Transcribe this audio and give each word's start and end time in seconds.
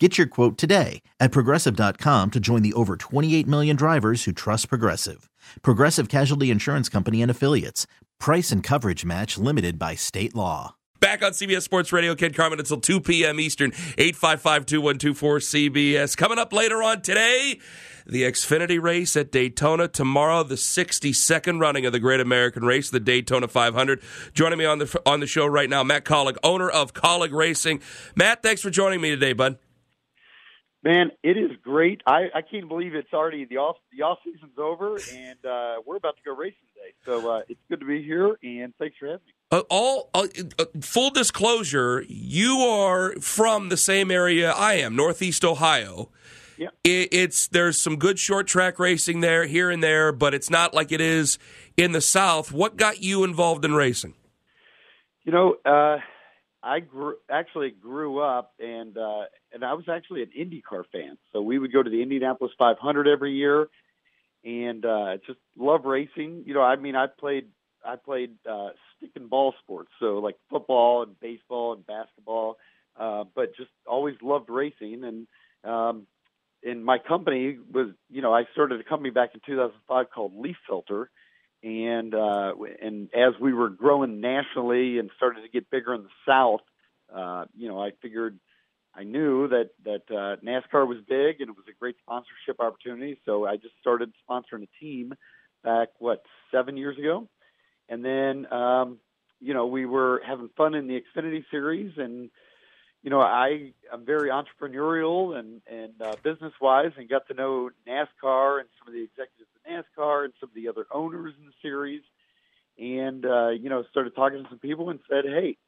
Get 0.00 0.18
your 0.18 0.26
quote 0.26 0.58
today 0.58 1.02
at 1.20 1.30
progressive.com 1.30 2.32
to 2.32 2.40
join 2.40 2.62
the 2.62 2.72
over 2.72 2.96
28 2.96 3.46
million 3.46 3.76
drivers 3.76 4.24
who 4.24 4.32
trust 4.32 4.68
Progressive. 4.68 5.30
Progressive 5.62 6.08
Casualty 6.08 6.50
Insurance 6.50 6.88
Company 6.88 7.22
and 7.22 7.30
Affiliates. 7.30 7.86
Price 8.18 8.50
and 8.50 8.60
coverage 8.60 9.04
match 9.04 9.38
limited 9.38 9.78
by 9.78 9.94
state 9.94 10.34
law. 10.34 10.74
Back 10.98 11.22
on 11.22 11.30
CBS 11.32 11.62
Sports 11.62 11.92
Radio, 11.92 12.16
Ken 12.16 12.32
Carman 12.32 12.58
until 12.58 12.80
2 12.80 13.00
p.m. 13.02 13.38
Eastern, 13.38 13.72
855 13.98 14.66
2124 14.66 15.38
CBS. 15.38 16.16
Coming 16.16 16.38
up 16.38 16.52
later 16.52 16.82
on 16.82 17.02
today, 17.02 17.60
the 18.04 18.22
Xfinity 18.22 18.82
race 18.82 19.14
at 19.14 19.30
Daytona. 19.30 19.86
Tomorrow, 19.86 20.42
the 20.44 20.54
62nd 20.54 21.60
running 21.60 21.86
of 21.86 21.92
the 21.92 22.00
Great 22.00 22.20
American 22.20 22.64
Race, 22.64 22.90
the 22.90 23.00
Daytona 23.00 23.46
500. 23.48 24.02
Joining 24.32 24.58
me 24.58 24.64
on 24.64 24.78
the 24.78 25.02
on 25.06 25.20
the 25.20 25.26
show 25.26 25.46
right 25.46 25.68
now, 25.68 25.84
Matt 25.84 26.04
Kaulig, 26.04 26.36
owner 26.42 26.70
of 26.70 26.94
Kaulig 26.94 27.32
Racing. 27.32 27.80
Matt, 28.16 28.42
thanks 28.42 28.62
for 28.62 28.70
joining 28.70 29.00
me 29.00 29.10
today, 29.10 29.34
bud. 29.34 29.58
Man, 30.84 31.12
it 31.22 31.38
is 31.38 31.50
great. 31.62 32.02
I, 32.06 32.26
I 32.34 32.42
can't 32.42 32.68
believe 32.68 32.94
it's 32.94 33.14
already 33.14 33.46
the 33.46 33.56
off 33.56 33.76
the 33.90 34.02
off 34.02 34.18
season's 34.22 34.58
over, 34.58 34.98
and 35.14 35.38
uh, 35.42 35.76
we're 35.86 35.96
about 35.96 36.16
to 36.18 36.22
go 36.22 36.36
racing 36.36 36.58
today. 36.74 36.92
So 37.06 37.30
uh, 37.30 37.42
it's 37.48 37.60
good 37.70 37.80
to 37.80 37.86
be 37.86 38.02
here, 38.02 38.36
and 38.42 38.74
thanks 38.78 38.94
for 38.98 39.06
having 39.06 39.22
me. 39.26 39.32
Uh, 39.50 39.62
all 39.70 40.10
uh, 40.12 40.26
uh, 40.58 40.66
full 40.82 41.08
disclosure, 41.08 42.04
you 42.06 42.58
are 42.58 43.14
from 43.14 43.70
the 43.70 43.78
same 43.78 44.10
area 44.10 44.52
I 44.52 44.74
am, 44.74 44.94
Northeast 44.94 45.42
Ohio. 45.42 46.10
Yeah, 46.58 46.68
it, 46.84 47.08
it's 47.12 47.48
there's 47.48 47.80
some 47.80 47.96
good 47.96 48.18
short 48.18 48.46
track 48.46 48.78
racing 48.78 49.20
there, 49.20 49.46
here 49.46 49.70
and 49.70 49.82
there, 49.82 50.12
but 50.12 50.34
it's 50.34 50.50
not 50.50 50.74
like 50.74 50.92
it 50.92 51.00
is 51.00 51.38
in 51.78 51.92
the 51.92 52.02
South. 52.02 52.52
What 52.52 52.76
got 52.76 53.02
you 53.02 53.24
involved 53.24 53.64
in 53.64 53.74
racing? 53.74 54.12
You 55.24 55.32
know, 55.32 55.56
uh, 55.64 55.96
I 56.64 56.80
grew, 56.80 57.16
actually 57.30 57.70
grew 57.70 58.20
up 58.20 58.54
and 58.58 58.96
uh, 58.96 59.24
and 59.52 59.62
I 59.62 59.74
was 59.74 59.84
actually 59.88 60.22
an 60.22 60.30
IndyCar 60.36 60.84
fan. 60.90 61.18
So 61.32 61.42
we 61.42 61.58
would 61.58 61.72
go 61.72 61.82
to 61.82 61.90
the 61.90 62.02
Indianapolis 62.02 62.52
500 62.58 63.06
every 63.06 63.34
year, 63.34 63.68
and 64.44 64.84
uh, 64.84 65.18
just 65.26 65.38
love 65.58 65.84
racing. 65.84 66.44
You 66.46 66.54
know, 66.54 66.62
I 66.62 66.76
mean, 66.76 66.96
I 66.96 67.06
played 67.06 67.48
I 67.84 67.96
played 67.96 68.30
uh, 68.50 68.70
stick 68.96 69.10
and 69.14 69.28
ball 69.28 69.54
sports, 69.62 69.90
so 70.00 70.18
like 70.18 70.36
football 70.50 71.02
and 71.02 71.20
baseball 71.20 71.74
and 71.74 71.86
basketball, 71.86 72.56
uh, 72.98 73.24
but 73.34 73.54
just 73.56 73.70
always 73.86 74.16
loved 74.22 74.48
racing. 74.48 75.04
And 75.04 75.70
um, 75.70 76.06
and 76.64 76.82
my 76.82 76.96
company 76.98 77.58
was, 77.72 77.88
you 78.10 78.22
know, 78.22 78.32
I 78.32 78.44
started 78.52 78.80
a 78.80 78.84
company 78.84 79.10
back 79.10 79.30
in 79.34 79.40
2005 79.44 80.06
called 80.10 80.32
Leaf 80.34 80.56
Filter 80.66 81.10
and 81.64 82.14
uh, 82.14 82.52
and 82.82 83.08
as 83.14 83.32
we 83.40 83.54
were 83.54 83.70
growing 83.70 84.20
nationally 84.20 84.98
and 84.98 85.10
started 85.16 85.42
to 85.42 85.48
get 85.48 85.70
bigger 85.70 85.94
in 85.94 86.02
the 86.02 86.08
South, 86.28 86.60
uh, 87.14 87.46
you 87.56 87.68
know, 87.68 87.82
I 87.82 87.92
figured 88.02 88.38
I 88.94 89.04
knew 89.04 89.48
that 89.48 89.70
that 89.84 90.02
uh, 90.10 90.36
NASCAR 90.44 90.86
was 90.86 90.98
big 91.08 91.40
and 91.40 91.48
it 91.48 91.56
was 91.56 91.64
a 91.68 91.78
great 91.78 91.96
sponsorship 92.02 92.60
opportunity. 92.60 93.18
So 93.24 93.46
I 93.46 93.56
just 93.56 93.74
started 93.80 94.12
sponsoring 94.28 94.64
a 94.64 94.84
team 94.84 95.14
back 95.62 95.88
what 95.98 96.22
seven 96.52 96.76
years 96.76 96.98
ago, 96.98 97.28
and 97.88 98.04
then 98.04 98.52
um, 98.52 98.98
you 99.40 99.54
know 99.54 99.66
we 99.66 99.86
were 99.86 100.20
having 100.26 100.50
fun 100.58 100.74
in 100.74 100.86
the 100.86 101.00
Xfinity 101.00 101.44
Series 101.50 101.92
and 101.96 102.28
you 103.04 103.10
know, 103.10 103.20
I 103.20 103.72
am 103.92 104.06
very 104.06 104.30
entrepreneurial 104.30 105.38
and 105.38 105.60
and 105.70 105.92
uh, 106.00 106.16
business 106.22 106.54
wise, 106.58 106.92
and 106.96 107.06
got 107.06 107.28
to 107.28 107.34
know 107.34 107.68
NASCAR 107.86 108.60
and 108.60 108.68
some 108.78 108.88
of 108.88 108.94
the 108.94 109.02
executives 109.04 109.50
of 109.54 109.70
NASCAR 109.70 110.24
and 110.24 110.32
some 110.40 110.48
of 110.48 110.54
the 110.54 110.68
other 110.68 110.86
owners 110.90 111.34
in 111.38 111.44
the 111.44 111.52
series, 111.60 112.00
and 112.78 113.26
uh, 113.26 113.50
you 113.50 113.68
know, 113.68 113.84
started 113.90 114.16
talking 114.16 114.42
to 114.42 114.48
some 114.48 114.58
people 114.58 114.88
and 114.88 115.00
said, 115.06 115.26
hey, 115.26 115.58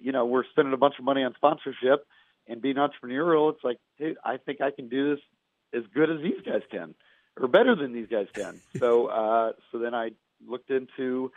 you 0.00 0.12
know, 0.12 0.24
we're 0.24 0.44
spending 0.52 0.72
a 0.72 0.76
bunch 0.76 0.94
of 0.96 1.04
money 1.04 1.24
on 1.24 1.34
sponsorship 1.34 2.06
and 2.46 2.62
being 2.62 2.76
entrepreneurial. 2.76 3.52
It's 3.52 3.64
like, 3.64 3.78
hey, 3.96 4.14
I 4.24 4.36
think 4.36 4.60
I 4.60 4.70
can 4.70 4.88
do 4.88 5.16
this 5.16 5.24
as 5.74 5.82
good 5.92 6.10
as 6.10 6.22
these 6.22 6.40
guys 6.46 6.62
can, 6.70 6.94
or 7.40 7.48
better 7.48 7.74
than 7.74 7.92
these 7.92 8.08
guys 8.08 8.28
can. 8.32 8.60
so, 8.78 9.06
uh, 9.06 9.52
so 9.72 9.80
then 9.80 9.96
I 9.96 10.12
looked 10.46 10.70
into. 10.70 11.32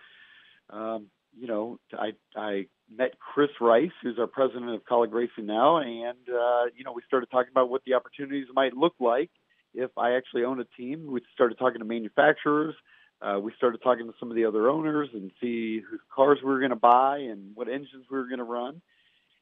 Um, 0.69 1.07
you 1.35 1.47
know, 1.47 1.79
I 1.93 2.13
I 2.35 2.67
met 2.95 3.19
Chris 3.19 3.49
Rice, 3.59 3.91
who's 4.01 4.17
our 4.19 4.27
president 4.27 4.69
of 4.71 4.83
Kaulig 4.85 5.11
Racing 5.11 5.45
now, 5.45 5.77
and 5.77 6.17
uh, 6.29 6.65
you 6.75 6.83
know, 6.83 6.93
we 6.93 7.01
started 7.07 7.29
talking 7.29 7.51
about 7.51 7.69
what 7.69 7.81
the 7.85 7.93
opportunities 7.93 8.47
might 8.53 8.73
look 8.73 8.95
like 8.99 9.29
if 9.73 9.91
I 9.97 10.15
actually 10.15 10.43
own 10.43 10.59
a 10.59 10.65
team. 10.77 11.11
We 11.11 11.21
started 11.33 11.57
talking 11.57 11.79
to 11.79 11.85
manufacturers. 11.85 12.75
Uh, 13.21 13.39
we 13.41 13.51
started 13.57 13.81
talking 13.81 14.05
to 14.07 14.13
some 14.19 14.29
of 14.29 14.35
the 14.35 14.45
other 14.45 14.69
owners 14.69 15.09
and 15.13 15.31
see 15.41 15.79
whose 15.79 15.99
cars 16.13 16.37
we 16.41 16.49
were 16.49 16.59
going 16.59 16.69
to 16.69 16.75
buy 16.75 17.17
and 17.17 17.55
what 17.55 17.67
engines 17.67 18.05
we 18.09 18.17
were 18.17 18.27
going 18.27 18.37
to 18.37 18.43
run, 18.43 18.81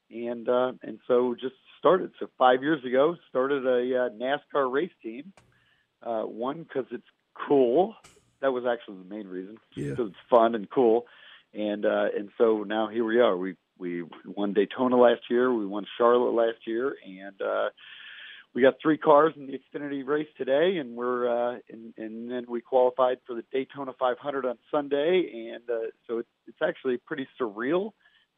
and 0.10 0.50
uh, 0.50 0.74
and 0.82 1.00
so 1.08 1.36
just 1.40 1.56
started. 1.78 2.12
So 2.20 2.30
five 2.38 2.64
years 2.64 2.84
ago, 2.84 3.16
started 3.30 3.66
a 3.66 4.06
uh, 4.06 4.10
NASCAR 4.10 4.72
race 4.72 4.92
team. 5.04 5.34
Uh, 6.02 6.24
one 6.24 6.64
because 6.64 6.86
it's 6.92 7.08
cool. 7.48 7.96
That 8.42 8.52
was 8.52 8.66
actually 8.66 8.98
the 8.98 9.16
main 9.16 9.28
reason. 9.28 9.58
Yeah. 9.76 9.92
Because 9.92 10.10
it's 10.10 10.30
fun 10.30 10.56
and 10.56 10.70
cool 10.70 11.06
and 11.56 11.86
uh, 11.86 12.08
and 12.16 12.30
so 12.38 12.64
now 12.64 12.88
here 12.88 13.06
we 13.06 13.20
are. 13.20 13.36
We 13.36 13.56
we 13.78 14.04
won 14.26 14.54
Daytona 14.54 14.98
last 14.98 15.22
year. 15.30 15.54
We 15.54 15.66
won 15.66 15.86
Charlotte 15.98 16.34
last 16.34 16.60
year, 16.66 16.96
and 17.06 17.42
uh, 17.42 17.70
we 18.54 18.62
got 18.62 18.76
three 18.82 18.98
cars 18.98 19.34
in 19.36 19.48
the 19.48 19.54
Xfinity 19.54 20.06
race 20.06 20.28
today, 20.38 20.78
and 20.78 20.96
we're 20.96 21.28
uh, 21.28 21.60
and, 21.70 21.94
and 21.98 22.32
then 22.32 22.46
we 22.48 22.62
qualified 22.62 23.18
for 23.28 23.36
the 23.36 23.44
Daytona 23.52 23.92
500 23.98 24.46
on 24.46 24.58
Sunday, 24.72 25.52
and 25.54 25.70
uh, 25.70 25.88
so 26.08 26.20
it's 26.20 26.30
it's 26.48 26.62
actually 26.62 26.98
pretty 26.98 27.28
surreal 27.40 27.92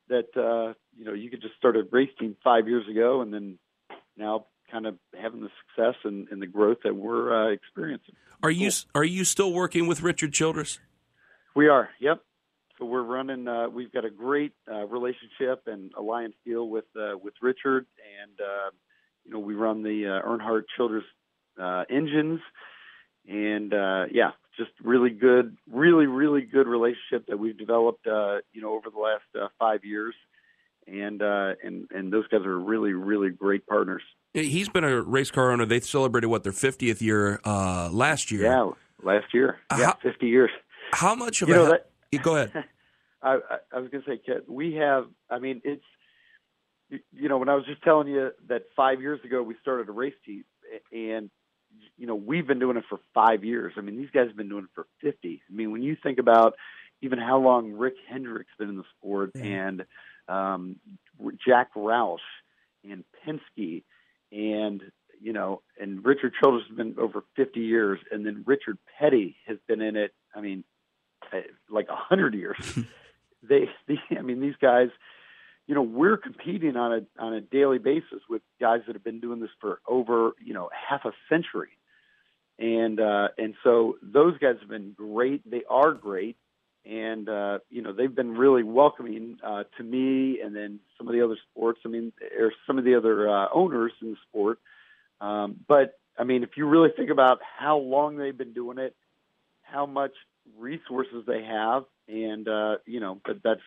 that 0.10 0.30
uh, 0.36 0.74
you 0.98 1.06
know 1.06 1.14
you 1.14 1.30
could 1.30 1.42
just 1.42 1.56
start 1.56 1.76
a 1.76 1.84
race 1.92 2.10
team 2.20 2.36
five 2.44 2.68
years 2.68 2.88
ago, 2.90 3.22
and 3.22 3.34
then 3.34 3.60
now 4.18 4.46
kind 4.72 4.86
of 4.86 4.96
having 5.20 5.42
the 5.42 5.50
success 5.66 5.96
and, 6.04 6.28
and 6.30 6.42
the 6.42 6.48
growth 6.48 6.80
that 6.84 6.96
we're 6.96 7.32
uh, 7.34 7.52
experiencing. 7.52 8.16
Are 8.44 8.52
you 8.52 8.72
are 8.96 9.04
you 9.04 9.24
still 9.24 9.54
working 9.54 9.88
with 9.88 10.02
Richard 10.02 10.34
Childress? 10.34 10.80
We 11.56 11.70
are. 11.70 11.90
Yep. 12.00 12.22
So 12.80 12.86
we're 12.86 13.02
running. 13.04 13.48
Uh, 13.48 13.70
we've 13.70 13.92
got 13.92 14.06
a 14.06 14.10
great 14.10 14.54
uh, 14.72 14.86
relationship 14.86 15.64
and 15.66 15.92
alliance 15.98 16.36
deal 16.46 16.70
with 16.70 16.86
uh, 16.96 17.18
with 17.22 17.34
Richard, 17.42 17.88
and 18.22 18.40
uh, 18.40 18.70
you 19.26 19.32
know 19.32 19.40
we 19.40 19.56
run 19.56 19.82
the 19.82 20.06
uh, 20.24 20.28
Earnhardt 20.28 20.64
Childress 20.78 21.04
uh, 21.60 21.86
engines, 21.90 22.40
and 23.28 23.74
uh, 23.74 24.06
yeah, 24.12 24.32
just 24.58 24.70
really 24.84 25.10
good, 25.10 25.58
really 25.72 26.06
really 26.06 26.42
good 26.42 26.68
relationship 26.68 27.26
that 27.30 27.38
we've 27.40 27.58
developed. 27.58 28.06
Uh, 28.06 28.38
you 28.54 28.62
know 28.62 28.74
over 28.74 28.92
the 28.92 29.00
last 29.00 29.24
uh, 29.42 29.48
five 29.58 29.84
years, 29.84 30.14
and 30.86 31.24
uh, 31.24 31.54
and 31.64 31.88
and 31.90 32.14
those 32.14 32.28
guys 32.28 32.42
are 32.46 32.60
really 32.60 32.94
really 32.94 33.32
great 33.32 33.66
partners. 33.66 34.04
He's 34.36 34.70
been 34.70 34.84
a 34.84 35.02
race 35.02 35.32
car 35.32 35.52
owner. 35.52 35.66
They 35.66 35.80
celebrated 35.80 36.28
what 36.28 36.44
their 36.44 36.52
50th 36.52 37.02
year 37.02 37.40
uh, 37.44 37.90
last 37.92 38.30
year. 38.30 38.44
Yeah, 38.44 38.70
last 39.02 39.34
year. 39.34 39.58
Yeah, 39.72 39.86
How- 39.88 39.98
50 40.04 40.28
years. 40.28 40.52
How 40.94 41.16
much 41.16 41.42
of 41.42 41.50
You 41.50 41.56
a 41.56 41.58
know 41.58 41.66
that- 41.72 41.90
Yeah, 42.12 42.22
go 42.22 42.36
ahead. 42.36 42.52
I, 43.22 43.40
I, 43.74 43.80
was 43.80 43.90
going 43.90 44.04
to 44.04 44.10
say, 44.10 44.22
Kit, 44.24 44.50
we 44.50 44.76
have. 44.76 45.08
I 45.30 45.40
mean, 45.40 45.62
it's 45.64 45.84
you- 46.90 47.00
you 47.12 47.30
know 47.30 47.38
when 47.38 47.50
I 47.50 47.56
was 47.56 47.66
just 47.66 47.82
telling 47.84 48.08
you 48.08 48.32
that 48.48 48.64
five 48.76 49.02
years 49.02 49.20
ago 49.26 49.42
we 49.42 49.56
started 49.62 49.90
a 49.90 49.92
race 49.92 50.14
team, 50.26 50.46
and 50.92 51.30
you 51.98 52.08
know 52.08 52.16
we've 52.16 52.48
been 52.48 52.60
doing 52.60 52.78
it 52.78 52.84
for 52.90 53.00
five 53.14 53.44
years. 53.44 53.74
I 53.78 53.82
mean, 53.82 53.98
these 53.98 54.12
guys 54.14 54.28
have 54.28 54.38
been 54.38 54.50
doing 54.50 54.66
it 54.66 54.70
for 54.76 54.86
fifty. 55.02 55.42
I 55.50 55.54
mean, 55.54 55.72
when 55.72 55.82
you 55.82 55.98
think 56.02 56.20
about 56.20 56.54
even 57.02 57.20
how 57.20 57.40
long 57.40 57.74
Rick 57.74 57.96
Hendrick's 58.10 58.52
been 58.58 58.70
in 58.70 58.78
the 58.78 58.84
sport, 58.98 59.32
and 59.36 59.86
um, 60.28 60.78
Jack 61.46 61.74
Roush 61.76 62.18
and 62.90 63.04
Penske, 63.26 63.84
and 64.32 64.82
you 65.20 65.34
know, 65.34 65.62
and 65.80 66.06
Richard 66.06 66.34
Childress 66.40 66.66
has 66.70 66.78
been 66.78 66.96
over 67.00 67.24
50 67.36 67.60
years, 67.60 68.00
and 68.12 68.26
then 68.26 68.44
Richard 68.46 68.78
Petty 69.00 69.36
has 69.48 69.58
been 69.68 69.82
in 69.82 69.96
it. 69.96 70.14
I 70.36 70.42
mean, 70.42 70.64
like 71.70 71.88
a 71.90 71.96
hundred 71.96 72.34
years. 72.34 72.58
they, 73.44 73.70
they, 73.88 74.00
I 74.18 74.22
mean, 74.22 74.40
these 74.40 74.56
guys. 74.62 74.90
You 75.70 75.76
know, 75.76 75.82
we're 75.82 76.16
competing 76.16 76.78
on 76.78 76.94
a 76.94 77.22
on 77.22 77.34
a 77.34 77.42
daily 77.42 77.78
basis 77.78 78.22
with 78.30 78.42
guys 78.58 78.84
that 78.88 78.96
have 78.96 79.04
been 79.04 79.20
doing 79.20 79.42
this 79.42 79.50
for 79.60 79.82
over 79.86 80.32
you 80.42 80.54
know 80.54 80.70
half 80.72 81.04
a 81.04 81.12
century, 81.28 81.72
and 82.58 83.02
uh, 83.02 83.28
and 83.38 83.54
so 83.66 83.98
those 84.02 84.38
guys 84.38 84.56
have 84.62 84.70
been 84.70 84.94
great. 84.94 85.42
They 85.50 85.64
are 85.70 85.92
great, 85.92 86.38
and 86.86 87.28
uh, 87.28 87.60
you 87.70 87.82
know 87.82 87.92
they've 87.92 88.14
been 88.14 88.38
really 88.38 88.64
welcoming 88.64 89.40
uh, 89.44 89.64
to 89.78 89.84
me, 89.84 90.40
and 90.42 90.56
then 90.56 90.80
some 90.98 91.08
of 91.08 91.14
the 91.14 91.22
other 91.22 91.38
sports. 91.52 91.82
I 91.86 91.90
mean, 91.90 92.14
or 92.40 92.54
some 92.66 92.78
of 92.78 92.86
the 92.86 92.96
other 92.96 93.30
uh, 93.30 93.48
owners 93.54 93.92
in 94.02 94.12
the 94.12 94.18
sport. 94.30 94.60
Um, 95.20 95.58
but 95.68 96.00
I 96.18 96.24
mean, 96.24 96.44
if 96.44 96.52
you 96.56 96.66
really 96.66 96.90
think 96.96 97.10
about 97.10 97.40
how 97.42 97.78
long 97.78 98.18
they've 98.18 98.38
been 98.38 98.54
doing 98.54 98.78
it, 98.78 98.96
how 99.62 99.86
much 99.86 100.14
resources 100.58 101.24
they 101.26 101.44
have, 101.44 101.84
and 102.08 102.48
uh, 102.48 102.78
you 102.86 103.00
know, 103.00 103.20
but 103.26 103.38
that's 103.44 103.62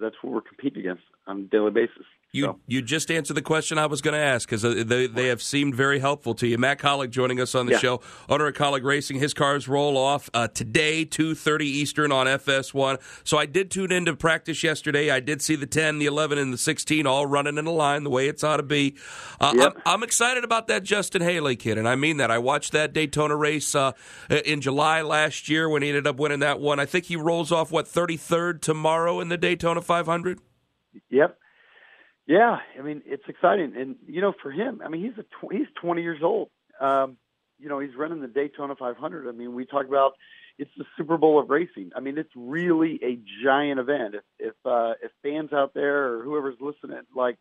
that's 0.00 0.16
what 0.22 0.32
we're 0.32 0.40
competing 0.40 0.80
against 0.80 1.02
on 1.26 1.40
a 1.40 1.42
daily 1.42 1.70
basis. 1.70 2.06
You 2.32 2.44
so. 2.44 2.60
you 2.68 2.80
just 2.80 3.10
answered 3.10 3.34
the 3.34 3.42
question 3.42 3.76
I 3.76 3.86
was 3.86 4.00
going 4.02 4.14
to 4.14 4.20
ask 4.20 4.48
because 4.48 4.64
uh, 4.64 4.84
they 4.86 5.08
they 5.08 5.26
have 5.26 5.42
seemed 5.42 5.74
very 5.74 5.98
helpful 5.98 6.32
to 6.34 6.46
you. 6.46 6.58
Matt 6.58 6.78
Kaulig 6.78 7.10
joining 7.10 7.40
us 7.40 7.56
on 7.56 7.66
the 7.66 7.72
yeah. 7.72 7.78
show, 7.78 8.00
owner 8.28 8.46
of 8.46 8.54
Kaulig 8.54 8.84
Racing. 8.84 9.18
His 9.18 9.34
cars 9.34 9.66
roll 9.66 9.96
off 9.96 10.30
uh, 10.32 10.46
today, 10.46 11.04
two 11.04 11.34
thirty 11.34 11.66
Eastern 11.66 12.12
on 12.12 12.28
FS1. 12.28 13.00
So 13.24 13.36
I 13.36 13.46
did 13.46 13.72
tune 13.72 13.90
into 13.90 14.14
practice 14.14 14.62
yesterday. 14.62 15.10
I 15.10 15.18
did 15.18 15.42
see 15.42 15.56
the 15.56 15.66
ten, 15.66 15.98
the 15.98 16.06
eleven, 16.06 16.38
and 16.38 16.52
the 16.52 16.58
sixteen 16.58 17.04
all 17.04 17.26
running 17.26 17.58
in 17.58 17.66
a 17.66 17.72
line 17.72 18.04
the 18.04 18.10
way 18.10 18.28
it's 18.28 18.44
ought 18.44 18.58
to 18.58 18.62
be. 18.62 18.94
Uh, 19.40 19.52
yep. 19.56 19.72
I'm, 19.84 19.94
I'm, 19.94 20.02
excited 20.04 20.44
about 20.44 20.68
that 20.68 20.84
Justin 20.84 21.22
Haley 21.22 21.56
kid, 21.56 21.78
and 21.78 21.88
I 21.88 21.96
mean 21.96 22.18
that. 22.18 22.30
I 22.30 22.38
watched 22.38 22.70
that 22.72 22.92
Daytona 22.92 23.34
race 23.34 23.74
uh, 23.74 23.90
in 24.44 24.60
July 24.60 25.02
last 25.02 25.48
year 25.48 25.68
when 25.68 25.82
he 25.82 25.88
ended 25.88 26.06
up 26.06 26.20
winning 26.20 26.40
that 26.40 26.60
one. 26.60 26.78
I 26.78 26.86
think 26.86 27.06
he 27.06 27.16
rolls 27.16 27.50
off 27.50 27.72
what 27.72 27.88
thirty 27.88 28.16
third 28.16 28.62
tomorrow 28.62 29.18
in 29.18 29.30
the 29.30 29.36
Daytona 29.36 29.82
500. 29.82 30.38
Yep. 31.10 31.39
Yeah, 32.26 32.58
I 32.78 32.82
mean 32.82 33.02
it's 33.06 33.24
exciting, 33.28 33.74
and 33.76 33.96
you 34.06 34.20
know 34.20 34.32
for 34.42 34.50
him, 34.50 34.80
I 34.84 34.88
mean 34.88 35.02
he's 35.02 35.18
a 35.18 35.22
tw- 35.22 35.52
he's 35.52 35.66
20 35.80 36.02
years 36.02 36.20
old. 36.22 36.50
Um, 36.80 37.16
you 37.58 37.68
know 37.68 37.78
he's 37.80 37.94
running 37.96 38.20
the 38.20 38.28
Daytona 38.28 38.76
500. 38.76 39.28
I 39.28 39.32
mean 39.32 39.54
we 39.54 39.66
talk 39.66 39.86
about 39.86 40.12
it's 40.58 40.70
the 40.76 40.84
Super 40.96 41.16
Bowl 41.16 41.40
of 41.40 41.50
racing. 41.50 41.90
I 41.96 42.00
mean 42.00 42.18
it's 42.18 42.30
really 42.36 43.00
a 43.02 43.18
giant 43.44 43.80
event. 43.80 44.14
If 44.14 44.22
if, 44.38 44.54
uh, 44.64 44.94
if 45.02 45.10
fans 45.22 45.52
out 45.52 45.74
there 45.74 46.14
or 46.14 46.22
whoever's 46.22 46.56
listening 46.60 47.02
like 47.14 47.38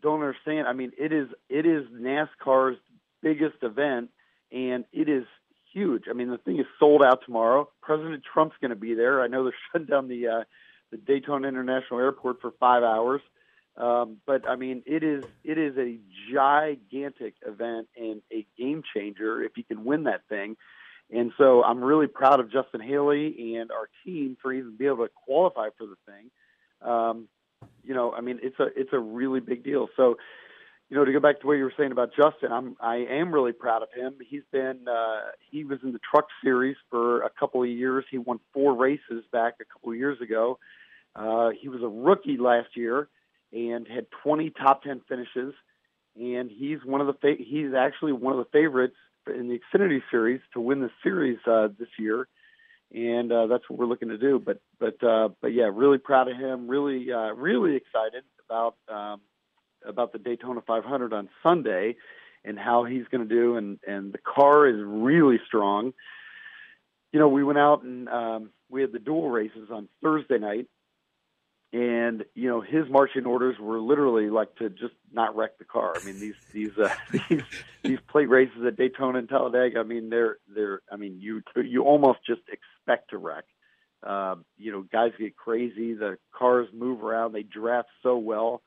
don't 0.00 0.20
understand, 0.20 0.68
I 0.68 0.72
mean 0.72 0.92
it 0.96 1.12
is 1.12 1.28
it 1.50 1.66
is 1.66 1.84
NASCAR's 1.92 2.78
biggest 3.22 3.62
event, 3.62 4.10
and 4.50 4.84
it 4.92 5.08
is 5.08 5.24
huge. 5.72 6.04
I 6.08 6.14
mean 6.14 6.30
the 6.30 6.38
thing 6.38 6.58
is 6.58 6.66
sold 6.78 7.02
out 7.02 7.20
tomorrow. 7.26 7.68
President 7.82 8.22
Trump's 8.32 8.56
going 8.60 8.70
to 8.70 8.76
be 8.76 8.94
there. 8.94 9.20
I 9.22 9.26
know 9.26 9.44
they're 9.44 9.54
shutting 9.72 9.88
down 9.88 10.08
the 10.08 10.28
uh, 10.28 10.44
the 10.90 10.96
Daytona 10.96 11.48
International 11.48 12.00
Airport 12.00 12.40
for 12.40 12.52
five 12.58 12.82
hours. 12.82 13.20
Um, 13.76 14.18
but 14.26 14.48
I 14.48 14.56
mean, 14.56 14.82
it 14.84 15.02
is 15.02 15.24
it 15.44 15.56
is 15.56 15.76
a 15.78 15.98
gigantic 16.32 17.34
event 17.46 17.88
and 17.96 18.20
a 18.30 18.46
game 18.58 18.82
changer 18.94 19.42
if 19.42 19.52
you 19.56 19.64
can 19.64 19.84
win 19.84 20.04
that 20.04 20.22
thing. 20.28 20.56
And 21.10 21.32
so 21.38 21.62
I'm 21.62 21.82
really 21.82 22.06
proud 22.06 22.40
of 22.40 22.50
Justin 22.50 22.80
Haley 22.80 23.56
and 23.56 23.70
our 23.70 23.88
team 24.04 24.36
for 24.40 24.52
even 24.52 24.76
being 24.76 24.92
able 24.92 25.04
to 25.06 25.12
qualify 25.24 25.68
for 25.76 25.86
the 25.86 25.96
thing. 26.06 26.30
Um, 26.86 27.28
you 27.84 27.94
know, 27.94 28.12
I 28.12 28.20
mean, 28.20 28.40
it's 28.42 28.58
a 28.58 28.66
it's 28.76 28.92
a 28.92 28.98
really 28.98 29.40
big 29.40 29.64
deal. 29.64 29.88
So, 29.96 30.16
you 30.90 30.96
know, 30.96 31.04
to 31.04 31.12
go 31.12 31.20
back 31.20 31.40
to 31.40 31.46
what 31.46 31.54
you 31.54 31.64
were 31.64 31.72
saying 31.76 31.92
about 31.92 32.10
Justin, 32.14 32.52
I'm 32.52 32.76
I 32.80 32.96
am 32.96 33.32
really 33.32 33.52
proud 33.52 33.82
of 33.82 33.88
him. 33.94 34.16
He's 34.28 34.42
been 34.52 34.86
uh, 34.86 35.30
he 35.50 35.64
was 35.64 35.78
in 35.82 35.92
the 35.92 36.00
Truck 36.10 36.26
Series 36.44 36.76
for 36.90 37.22
a 37.22 37.30
couple 37.30 37.62
of 37.62 37.68
years. 37.68 38.04
He 38.10 38.18
won 38.18 38.38
four 38.52 38.74
races 38.74 39.24
back 39.32 39.54
a 39.60 39.64
couple 39.64 39.92
of 39.92 39.96
years 39.96 40.20
ago. 40.20 40.58
Uh, 41.16 41.50
he 41.58 41.68
was 41.68 41.82
a 41.82 41.88
rookie 41.88 42.36
last 42.36 42.76
year 42.76 43.08
and 43.52 43.86
had 43.86 44.06
20 44.22 44.50
top 44.50 44.82
10 44.82 45.02
finishes. 45.08 45.54
And 46.20 46.50
he's 46.50 46.78
one 46.84 47.00
of 47.00 47.06
the 47.06 47.14
fa- 47.14 47.42
he's 47.42 47.74
actually 47.74 48.12
one 48.12 48.32
of 48.32 48.38
the 48.38 48.50
favorites 48.52 48.96
in 49.26 49.48
the 49.48 49.60
Xfinity 49.60 50.02
Series 50.10 50.40
to 50.52 50.60
win 50.60 50.80
the 50.80 50.90
series 51.02 51.38
uh, 51.46 51.68
this 51.78 51.88
year, 51.98 52.28
and 52.92 53.32
uh, 53.32 53.46
that's 53.46 53.64
what 53.68 53.78
we're 53.78 53.86
looking 53.86 54.08
to 54.08 54.18
do. 54.18 54.38
But 54.38 54.60
but 54.78 55.02
uh, 55.02 55.30
but 55.40 55.54
yeah, 55.54 55.70
really 55.72 55.98
proud 55.98 56.28
of 56.28 56.36
him. 56.36 56.68
Really 56.68 57.10
uh, 57.10 57.32
really 57.32 57.76
excited 57.76 58.24
about 58.46 58.76
um, 58.88 59.20
about 59.86 60.12
the 60.12 60.18
Daytona 60.18 60.60
500 60.66 61.12
on 61.12 61.28
Sunday 61.42 61.96
and 62.44 62.58
how 62.58 62.84
he's 62.84 63.04
going 63.10 63.26
to 63.26 63.34
do. 63.34 63.56
And 63.56 63.78
and 63.86 64.12
the 64.12 64.18
car 64.18 64.66
is 64.66 64.76
really 64.78 65.40
strong. 65.46 65.92
You 67.12 67.20
know, 67.20 67.28
we 67.28 67.44
went 67.44 67.58
out 67.58 67.82
and 67.82 68.08
um, 68.08 68.50
we 68.70 68.80
had 68.80 68.92
the 68.92 68.98
dual 68.98 69.30
races 69.30 69.68
on 69.70 69.88
Thursday 70.02 70.38
night, 70.38 70.66
and 71.72 72.24
you 72.34 72.48
know 72.48 72.60
his 72.60 72.88
marching 72.90 73.24
orders 73.24 73.56
were 73.58 73.80
literally 73.80 74.28
like 74.28 74.54
to 74.56 74.68
just 74.68 74.94
not 75.12 75.34
wreck 75.34 75.58
the 75.58 75.64
car. 75.64 75.94
I 75.96 76.04
mean 76.04 76.20
these 76.20 76.34
these 76.52 76.76
uh, 76.78 76.94
these 77.28 77.42
these 77.82 77.98
plate 78.08 78.28
races 78.28 78.64
at 78.66 78.76
Daytona 78.76 79.18
and 79.18 79.28
Talladega. 79.28 79.80
I 79.80 79.82
mean 79.82 80.10
they're 80.10 80.38
they're 80.54 80.82
I 80.90 80.96
mean 80.96 81.18
you 81.20 81.42
you 81.56 81.82
almost 81.82 82.20
just 82.26 82.42
expect 82.48 83.10
to 83.10 83.18
wreck. 83.18 83.44
Uh, 84.02 84.36
you 84.58 84.72
know 84.72 84.82
guys 84.82 85.12
get 85.18 85.36
crazy. 85.36 85.94
The 85.94 86.18
cars 86.36 86.68
move 86.74 87.02
around. 87.02 87.32
They 87.32 87.42
draft 87.42 87.88
so 88.02 88.18
well, 88.18 88.62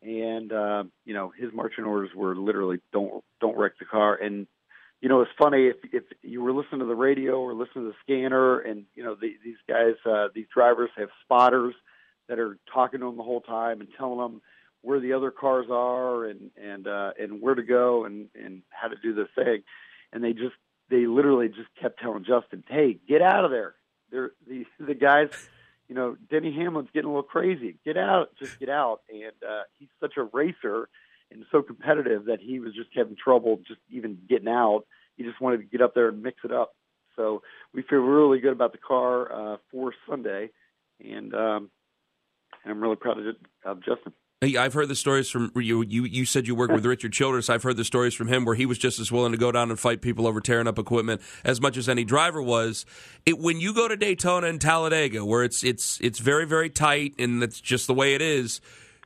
and 0.00 0.50
uh, 0.50 0.84
you 1.04 1.12
know 1.12 1.32
his 1.36 1.52
marching 1.52 1.84
orders 1.84 2.10
were 2.14 2.34
literally 2.34 2.78
don't 2.92 3.22
don't 3.40 3.58
wreck 3.58 3.72
the 3.78 3.84
car. 3.84 4.14
And 4.14 4.46
you 5.02 5.10
know 5.10 5.20
it's 5.20 5.30
funny 5.38 5.66
if 5.66 5.76
if 5.92 6.04
you 6.22 6.40
were 6.40 6.52
listening 6.52 6.80
to 6.80 6.86
the 6.86 6.94
radio 6.94 7.40
or 7.40 7.52
listening 7.52 7.84
to 7.84 7.90
the 7.90 7.96
scanner, 8.04 8.60
and 8.60 8.84
you 8.94 9.04
know 9.04 9.16
the, 9.16 9.34
these 9.44 9.58
guys 9.68 9.96
uh, 10.10 10.28
these 10.34 10.46
drivers 10.54 10.90
have 10.96 11.10
spotters 11.24 11.74
that 12.28 12.38
are 12.38 12.58
talking 12.72 13.00
to 13.00 13.06
them 13.06 13.16
the 13.16 13.22
whole 13.22 13.40
time 13.40 13.80
and 13.80 13.88
telling 13.96 14.18
them 14.18 14.40
where 14.82 15.00
the 15.00 15.12
other 15.12 15.30
cars 15.30 15.66
are 15.70 16.26
and 16.26 16.50
and 16.62 16.86
uh, 16.86 17.12
and 17.20 17.40
where 17.40 17.54
to 17.54 17.62
go 17.62 18.04
and 18.04 18.28
and 18.34 18.62
how 18.70 18.88
to 18.88 18.96
do 19.02 19.14
this 19.14 19.28
thing, 19.34 19.62
and 20.12 20.22
they 20.22 20.32
just 20.32 20.54
they 20.90 21.06
literally 21.06 21.48
just 21.48 21.68
kept 21.80 22.00
telling 22.00 22.24
Justin, 22.24 22.64
"Hey, 22.68 22.98
get 23.08 23.22
out 23.22 23.44
of 23.44 23.50
there." 23.50 23.74
They're 24.10 24.32
the 24.46 24.64
the 24.78 24.94
guys, 24.94 25.30
you 25.88 25.94
know, 25.94 26.16
Denny 26.30 26.52
Hamlin's 26.52 26.90
getting 26.92 27.08
a 27.08 27.12
little 27.12 27.22
crazy. 27.22 27.76
Get 27.84 27.96
out, 27.96 28.30
just 28.38 28.58
get 28.58 28.68
out. 28.68 29.00
And 29.08 29.32
uh, 29.46 29.62
he's 29.78 29.88
such 30.00 30.16
a 30.16 30.22
racer 30.22 30.88
and 31.30 31.44
so 31.50 31.62
competitive 31.62 32.26
that 32.26 32.40
he 32.40 32.60
was 32.60 32.74
just 32.74 32.88
having 32.94 33.16
trouble 33.16 33.60
just 33.66 33.80
even 33.90 34.18
getting 34.28 34.48
out. 34.48 34.84
He 35.16 35.24
just 35.24 35.40
wanted 35.40 35.58
to 35.58 35.64
get 35.64 35.82
up 35.82 35.94
there 35.94 36.08
and 36.08 36.22
mix 36.22 36.38
it 36.44 36.52
up. 36.52 36.74
So 37.16 37.42
we 37.74 37.82
feel 37.82 37.98
really 37.98 38.38
good 38.38 38.52
about 38.52 38.72
the 38.72 38.78
car 38.78 39.32
uh, 39.32 39.56
for 39.70 39.92
Sunday, 40.08 40.50
and 41.04 41.34
um, 41.34 41.70
and 42.64 42.72
I'm 42.72 42.80
really 42.80 42.96
proud 42.96 43.18
of, 43.18 43.36
of 43.64 43.78
Justin. 43.78 44.12
Hey, 44.40 44.56
I've 44.56 44.72
heard 44.72 44.86
the 44.86 44.94
stories 44.94 45.28
from 45.28 45.50
you. 45.56 45.82
You 45.82 46.04
you 46.04 46.24
said 46.24 46.46
you 46.46 46.54
worked 46.54 46.72
with 46.72 46.86
Richard 46.86 47.12
Childress. 47.12 47.50
I've 47.50 47.64
heard 47.64 47.76
the 47.76 47.84
stories 47.84 48.14
from 48.14 48.28
him 48.28 48.44
where 48.44 48.54
he 48.54 48.66
was 48.66 48.78
just 48.78 49.00
as 49.00 49.10
willing 49.10 49.32
to 49.32 49.38
go 49.38 49.50
down 49.50 49.70
and 49.70 49.78
fight 49.78 50.00
people 50.00 50.28
over 50.28 50.40
tearing 50.40 50.68
up 50.68 50.78
equipment 50.78 51.20
as 51.42 51.60
much 51.60 51.76
as 51.76 51.88
any 51.88 52.04
driver 52.04 52.40
was. 52.40 52.86
It, 53.26 53.38
when 53.40 53.60
you 53.60 53.74
go 53.74 53.88
to 53.88 53.96
Daytona 53.96 54.46
and 54.46 54.60
Talladega, 54.60 55.24
where 55.24 55.42
it's 55.42 55.64
it's 55.64 55.98
it's 56.00 56.20
very 56.20 56.44
very 56.44 56.70
tight 56.70 57.14
and 57.18 57.42
that's 57.42 57.60
just 57.60 57.88
the 57.88 57.94
way 57.94 58.14
it 58.14 58.22
is. 58.22 58.60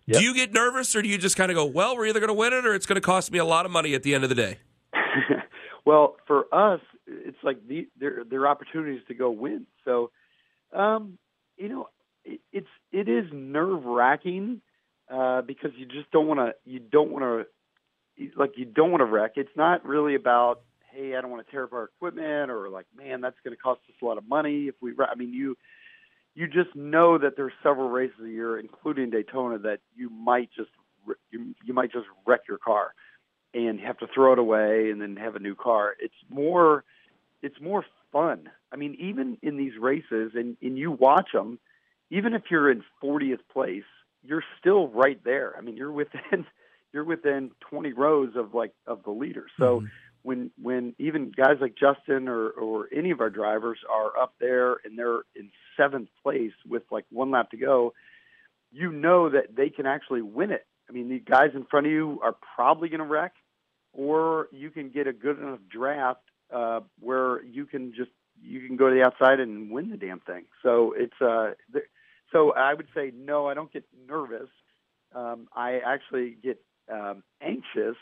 Yep. 0.07 0.21
Do 0.21 0.25
you 0.25 0.35
get 0.35 0.53
nervous 0.53 0.95
or 0.95 1.01
do 1.01 1.09
you 1.09 1.17
just 1.17 1.37
kind 1.37 1.51
of 1.51 1.57
go, 1.57 1.65
well, 1.65 1.97
we're 1.97 2.07
either 2.07 2.21
going 2.21 2.29
to 2.29 2.35
win 2.35 2.53
it 2.53 2.67
or 2.67 2.75
it's 2.75 2.87
going 2.87 2.97
to 2.97 3.01
cost 3.01 3.31
me 3.31 3.39
a 3.39 3.45
lot 3.45 3.65
of 3.65 3.73
money 3.73 3.95
at 3.95 4.03
the 4.03 4.15
end 4.15 4.25
of 4.25 4.31
the 4.31 4.35
day? 4.35 4.59
well, 5.87 6.17
for 6.27 6.53
us, 6.53 6.81
it's 7.07 7.39
like 7.43 7.67
the, 7.67 7.89
there 7.99 8.25
there 8.29 8.41
are 8.43 8.49
opportunities 8.49 9.01
to 9.09 9.15
go 9.15 9.31
win. 9.31 9.67
So, 9.85 10.11
um, 10.75 11.19
you 11.57 11.69
know, 11.69 11.89
it's 12.25 12.69
it 12.93 13.09
is 13.09 13.27
nerve 13.33 13.85
wracking 13.85 14.61
uh, 15.11 15.43
because 15.43 15.71
you 15.77 15.87
just 15.87 16.11
don't 16.11 16.27
want 16.27 16.41
to 16.41 16.55
you 16.65 16.79
don't 16.79 17.11
want 17.11 17.23
to 17.25 18.31
like 18.37 18.53
you 18.57 18.65
don't 18.65 18.91
want 18.91 19.01
to 19.01 19.07
wreck. 19.07 19.33
It's 19.37 19.57
not 19.57 19.85
really 19.85 20.15
about 20.15 20.63
hey 20.93 21.17
I 21.17 21.21
don't 21.21 21.31
want 21.31 21.45
to 21.45 21.51
tear 21.51 21.65
up 21.65 21.73
our 21.73 21.85
equipment 21.85 22.51
or 22.51 22.69
like 22.69 22.87
man 22.97 23.21
that's 23.21 23.37
going 23.45 23.57
to 23.57 23.63
cost 23.63 23.81
us 23.89 23.95
a 24.01 24.05
lot 24.05 24.19
of 24.19 24.29
money 24.29 24.69
if 24.69 24.75
we. 24.81 24.93
I 24.99 25.15
mean 25.15 25.33
you 25.33 25.57
you 26.35 26.47
just 26.47 26.75
know 26.75 27.19
that 27.19 27.37
there's 27.37 27.53
several 27.63 27.91
races 27.91 28.21
a 28.25 28.29
year, 28.29 28.59
including 28.59 29.11
Daytona, 29.11 29.59
that 29.59 29.81
you 29.95 30.09
might 30.11 30.51
just 30.57 30.71
you 31.31 31.55
you 31.65 31.75
might 31.75 31.93
just 31.93 32.07
wreck 32.27 32.43
your 32.49 32.59
car 32.59 32.95
and 33.55 33.79
have 33.81 33.99
to 33.99 34.07
throw 34.15 34.33
it 34.33 34.39
away 34.39 34.91
and 34.91 35.01
then 35.01 35.17
have 35.17 35.37
a 35.37 35.41
new 35.41 35.55
car. 35.55 35.95
It's 36.01 36.15
more 36.31 36.85
it's 37.43 37.61
more 37.61 37.85
fun. 38.13 38.51
I 38.73 38.77
mean, 38.77 38.97
even 38.99 39.37
in 39.43 39.57
these 39.57 39.73
races, 39.79 40.33
and, 40.35 40.57
and 40.63 40.79
you 40.79 40.93
watch 40.93 41.31
them, 41.33 41.59
even 42.13 42.35
if 42.35 42.43
you're 42.51 42.71
in 42.71 42.85
40th 43.03 43.41
place, 43.51 43.89
you're 44.23 44.45
still 44.61 44.89
right 44.89 45.19
there. 45.25 45.55
I 45.57 45.63
mean, 45.63 45.77
you're 45.77 45.91
within 45.91 46.47
you're 46.93 47.05
within 47.05 47.51
20 47.71 47.95
rows 47.95 48.37
of 48.37 48.55
like 48.55 48.73
of 48.87 49.03
the 49.03 49.11
leader. 49.11 49.47
So 49.59 49.79
mm-hmm. 49.79 49.87
when 50.23 50.51
when 50.61 50.95
even 50.99 51.33
guys 51.35 51.57
like 51.61 51.75
Justin 51.75 52.29
or 52.29 52.51
or 52.51 52.89
any 52.95 53.11
of 53.11 53.21
our 53.21 53.31
drivers 53.31 53.79
are 53.91 54.17
up 54.17 54.35
there 54.39 54.77
and 54.85 54.97
they're 54.97 55.23
in 55.35 55.51
seventh 55.77 56.11
place 56.23 56.53
with 56.69 56.83
like 56.91 57.07
one 57.11 57.31
lap 57.31 57.51
to 57.53 57.57
go, 57.57 57.95
you 58.71 58.93
know 58.93 59.31
that 59.31 59.57
they 59.57 59.71
can 59.71 59.87
actually 59.87 60.23
win 60.23 60.51
it. 60.51 60.67
I 60.89 60.93
mean, 60.93 61.09
the 61.09 61.19
guys 61.19 61.51
in 61.55 61.65
front 61.65 61.87
of 61.87 61.93
you 61.93 62.21
are 62.23 62.37
probably 62.55 62.91
going 62.91 63.01
to 63.01 63.07
wreck, 63.07 63.33
or 63.95 64.49
you 64.53 64.69
can 64.69 64.91
get 64.91 65.07
a 65.07 65.15
good 65.15 65.39
enough 65.39 65.61
draft 65.71 66.21
uh, 66.53 66.81
where 67.01 67.43
you 67.45 67.65
can 67.65 67.95
just 67.97 68.11
you 68.43 68.67
can 68.67 68.77
go 68.77 68.91
to 68.91 68.95
the 68.95 69.03
outside 69.03 69.41
and 69.41 69.71
win 69.71 69.89
the 69.89 69.97
damn 69.97 70.21
thing. 70.21 70.45
So 70.63 70.95
it's 70.95 71.19
uh, 71.23 71.53
so 72.33 72.53
I 72.53 72.75
would 72.75 72.89
say 72.95 73.13
no, 73.15 73.47
I 73.47 73.55
don't 73.55 73.73
get 73.73 73.85
nervous. 74.09 74.49
Um, 75.15 75.49
I 75.55 75.81
actually 75.85 76.37
get 76.43 76.59
um, 76.91 77.23
anxious 77.41 77.97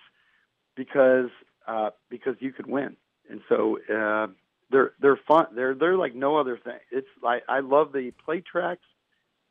because 0.76 1.30
uh, 1.66 1.90
because 2.08 2.37
you 2.40 2.52
could 2.52 2.66
win, 2.66 2.96
and 3.28 3.40
so 3.49 3.78
uh, 3.92 4.28
they're 4.70 4.92
they're 5.00 5.20
fun. 5.28 5.46
They're 5.54 5.75
they're 5.75 5.96
like 5.96 6.14
no 6.14 6.37
other 6.37 6.56
thing. 6.56 6.78
It's 6.90 7.08
like 7.22 7.42
I 7.49 7.60
love 7.60 7.92
the 7.92 8.12
plate 8.25 8.44
tracks, 8.50 8.87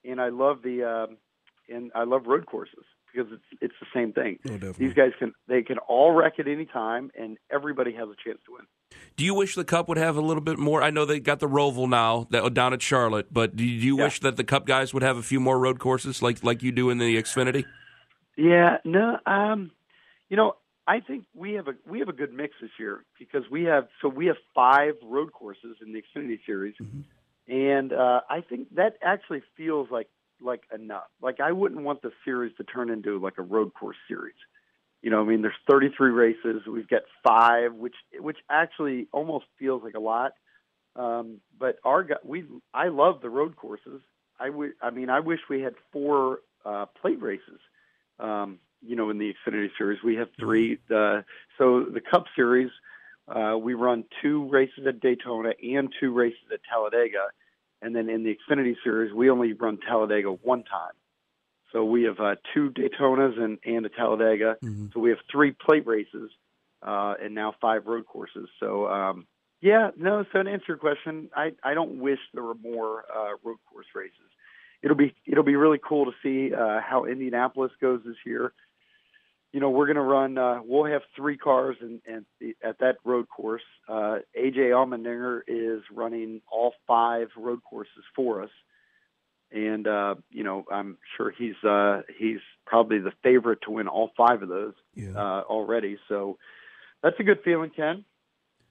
and 0.04 0.22
I 0.22 0.30
love 0.30 0.62
the 0.64 0.84
um, 0.84 1.18
and 1.68 1.92
I 1.94 2.04
love 2.04 2.26
road 2.26 2.46
courses 2.46 2.86
because 3.14 3.32
it's 3.32 3.62
it's 3.62 3.74
the 3.80 3.88
same 3.94 4.14
thing. 4.14 4.40
Oh, 4.50 4.74
These 4.74 4.94
guys 4.94 5.12
can 5.20 5.34
they 5.48 5.62
can 5.62 5.78
all 5.80 6.12
wreck 6.12 6.40
at 6.40 6.48
any 6.48 6.66
time, 6.66 7.12
and 7.20 7.38
everybody 7.52 7.94
has 7.94 8.08
a 8.08 8.16
chance 8.24 8.40
to 8.46 8.54
win. 8.54 8.66
Do 9.16 9.26
you 9.26 9.34
wish 9.34 9.56
the 9.56 9.66
Cup 9.66 9.88
would 9.90 9.98
have 9.98 10.16
a 10.16 10.22
little 10.22 10.42
bit 10.42 10.58
more? 10.58 10.82
I 10.82 10.90
know 10.90 11.06
they 11.06 11.20
got 11.20 11.40
the 11.40 11.48
Roval 11.48 11.90
now 11.90 12.28
that 12.32 12.54
down 12.54 12.74
at 12.74 12.82
Charlotte, 12.82 13.34
but 13.34 13.56
do 13.56 13.66
you 13.66 13.98
yeah. 13.98 14.04
wish 14.06 14.20
that 14.22 14.38
the 14.38 14.44
Cup 14.44 14.66
guys 14.66 14.94
would 14.94 15.04
have 15.04 15.18
a 15.18 15.22
few 15.22 15.40
more 15.40 15.60
road 15.60 15.80
courses 15.80 16.22
like 16.22 16.44
like 16.44 16.64
you 16.64 16.72
do 16.72 16.90
in 16.90 16.98
the 16.98 17.22
Xfinity? 17.22 17.66
Yeah, 18.38 18.78
no, 18.86 19.18
um, 19.26 19.72
you 20.30 20.38
know, 20.38 20.56
I 20.88 21.02
think 21.02 21.26
we 21.36 21.54
have 21.54 21.68
a 21.68 21.74
we 21.86 22.00
have 22.00 22.08
a 22.08 22.14
good 22.14 22.34
mix 22.34 22.56
this 22.62 22.72
year 22.80 23.04
because 23.20 23.44
we 23.52 23.64
have 23.66 23.90
so 24.02 24.08
we 24.08 24.28
have 24.28 24.38
five 24.56 24.94
road 25.04 25.34
courses 25.34 25.78
in 25.86 25.94
the 25.94 26.02
Xfinity 26.02 26.40
Series, 26.46 26.76
mm-hmm. 26.82 27.02
and 27.54 27.92
uh, 27.92 28.22
I 28.30 28.42
think 28.42 28.74
that 28.76 28.98
actually 29.04 29.44
feels 29.58 29.90
like 29.92 30.08
like 30.42 30.64
enough. 30.74 31.10
Like 31.22 31.42
I 31.42 31.52
wouldn't 31.52 31.82
want 31.82 32.02
the 32.02 32.12
series 32.26 32.56
to 32.58 32.64
turn 32.64 32.90
into 32.90 33.20
like 33.20 33.38
a 33.38 33.42
road 33.44 33.74
course 33.74 33.98
series. 34.08 34.36
You 35.02 35.10
know, 35.10 35.22
I 35.22 35.24
mean, 35.24 35.42
there's 35.42 35.54
33 35.70 36.12
races. 36.12 36.62
We've 36.68 36.88
got 36.88 37.04
five, 37.24 37.74
which 37.74 37.96
which 38.20 38.38
actually 38.50 39.08
almost 39.14 39.46
feels 39.58 39.82
like 39.84 39.96
a 39.96 40.00
lot. 40.00 40.34
Um, 40.96 41.40
but 41.58 41.78
our 41.86 42.08
we 42.24 42.46
I 42.74 42.90
love 42.90 43.22
the 43.22 43.30
road 43.30 43.56
courses. 43.56 44.02
I 44.40 44.48
w- 44.48 44.74
I 44.82 44.90
mean, 44.90 45.10
I 45.10 45.22
wish 45.22 45.40
we 45.50 45.62
had 45.62 45.76
four 45.94 46.40
uh, 46.66 46.86
plate 47.02 47.22
races. 47.22 47.60
Um, 48.20 48.60
you 48.82 48.96
know, 48.96 49.10
in 49.10 49.18
the 49.18 49.34
Xfinity 49.34 49.70
Series, 49.78 50.00
we 50.04 50.16
have 50.16 50.30
three. 50.40 50.80
Uh, 50.90 51.22
so 51.58 51.86
the 51.86 52.02
Cup 52.02 52.26
Series, 52.36 52.72
uh, 53.28 53.58
we 53.58 53.74
run 53.74 54.06
two 54.22 54.48
races 54.50 54.86
at 54.88 55.00
Daytona 55.00 55.52
and 55.62 55.94
two 56.00 56.14
races 56.14 56.40
at 56.54 56.60
Talladega, 56.70 57.28
and 57.82 57.96
then 57.96 58.10
in 58.10 58.24
the 58.24 58.36
Xfinity 58.36 58.76
Series, 58.84 59.14
we 59.14 59.30
only 59.30 59.54
run 59.54 59.78
Talladega 59.78 60.30
one 60.30 60.64
time. 60.64 60.94
So 61.72 61.86
we 61.86 62.04
have 62.04 62.20
uh, 62.20 62.36
two 62.54 62.72
Daytonas 62.72 63.40
and, 63.40 63.60
and 63.64 63.86
a 63.86 63.90
Talladega. 63.90 64.58
Mm-hmm. 64.64 64.88
So 64.94 65.00
we 65.00 65.10
have 65.10 65.20
three 65.32 65.52
plate 65.52 65.86
races 65.86 66.32
uh, 66.82 67.16
and 67.22 67.36
now 67.36 67.54
five 67.62 67.86
road 67.86 68.06
courses. 68.06 68.50
So 68.60 68.88
um, 68.88 69.28
yeah, 69.62 69.92
no. 69.98 70.26
So 70.32 70.42
to 70.42 70.50
answer 70.50 70.66
your 70.70 70.78
question, 70.78 71.30
I, 71.36 71.52
I 71.64 71.74
don't 71.74 72.00
wish 72.00 72.20
there 72.34 72.44
were 72.44 72.56
more 72.56 73.04
uh, 73.16 73.32
road 73.44 73.58
course 73.72 73.88
races. 73.94 74.14
It'll 74.82 74.98
be 74.98 75.14
it'll 75.26 75.44
be 75.44 75.58
really 75.58 75.80
cool 75.84 76.06
to 76.06 76.12
see 76.24 76.54
uh, 76.54 76.80
how 76.82 77.06
Indianapolis 77.06 77.72
goes 77.82 78.02
this 78.06 78.16
year. 78.26 78.54
You 79.52 79.60
know, 79.60 79.70
we're 79.72 79.88
going 79.88 79.96
to 79.96 80.02
run. 80.02 80.38
Uh, 80.38 80.60
we'll 80.64 80.86
have 80.86 81.02
three 81.16 81.36
cars 81.36 81.76
the, 81.82 82.54
at 82.64 82.78
that 82.80 82.98
road 83.04 83.28
course. 83.28 83.64
Uh, 83.88 84.20
AJ 84.40 84.70
Allmendinger 84.72 85.42
is 85.48 85.82
running 85.92 86.42
all 86.52 86.74
five 86.88 87.30
road 87.36 87.60
courses 87.68 88.04
for 88.16 88.44
us 88.44 88.52
and 89.52 89.88
uh, 89.88 90.16
you 90.32 90.44
know 90.44 90.66
I'm 90.72 90.98
sure 91.18 91.32
he's 91.36 91.56
uh, 91.64 92.02
he's 92.18 92.40
probably 92.66 93.00
the 93.00 93.12
favorite 93.24 93.60
to 93.64 93.72
win 93.72 93.88
all 93.88 94.12
five 94.16 94.42
of 94.44 94.50
those 94.50 94.74
yeah. 94.96 95.12
uh, 95.16 95.44
already. 95.50 95.98
So 96.08 96.38
that's 97.02 97.20
a 97.20 97.24
good 97.24 97.40
feeling, 97.44 97.72
Ken. 97.76 98.06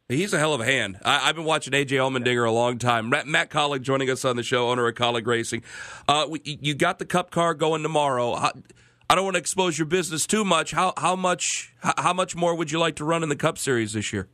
He's 0.08 0.32
a 0.32 0.38
hell 0.38 0.54
of 0.54 0.62
a 0.62 0.64
hand. 0.64 0.98
I, 1.04 1.18
have 1.18 1.36
been 1.36 1.44
watching 1.44 1.74
AJ 1.74 1.88
Allmendinger 1.90 2.48
a 2.48 2.50
long 2.50 2.78
time. 2.78 3.10
Matt, 3.10 3.26
Matt 3.26 3.50
Kaulig 3.50 3.82
joining 3.82 4.08
us 4.08 4.24
on 4.24 4.36
the 4.36 4.42
show, 4.42 4.70
owner 4.70 4.88
of 4.88 4.94
Kaulig 4.94 5.26
Racing. 5.26 5.62
Uh, 6.08 6.26
we, 6.30 6.40
you 6.44 6.74
got 6.74 6.98
the 6.98 7.04
Cup 7.04 7.30
car 7.30 7.52
going 7.52 7.82
tomorrow. 7.82 8.32
I 9.10 9.14
don't 9.14 9.24
want 9.24 9.34
to 9.34 9.38
expose 9.38 9.78
your 9.78 9.84
business 9.84 10.26
too 10.26 10.44
much. 10.44 10.70
How 10.70 10.94
how 10.96 11.14
much 11.14 11.74
how 11.82 12.12
much 12.12 12.34
more 12.36 12.54
would 12.54 12.70
you 12.70 12.78
like 12.78 12.96
to 12.96 13.04
run 13.04 13.22
in 13.22 13.28
the 13.28 13.36
Cup 13.36 13.58
Series 13.58 13.92
this 13.92 14.12
year? 14.12 14.28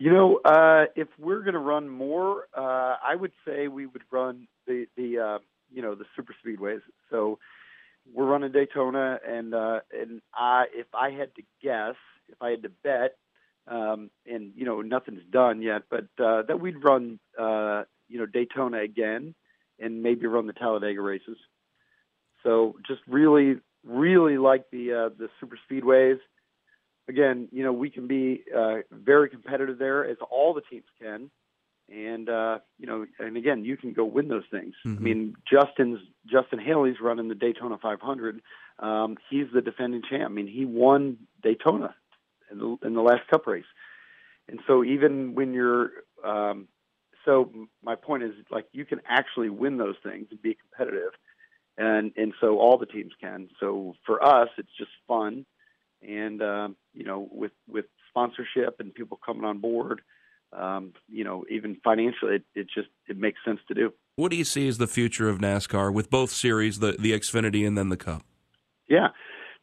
You 0.00 0.10
know, 0.10 0.40
uh, 0.46 0.86
if 0.96 1.08
we're 1.18 1.42
going 1.42 1.52
to 1.52 1.60
run 1.60 1.90
more, 1.90 2.46
uh, 2.56 2.96
I 3.04 3.14
would 3.14 3.32
say 3.46 3.68
we 3.68 3.84
would 3.84 4.00
run 4.10 4.48
the 4.66 4.86
the 4.96 5.18
uh, 5.18 5.38
you 5.70 5.82
know 5.82 5.94
the 5.94 6.06
super 6.16 6.34
speedways. 6.42 6.80
So 7.10 7.38
we're 8.10 8.24
running 8.24 8.50
Daytona, 8.50 9.20
and 9.28 9.54
uh, 9.54 9.80
and 9.92 10.22
I 10.34 10.64
if 10.72 10.86
I 10.94 11.10
had 11.10 11.34
to 11.34 11.42
guess, 11.62 11.96
if 12.30 12.40
I 12.40 12.48
had 12.48 12.62
to 12.62 12.70
bet, 12.82 13.18
um, 13.68 14.10
and 14.26 14.52
you 14.56 14.64
know 14.64 14.80
nothing's 14.80 15.22
done 15.30 15.60
yet, 15.60 15.82
but 15.90 16.06
uh, 16.18 16.44
that 16.48 16.58
we'd 16.58 16.82
run 16.82 17.20
uh, 17.38 17.82
you 18.08 18.18
know 18.20 18.26
Daytona 18.26 18.78
again, 18.78 19.34
and 19.78 20.02
maybe 20.02 20.26
run 20.26 20.46
the 20.46 20.54
Talladega 20.54 21.02
races. 21.02 21.36
So 22.42 22.76
just 22.86 23.02
really 23.06 23.56
really 23.86 24.38
like 24.38 24.64
the 24.72 24.94
uh, 24.94 25.08
the 25.10 25.28
super 25.40 25.58
speedways 25.70 26.20
again, 27.10 27.48
you 27.52 27.62
know, 27.62 27.72
we 27.72 27.90
can 27.90 28.06
be 28.06 28.44
uh, 28.56 28.76
very 28.90 29.28
competitive 29.28 29.78
there, 29.78 30.08
as 30.08 30.16
all 30.30 30.54
the 30.54 30.62
teams 30.62 30.86
can. 31.00 31.30
And 31.90 32.28
uh, 32.28 32.60
you 32.78 32.86
know, 32.86 33.04
and 33.18 33.36
again, 33.36 33.64
you 33.64 33.76
can 33.76 33.92
go 33.92 34.04
win 34.04 34.28
those 34.28 34.44
things. 34.50 34.74
Mm-hmm. 34.86 34.96
I 34.96 35.00
mean, 35.00 35.34
Justin's 35.50 35.98
Justin 36.24 36.60
Haley's 36.60 37.00
running 37.02 37.28
the 37.28 37.34
Daytona 37.34 37.78
500. 37.82 38.40
Um, 38.78 39.16
he's 39.28 39.46
the 39.52 39.60
defending 39.60 40.02
champ. 40.08 40.24
I 40.24 40.28
mean, 40.28 40.46
he 40.46 40.64
won 40.64 41.18
Daytona 41.42 41.94
in 42.50 42.58
the, 42.58 42.76
in 42.84 42.94
the 42.94 43.02
last 43.02 43.26
Cup 43.28 43.46
race. 43.46 43.64
And 44.48 44.60
so, 44.66 44.84
even 44.84 45.34
when 45.34 45.52
you're, 45.52 45.90
um, 46.24 46.68
so 47.24 47.52
my 47.82 47.96
point 47.96 48.22
is, 48.22 48.32
like, 48.50 48.66
you 48.72 48.84
can 48.84 49.00
actually 49.06 49.50
win 49.50 49.76
those 49.76 49.96
things 50.02 50.28
and 50.30 50.40
be 50.40 50.56
competitive, 50.56 51.10
and 51.76 52.12
and 52.16 52.34
so 52.40 52.58
all 52.58 52.78
the 52.78 52.86
teams 52.86 53.12
can. 53.20 53.48
So 53.58 53.94
for 54.06 54.24
us, 54.24 54.48
it's 54.58 54.76
just 54.78 54.92
fun 55.08 55.44
and 56.06 56.42
um, 56.42 56.76
you 56.94 57.04
know 57.04 57.28
with 57.30 57.52
with 57.68 57.86
sponsorship 58.08 58.80
and 58.80 58.94
people 58.94 59.18
coming 59.24 59.44
on 59.44 59.58
board 59.58 60.00
um, 60.52 60.92
you 61.08 61.24
know 61.24 61.44
even 61.50 61.76
financially 61.82 62.36
it, 62.36 62.44
it 62.54 62.66
just 62.74 62.88
it 63.08 63.16
makes 63.16 63.38
sense 63.44 63.60
to 63.68 63.74
do. 63.74 63.92
What 64.16 64.30
do 64.30 64.36
you 64.36 64.44
see 64.44 64.68
as 64.68 64.78
the 64.78 64.86
future 64.86 65.28
of 65.28 65.38
nascar 65.38 65.92
with 65.92 66.10
both 66.10 66.30
series 66.30 66.80
the 66.80 66.92
the 66.92 67.12
xfinity 67.12 67.66
and 67.66 67.76
then 67.76 67.88
the 67.88 67.96
cup? 67.96 68.22
Yeah. 68.88 69.08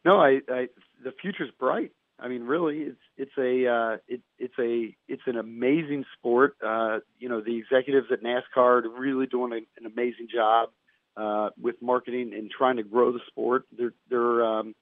No 0.04 0.20
i, 0.20 0.40
I 0.48 0.68
the 1.02 1.12
future's 1.20 1.50
bright. 1.58 1.92
I 2.18 2.28
mean 2.28 2.42
really 2.44 2.78
it's 2.78 3.00
it's 3.16 3.38
a 3.38 3.66
uh, 3.66 3.96
it, 4.08 4.22
it's 4.38 4.54
a 4.58 4.96
it's 5.06 5.22
an 5.26 5.36
amazing 5.36 6.04
sport. 6.16 6.56
Uh, 6.64 7.00
you 7.18 7.28
know 7.28 7.40
the 7.40 7.58
executives 7.58 8.06
at 8.10 8.22
nascar 8.22 8.84
are 8.84 8.88
really 8.88 9.26
doing 9.26 9.52
a, 9.52 9.56
an 9.80 9.86
amazing 9.86 10.28
job 10.32 10.70
uh, 11.16 11.50
with 11.60 11.76
marketing 11.82 12.32
and 12.34 12.50
trying 12.50 12.76
to 12.76 12.82
grow 12.82 13.12
the 13.12 13.20
sport. 13.26 13.64
They're 13.76 13.94
they're 14.08 14.44
um, 14.44 14.74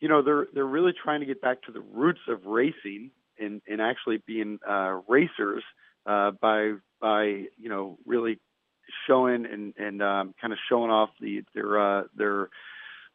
you 0.00 0.08
know 0.08 0.22
they're 0.22 0.46
they're 0.52 0.64
really 0.64 0.92
trying 0.92 1.20
to 1.20 1.26
get 1.26 1.40
back 1.40 1.62
to 1.62 1.72
the 1.72 1.80
roots 1.80 2.20
of 2.28 2.46
racing 2.46 3.10
and 3.38 3.60
and 3.68 3.80
actually 3.80 4.22
being 4.26 4.58
uh, 4.68 5.00
racers 5.08 5.62
uh, 6.06 6.30
by 6.32 6.74
by 7.00 7.24
you 7.56 7.68
know 7.68 7.98
really 8.06 8.38
showing 9.06 9.46
and 9.46 9.74
and 9.76 10.02
um, 10.02 10.34
kind 10.40 10.52
of 10.52 10.58
showing 10.68 10.90
off 10.90 11.10
the 11.20 11.42
their 11.54 11.78
uh, 11.78 12.02
their 12.16 12.48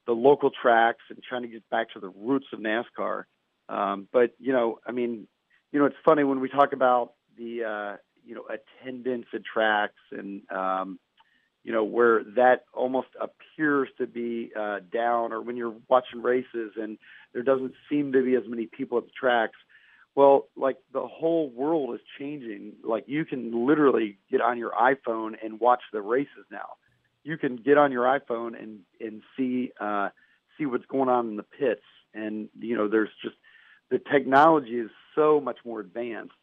the 0.06 0.14
local 0.14 0.52
tracks 0.52 1.04
and 1.10 1.20
trying 1.28 1.44
to 1.44 1.48
get 1.48 1.68
back 1.70 1.92
to 1.94 2.00
the 2.00 2.10
roots 2.10 2.48
of 2.52 2.60
NASCAR. 2.60 3.24
Um, 3.70 4.08
but 4.12 4.32
you 4.40 4.52
know, 4.52 4.80
I 4.86 4.92
mean, 4.92 5.28
you 5.72 5.80
know, 5.80 5.86
it's 5.86 5.96
funny 6.04 6.24
when 6.24 6.40
we 6.40 6.50
talk 6.50 6.74
about 6.74 7.14
the 7.38 7.64
uh, 7.64 7.98
you 8.26 8.36
know 8.36 8.44
attendance 8.50 9.26
at 9.34 9.42
tracks 9.46 10.00
and 10.12 10.42
um, 10.52 11.00
you 11.64 11.72
know, 11.72 11.84
where 11.84 12.24
that 12.36 12.66
almost 12.74 13.08
appears 13.20 13.90
to 13.98 14.06
be 14.06 14.52
uh, 14.58 14.80
down, 14.92 15.32
or 15.32 15.42
when 15.42 15.56
you're 15.56 15.76
watching 15.90 16.22
races 16.22 16.74
and 16.76 16.98
there 17.34 17.44
doesn't 17.44 17.74
seem 17.90 18.12
to 18.12 18.24
be 18.24 18.36
as 18.36 18.44
many 18.48 18.66
people 18.66 18.98
at 18.98 19.06
the 19.06 19.12
tracks. 19.18 19.58
Well, 20.16 20.48
like 20.56 20.78
the 20.92 21.08
whole 21.08 21.50
world 21.50 21.96
is 21.96 22.02
changing. 22.20 22.74
Like 22.84 23.06
you 23.08 23.26
can 23.26 23.66
literally 23.66 24.18
get 24.30 24.42
on 24.42 24.58
your 24.58 24.72
iPhone 24.72 25.34
and 25.44 25.60
watch 25.60 25.82
the 25.92 26.02
races 26.02 26.46
now. 26.52 26.76
You 27.24 27.38
can 27.38 27.56
get 27.56 27.78
on 27.78 27.92
your 27.92 28.04
iPhone 28.04 28.62
and 28.62 28.80
and 29.00 29.22
see 29.38 29.72
uh, 29.80 30.10
see 30.58 30.66
what's 30.66 30.86
going 30.86 31.10
on 31.10 31.30
in 31.30 31.36
the 31.38 31.44
pits, 31.44 31.86
and 32.14 32.50
you 32.60 32.76
know, 32.78 32.88
there's 32.88 33.10
just 33.24 33.36
the 33.90 34.00
technology 34.00 34.80
is 34.80 34.90
so 35.16 35.40
much 35.40 35.58
more 35.66 35.80
advanced 35.80 36.34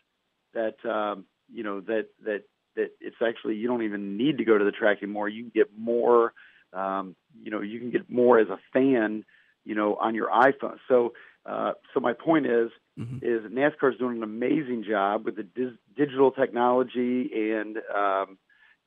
that 0.54 0.76
um, 0.88 1.24
you 1.52 1.62
know 1.62 1.80
that 1.80 2.06
that 2.24 2.44
that 2.76 2.90
it's 3.00 3.16
actually 3.26 3.56
you 3.56 3.68
don't 3.68 3.82
even 3.82 4.16
need 4.16 4.38
to 4.38 4.44
go 4.44 4.56
to 4.56 4.64
the 4.64 4.70
track 4.70 4.98
anymore. 5.02 5.28
You 5.28 5.42
can 5.44 5.52
get 5.54 5.68
more, 5.78 6.32
um, 6.72 7.16
you 7.42 7.50
know, 7.50 7.60
you 7.60 7.78
can 7.78 7.90
get 7.90 8.10
more 8.10 8.38
as 8.38 8.48
a 8.48 8.58
fan, 8.72 9.24
you 9.64 9.74
know, 9.74 9.96
on 9.96 10.14
your 10.14 10.28
iPhone. 10.28 10.76
So, 10.88 11.12
uh, 11.46 11.72
so 11.92 12.00
my 12.00 12.12
point 12.12 12.46
is, 12.46 12.70
mm-hmm. 12.98 13.18
is 13.22 13.50
NASCAR 13.50 13.92
is 13.92 13.98
doing 13.98 14.18
an 14.18 14.22
amazing 14.22 14.84
job 14.88 15.24
with 15.24 15.36
the 15.36 15.42
dis- 15.42 15.78
digital 15.96 16.30
technology 16.30 17.30
and, 17.32 17.78
um, 17.94 18.38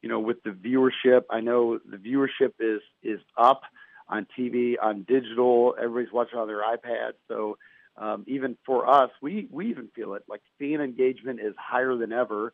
you 0.02 0.10
know, 0.10 0.20
with 0.20 0.44
the 0.44 0.52
viewership. 0.52 1.24
I 1.30 1.42
know 1.42 1.80
the 1.80 1.98
viewership 1.98 2.54
is 2.60 2.82
is 3.02 3.20
up 3.38 3.62
on 4.08 4.28
TV, 4.38 4.76
on 4.82 5.04
digital. 5.04 5.76
Everybody's 5.82 6.14
watching 6.14 6.40
on 6.40 6.48
their 6.48 6.62
iPads. 6.62 7.16
So. 7.28 7.58
Um, 7.96 8.24
even 8.26 8.58
for 8.66 8.90
us, 8.90 9.12
we, 9.22 9.48
we 9.52 9.70
even 9.70 9.88
feel 9.96 10.16
it. 10.16 10.24
Like 10.28 10.42
fan 10.58 10.82
engagement 10.82 11.40
is 11.40 11.54
higher 11.60 11.96
than 11.96 12.12
ever 12.12 12.52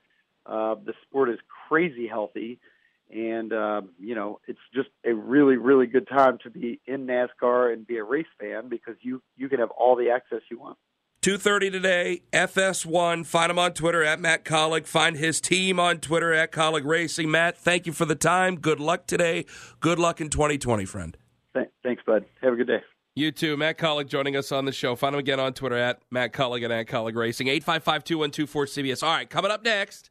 uh, 0.50 0.75
the 0.84 0.94
sport 1.03 1.29
is 1.29 1.39
crazy 1.68 2.08
healthy, 2.08 2.60
and 3.10 3.53
uh, 3.53 3.82
you 4.00 4.15
know 4.15 4.39
it's 4.48 4.60
just 4.74 4.89
a 5.06 5.13
really 5.13 5.58
really 5.58 5.88
good 5.88 6.08
time 6.08 6.38
to 6.44 6.50
be 6.50 6.79
in 6.86 7.06
NASCAR 7.06 7.74
and 7.74 7.86
be 7.86 7.98
a 7.98 8.03
race 8.03 8.25
fan 8.39 8.70
because 8.70 8.96
you 9.01 9.22
you 9.38 9.50
can 9.50 9.60
have 9.60 9.72
all 9.72 9.96
the 9.96 10.10
access 10.10 10.41
you 10.50 10.60
want. 10.60 10.77
2.30 11.22 11.70
today, 11.74 12.22
FS1. 12.32 13.25
Find 13.25 13.51
him 13.51 13.60
on 13.60 13.74
Twitter 13.74 14.03
at 14.06 14.22
Matt 14.22 14.46
Kaulig. 14.46 14.86
Find 14.88 15.18
his 15.18 15.41
team 15.41 15.77
on 15.77 15.98
Twitter 15.98 16.32
at 16.32 16.53
Kaulig 16.53 16.86
Racing. 16.86 17.29
Matt, 17.29 17.58
thank 17.58 17.86
you 17.86 17.91
for 17.91 18.06
the 18.06 18.15
time. 18.15 18.56
Good 18.56 18.79
luck 18.79 19.06
today. 19.06 19.46
Good 19.82 20.00
luck 20.00 20.22
in 20.22 20.29
2020, 20.29 20.86
friend. 20.86 21.18
Thanks, 21.84 22.03
bud. 22.06 22.25
Have 22.41 22.53
a 22.53 22.56
good 22.56 22.68
day. 22.68 22.79
You 23.15 23.32
too. 23.32 23.58
Matt 23.58 23.77
Kaulig 23.77 24.08
joining 24.08 24.36
us 24.36 24.51
on 24.51 24.65
the 24.65 24.72
show. 24.72 24.96
Find 24.96 25.13
him 25.13 25.20
again 25.20 25.39
on 25.39 25.53
Twitter 25.53 25.75
at 25.75 26.00
Matt 26.10 26.32
Kaulig 26.32 26.63
and 26.63 26.72
at 26.72 26.88
Kaulig 26.88 27.15
Racing. 27.15 27.48
855 27.48 28.03
2124 28.03 28.65
CBS. 28.65 29.03
All 29.03 29.12
right, 29.13 29.29
coming 29.29 29.51
up 29.51 29.63
next, 29.63 30.10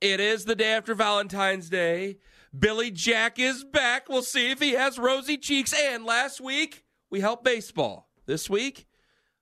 it 0.00 0.20
is 0.20 0.44
the 0.44 0.54
day 0.54 0.72
after 0.72 0.94
Valentine's 0.94 1.68
Day. 1.70 2.18
Billy 2.56 2.90
Jack 2.90 3.38
is 3.38 3.64
back. 3.64 4.08
We'll 4.08 4.22
see 4.22 4.50
if 4.50 4.60
he 4.60 4.72
has 4.72 4.98
rosy 4.98 5.36
cheeks. 5.36 5.72
And 5.72 6.04
last 6.04 6.40
week, 6.40 6.84
we 7.10 7.20
helped 7.20 7.44
baseball. 7.44 8.08
This 8.26 8.50
week, 8.50 8.86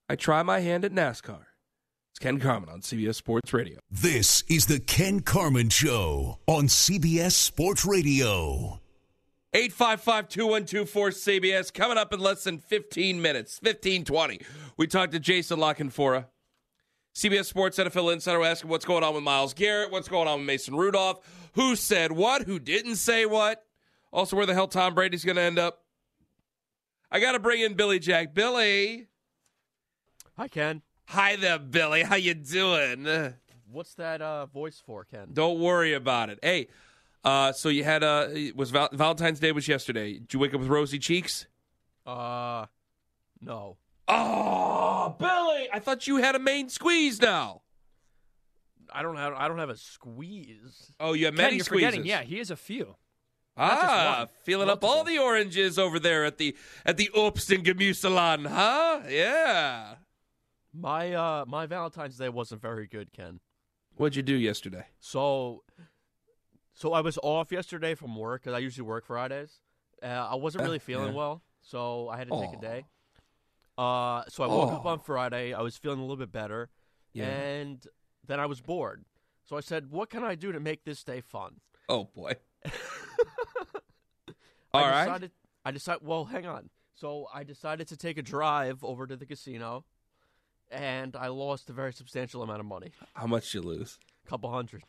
I 0.08 0.16
try 0.16 0.42
my 0.42 0.60
hand 0.60 0.84
at 0.84 0.92
NASCAR. 0.92 1.44
It's 2.12 2.18
Ken 2.20 2.38
Carman 2.38 2.68
on 2.68 2.80
CBS 2.80 3.16
Sports 3.16 3.52
Radio. 3.52 3.78
This 3.90 4.44
is 4.48 4.66
the 4.66 4.78
Ken 4.78 5.20
Carman 5.20 5.68
Show 5.70 6.38
on 6.46 6.66
CBS 6.66 7.32
Sports 7.32 7.84
Radio. 7.84 8.80
855 9.52 10.28
2124 10.28 11.10
CBS. 11.10 11.72
Coming 11.72 11.98
up 11.98 12.12
in 12.12 12.20
less 12.20 12.44
than 12.44 12.58
15 12.58 13.20
minutes, 13.20 13.58
1520. 13.62 14.40
We 14.76 14.86
talked 14.86 15.12
to 15.12 15.20
Jason 15.20 15.58
La 15.58 15.74
Canfora, 15.74 16.26
CBS 17.14 17.44
Sports 17.44 17.78
NFL 17.78 18.12
Insider, 18.12 18.42
asking 18.42 18.68
what's 18.70 18.84
going 18.84 19.04
on 19.04 19.14
with 19.14 19.22
Myles 19.22 19.54
Garrett, 19.54 19.92
what's 19.92 20.08
going 20.08 20.26
on 20.26 20.40
with 20.40 20.46
Mason 20.46 20.74
Rudolph, 20.74 21.24
who 21.54 21.76
said 21.76 22.10
what, 22.10 22.42
who 22.42 22.58
didn't 22.58 22.96
say 22.96 23.24
what, 23.24 23.64
also 24.12 24.36
where 24.36 24.46
the 24.46 24.54
hell 24.54 24.66
Tom 24.66 24.94
Brady's 24.94 25.24
going 25.24 25.36
to 25.36 25.42
end 25.42 25.58
up. 25.58 25.84
I 27.12 27.20
got 27.20 27.32
to 27.32 27.38
bring 27.38 27.60
in 27.60 27.74
Billy 27.74 28.00
Jack. 28.00 28.34
Billy. 28.34 29.06
Hi, 30.36 30.48
Ken. 30.48 30.82
Hi 31.06 31.36
there, 31.36 31.60
Billy. 31.60 32.02
How 32.02 32.16
you 32.16 32.34
doing? 32.34 33.34
What's 33.70 33.94
that 33.94 34.20
uh, 34.20 34.46
voice 34.46 34.82
for, 34.84 35.04
Ken? 35.04 35.28
Don't 35.32 35.60
worry 35.60 35.92
about 35.92 36.30
it. 36.30 36.40
Hey, 36.42 36.66
uh, 37.22 37.52
so 37.52 37.68
you 37.68 37.84
had 37.84 38.02
uh, 38.02 38.28
was 38.56 38.70
Val- 38.70 38.88
Valentine's 38.92 39.38
Day 39.38 39.52
was 39.52 39.68
yesterday. 39.68 40.14
Did 40.14 40.34
you 40.34 40.40
wake 40.40 40.52
up 40.52 40.60
with 40.60 40.68
rosy 40.68 40.98
cheeks? 40.98 41.46
Uh, 42.04 42.66
no. 43.40 43.76
Oh, 44.08 45.16
Billy! 45.18 45.68
I 45.72 45.78
thought 45.78 46.06
you 46.06 46.16
had 46.16 46.34
a 46.34 46.38
main 46.38 46.68
squeeze 46.68 47.20
now. 47.20 47.62
I 48.92 49.02
don't 49.02 49.16
have. 49.16 49.34
I 49.34 49.48
don't 49.48 49.58
have 49.58 49.70
a 49.70 49.76
squeeze. 49.76 50.92
Oh, 51.00 51.14
you 51.14 51.26
have 51.26 51.34
Ken, 51.34 51.44
many 51.44 51.56
you're 51.56 51.64
squeezes. 51.64 51.86
forgetting. 51.86 52.06
Yeah, 52.06 52.22
he 52.22 52.38
has 52.38 52.50
a 52.50 52.56
few. 52.56 52.96
Ah, 53.56 54.26
feeling 54.42 54.68
up 54.68 54.82
all 54.82 55.04
the 55.04 55.18
oranges 55.18 55.78
over 55.78 56.00
there 56.00 56.24
at 56.24 56.38
the 56.38 56.56
at 56.84 56.96
the 56.96 57.08
Obst 57.14 57.54
and 57.54 57.64
Gemüseland, 57.64 58.48
huh? 58.48 59.00
Yeah. 59.08 59.94
My 60.72 61.12
uh, 61.12 61.44
my 61.46 61.66
Valentine's 61.66 62.16
Day 62.16 62.28
wasn't 62.28 62.60
very 62.60 62.86
good, 62.86 63.12
Ken. 63.12 63.40
What'd 63.96 64.16
you 64.16 64.22
do 64.22 64.34
yesterday? 64.34 64.86
So, 64.98 65.62
so 66.72 66.92
I 66.92 67.00
was 67.00 67.16
off 67.22 67.52
yesterday 67.52 67.94
from 67.94 68.16
work 68.16 68.42
because 68.42 68.56
I 68.56 68.58
usually 68.58 68.86
work 68.86 69.06
Fridays. 69.06 69.60
Uh, 70.02 70.06
I 70.06 70.34
wasn't 70.34 70.64
really 70.64 70.80
feeling 70.80 71.10
yeah. 71.10 71.18
well, 71.18 71.42
so 71.62 72.08
I 72.08 72.16
had 72.16 72.28
to 72.28 72.40
take 72.40 72.58
a 72.58 72.60
day. 72.60 72.84
Uh, 73.76 74.22
so 74.28 74.44
I 74.44 74.46
woke 74.46 74.72
up 74.72 74.86
on 74.86 75.00
Friday. 75.00 75.52
I 75.52 75.60
was 75.62 75.76
feeling 75.76 75.98
a 75.98 76.02
little 76.02 76.16
bit 76.16 76.30
better, 76.32 76.70
Yeah. 77.12 77.24
and 77.26 77.84
then 78.26 78.38
I 78.40 78.46
was 78.46 78.60
bored. 78.60 79.04
So 79.44 79.56
I 79.56 79.60
said, 79.60 79.90
"What 79.90 80.10
can 80.10 80.22
I 80.24 80.34
do 80.36 80.52
to 80.52 80.60
make 80.60 80.84
this 80.84 81.02
day 81.04 81.20
fun?" 81.20 81.60
Oh 81.88 82.04
boy. 82.04 82.34
All 84.72 84.82
I 84.84 84.90
right. 84.90 85.04
decided, 85.04 85.30
I 85.64 85.70
decided. 85.70 86.06
Well, 86.06 86.24
hang 86.24 86.46
on. 86.46 86.70
So 86.94 87.26
I 87.32 87.44
decided 87.44 87.88
to 87.88 87.96
take 87.96 88.18
a 88.18 88.22
drive 88.22 88.82
over 88.84 89.06
to 89.06 89.16
the 89.16 89.26
casino, 89.26 89.84
and 90.70 91.14
I 91.16 91.28
lost 91.28 91.70
a 91.70 91.72
very 91.72 91.92
substantial 91.92 92.42
amount 92.42 92.60
of 92.60 92.66
money, 92.66 92.92
How 93.14 93.26
much 93.26 93.54
you 93.54 93.60
lose? 93.62 93.98
a 94.26 94.28
couple 94.30 94.50
hundred. 94.50 94.82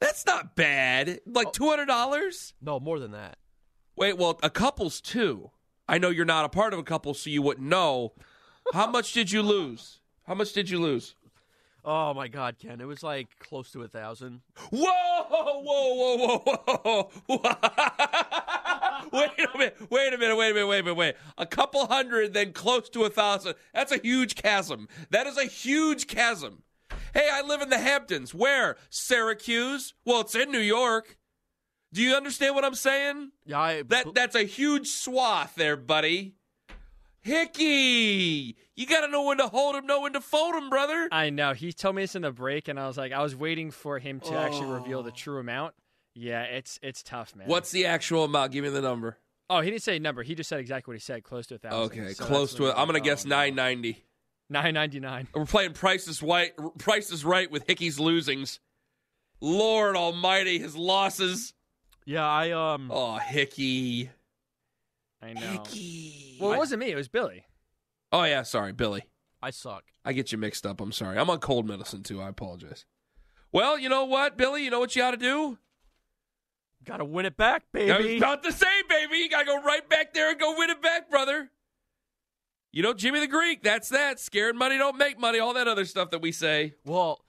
That's 0.00 0.26
not 0.26 0.56
bad. 0.56 1.20
Like 1.26 1.52
two 1.52 1.68
hundred 1.68 1.86
dollars. 1.86 2.54
No, 2.60 2.78
more 2.80 2.98
than 2.98 3.12
that. 3.12 3.38
Wait, 3.96 4.18
well, 4.18 4.38
a 4.42 4.50
couple's 4.50 5.00
two. 5.00 5.50
I 5.88 5.98
know 5.98 6.10
you're 6.10 6.24
not 6.24 6.44
a 6.44 6.48
part 6.48 6.72
of 6.72 6.78
a 6.78 6.82
couple, 6.82 7.14
so 7.14 7.30
you 7.30 7.42
wouldn't 7.42 7.66
know. 7.66 8.12
How 8.72 8.90
much 8.90 9.12
did 9.12 9.30
you 9.30 9.42
lose? 9.42 10.00
How 10.26 10.34
much 10.34 10.52
did 10.52 10.68
you 10.68 10.80
lose? 10.80 11.14
Oh 11.84 12.12
my 12.14 12.26
God, 12.26 12.56
Ken! 12.58 12.80
It 12.80 12.86
was 12.86 13.04
like 13.04 13.28
close 13.38 13.70
to 13.70 13.82
a 13.82 13.88
thousand. 13.88 14.40
Whoa, 14.70 14.90
whoa, 15.28 15.62
whoa, 15.62 16.38
whoa, 16.44 17.10
whoa. 17.26 17.50
wait 19.12 19.30
a 19.38 19.56
minute, 19.56 19.76
wait 19.88 20.12
a 20.12 20.18
minute, 20.18 20.36
wait 20.36 20.50
a 20.50 20.54
minute, 20.54 20.66
wait 20.66 20.78
a 20.80 20.82
minute, 20.82 20.96
wait. 20.96 21.14
A 21.38 21.46
couple 21.46 21.86
hundred, 21.86 22.34
then 22.34 22.52
close 22.52 22.88
to 22.88 23.04
a 23.04 23.10
thousand. 23.10 23.54
That's 23.72 23.92
a 23.92 23.98
huge 23.98 24.34
chasm. 24.34 24.88
That 25.10 25.28
is 25.28 25.38
a 25.38 25.44
huge 25.44 26.08
chasm. 26.08 26.64
Hey, 27.14 27.28
I 27.32 27.42
live 27.42 27.62
in 27.62 27.70
the 27.70 27.78
Hamptons. 27.78 28.34
Where? 28.34 28.76
Syracuse? 28.90 29.94
Well, 30.04 30.22
it's 30.22 30.34
in 30.34 30.50
New 30.50 30.58
York. 30.58 31.16
Do 31.96 32.02
you 32.02 32.14
understand 32.14 32.54
what 32.54 32.62
I'm 32.62 32.74
saying? 32.74 33.30
Yeah, 33.46 33.58
I, 33.58 33.82
That 33.84 34.14
that's 34.14 34.36
a 34.36 34.42
huge 34.42 34.88
swath 34.88 35.54
there, 35.54 35.78
buddy. 35.78 36.34
Hickey, 37.22 38.54
you 38.74 38.86
got 38.86 39.00
to 39.00 39.08
know 39.08 39.22
when 39.22 39.38
to 39.38 39.48
hold 39.48 39.76
him, 39.76 39.86
know 39.86 40.02
when 40.02 40.12
to 40.12 40.20
fold 40.20 40.54
him, 40.56 40.68
brother. 40.68 41.08
I 41.10 41.30
know. 41.30 41.54
He 41.54 41.72
told 41.72 41.96
me 41.96 42.02
this 42.02 42.14
in 42.14 42.20
the 42.20 42.32
break, 42.32 42.68
and 42.68 42.78
I 42.78 42.86
was 42.86 42.98
like, 42.98 43.12
I 43.12 43.22
was 43.22 43.34
waiting 43.34 43.70
for 43.70 43.98
him 43.98 44.20
to 44.20 44.36
actually 44.36 44.72
reveal 44.72 45.02
the 45.02 45.10
oh. 45.10 45.14
true 45.16 45.40
amount. 45.40 45.72
Yeah, 46.14 46.42
it's 46.42 46.78
it's 46.82 47.02
tough, 47.02 47.34
man. 47.34 47.48
What's 47.48 47.70
the 47.70 47.86
actual 47.86 48.24
amount? 48.24 48.52
Give 48.52 48.62
me 48.62 48.68
the 48.68 48.82
number. 48.82 49.16
Oh, 49.48 49.62
he 49.62 49.70
didn't 49.70 49.82
say 49.82 49.96
a 49.96 50.00
number. 50.00 50.22
He 50.22 50.34
just 50.34 50.50
said 50.50 50.60
exactly 50.60 50.92
what 50.92 50.96
he 50.96 51.02
said, 51.02 51.24
close 51.24 51.46
to 51.46 51.54
a 51.54 51.58
thousand. 51.58 51.98
Okay, 51.98 52.12
So 52.12 52.26
close 52.26 52.52
to 52.56 52.66
it. 52.66 52.74
I'm 52.76 52.86
gonna 52.86 52.98
oh, 52.98 53.02
guess 53.02 53.24
990. 53.24 54.04
Nine 54.50 54.74
ninety 54.74 55.00
nine. 55.00 55.28
We're 55.34 55.46
playing 55.46 55.72
Price 55.72 56.06
is 56.06 56.22
Right. 56.22 56.52
Price 56.76 57.10
is 57.10 57.24
Right 57.24 57.50
with 57.50 57.66
Hickey's 57.66 57.96
losings. 57.96 58.58
Lord 59.40 59.96
Almighty, 59.96 60.58
his 60.58 60.76
losses. 60.76 61.54
Yeah, 62.06 62.26
I 62.26 62.52
um, 62.52 62.90
Oh, 62.90 63.16
Hickey, 63.18 64.08
I 65.22 65.34
know. 65.34 65.40
Hickey. 65.40 66.38
Well, 66.40 66.52
it 66.52 66.58
wasn't 66.58 66.80
me. 66.80 66.90
It 66.90 66.96
was 66.96 67.08
Billy. 67.08 67.44
oh 68.12 68.24
yeah, 68.24 68.42
sorry, 68.42 68.72
Billy. 68.72 69.02
I 69.42 69.50
suck. 69.50 69.84
I 70.04 70.12
get 70.12 70.32
you 70.32 70.38
mixed 70.38 70.64
up. 70.66 70.80
I'm 70.80 70.92
sorry. 70.92 71.18
I'm 71.18 71.28
on 71.28 71.38
cold 71.40 71.66
medicine 71.66 72.02
too. 72.02 72.20
I 72.22 72.28
apologize. 72.28 72.86
Well, 73.52 73.78
you 73.78 73.88
know 73.88 74.04
what, 74.04 74.36
Billy? 74.36 74.64
You 74.64 74.70
know 74.70 74.80
what 74.80 74.96
you 74.96 75.02
ought 75.02 75.10
to 75.12 75.16
do? 75.16 75.58
Got 76.84 76.98
to 76.98 77.04
win 77.04 77.26
it 77.26 77.36
back, 77.36 77.64
I 77.74 77.78
was 77.78 77.96
baby. 77.98 78.16
about 78.18 78.42
to 78.44 78.52
say, 78.52 78.66
baby. 78.88 79.16
You 79.18 79.28
got 79.28 79.40
to 79.40 79.44
go 79.46 79.60
right 79.62 79.88
back 79.88 80.14
there 80.14 80.30
and 80.30 80.38
go 80.38 80.54
win 80.56 80.70
it 80.70 80.80
back, 80.80 81.10
brother. 81.10 81.50
You 82.72 82.82
know, 82.82 82.92
Jimmy 82.92 83.18
the 83.20 83.26
Greek, 83.26 83.62
that's 83.62 83.88
that. 83.88 84.20
Scared 84.20 84.54
money 84.54 84.78
don't 84.78 84.96
make 84.98 85.18
money, 85.18 85.38
all 85.38 85.54
that 85.54 85.66
other 85.66 85.84
stuff 85.84 86.10
that 86.10 86.20
we 86.20 86.30
say. 86.30 86.74
Well, 86.84 87.24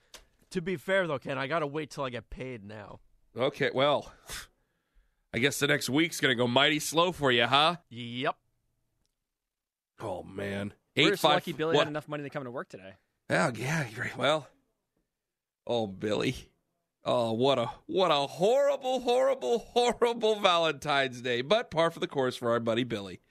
to 0.51 0.61
be 0.61 0.75
fair 0.75 1.07
though, 1.07 1.17
Ken, 1.19 1.37
I 1.37 1.47
got 1.47 1.59
to 1.59 1.67
wait 1.67 1.89
till 1.89 2.03
I 2.03 2.09
get 2.09 2.29
paid 2.29 2.63
now. 2.65 2.99
Okay, 3.35 3.71
well, 3.73 4.11
I 5.37 5.39
guess 5.39 5.59
the 5.59 5.67
next 5.67 5.87
week's 5.87 6.19
going 6.19 6.31
to 6.31 6.35
go 6.35 6.47
mighty 6.47 6.79
slow 6.79 7.11
for 7.11 7.31
you, 7.31 7.45
huh? 7.45 7.75
Yep. 7.91 8.35
Oh, 9.99 10.23
man. 10.23 10.73
We're 10.95 11.11
just 11.11 11.23
lucky 11.23 11.53
Billy 11.53 11.75
what? 11.75 11.83
had 11.83 11.89
enough 11.89 12.07
money 12.07 12.23
to 12.23 12.31
come 12.31 12.45
to 12.45 12.49
work 12.49 12.69
today. 12.69 12.93
Oh, 13.29 13.51
yeah, 13.55 13.85
well. 14.17 14.47
Oh, 15.67 15.85
Billy. 15.85 16.35
Oh, 17.05 17.33
what 17.33 17.59
a 17.59 17.69
what 17.85 18.09
a 18.09 18.15
horrible, 18.25 19.01
horrible, 19.01 19.59
horrible 19.59 20.39
Valentine's 20.39 21.21
Day. 21.21 21.41
But 21.41 21.69
par 21.69 21.91
for 21.91 21.99
the 21.99 22.07
course 22.07 22.35
for 22.35 22.49
our 22.49 22.59
buddy 22.59 22.83
Billy. 22.83 23.21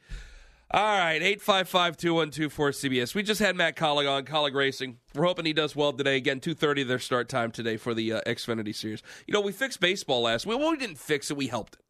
All 0.70 0.98
right, 0.98 1.20
855-2124-CBS. 1.20 3.16
We 3.16 3.24
just 3.24 3.40
had 3.40 3.56
Matt 3.56 3.74
Kaulig 3.74 4.08
on, 4.08 4.24
Kaulig 4.24 4.54
Racing. 4.54 4.98
We're 5.12 5.24
hoping 5.24 5.44
he 5.44 5.52
does 5.52 5.74
well 5.74 5.92
today. 5.92 6.16
Again, 6.16 6.38
2.30 6.38 6.86
their 6.86 6.98
start 7.00 7.28
time 7.28 7.50
today 7.50 7.76
for 7.76 7.94
the 7.94 8.12
uh, 8.12 8.20
Xfinity 8.26 8.74
Series. 8.74 9.02
You 9.26 9.34
know, 9.34 9.40
we 9.40 9.50
fixed 9.50 9.80
baseball 9.80 10.22
last 10.22 10.46
week. 10.46 10.58
Well, 10.58 10.70
we 10.70 10.76
didn't 10.76 10.98
fix 10.98 11.32
it, 11.32 11.36
we 11.36 11.48
helped 11.48 11.74
it. 11.74 11.85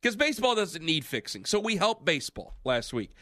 Because 0.00 0.16
baseball 0.16 0.54
doesn't 0.54 0.84
need 0.84 1.04
fixing. 1.04 1.44
So 1.44 1.58
we 1.58 1.76
helped 1.76 2.04
baseball 2.04 2.54
last 2.64 2.92
week. 2.92 3.12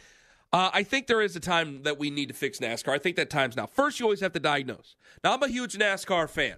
Uh, 0.53 0.71
I 0.73 0.83
think 0.85 1.09
there 1.09 1.21
is 1.21 1.35
a 1.35 1.41
time 1.41 1.83
that 1.83 1.99
we 1.99 2.11
need 2.11 2.29
to 2.29 2.35
fix 2.35 2.61
NASCAR. 2.61 2.93
I 2.93 2.99
think 2.99 3.17
that 3.17 3.29
time's 3.29 3.57
now. 3.57 3.67
First, 3.67 3.99
you 3.99 4.07
always 4.07 4.21
have 4.21 4.33
to 4.33 4.41
diagnose. 4.41 4.95
Now, 5.23 5.35
I'm 5.35 5.43
a 5.43 5.49
huge 5.49 5.75
NASCAR 5.77 6.29
fan. 6.29 6.57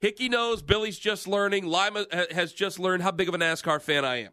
Hickey 0.00 0.28
knows, 0.28 0.62
Billy's 0.62 0.98
just 0.98 1.26
learning, 1.26 1.66
Lima 1.66 2.06
has 2.30 2.52
just 2.52 2.78
learned 2.78 3.02
how 3.02 3.10
big 3.10 3.28
of 3.28 3.34
a 3.34 3.38
NASCAR 3.38 3.80
fan 3.80 4.04
I 4.04 4.22
am. 4.22 4.32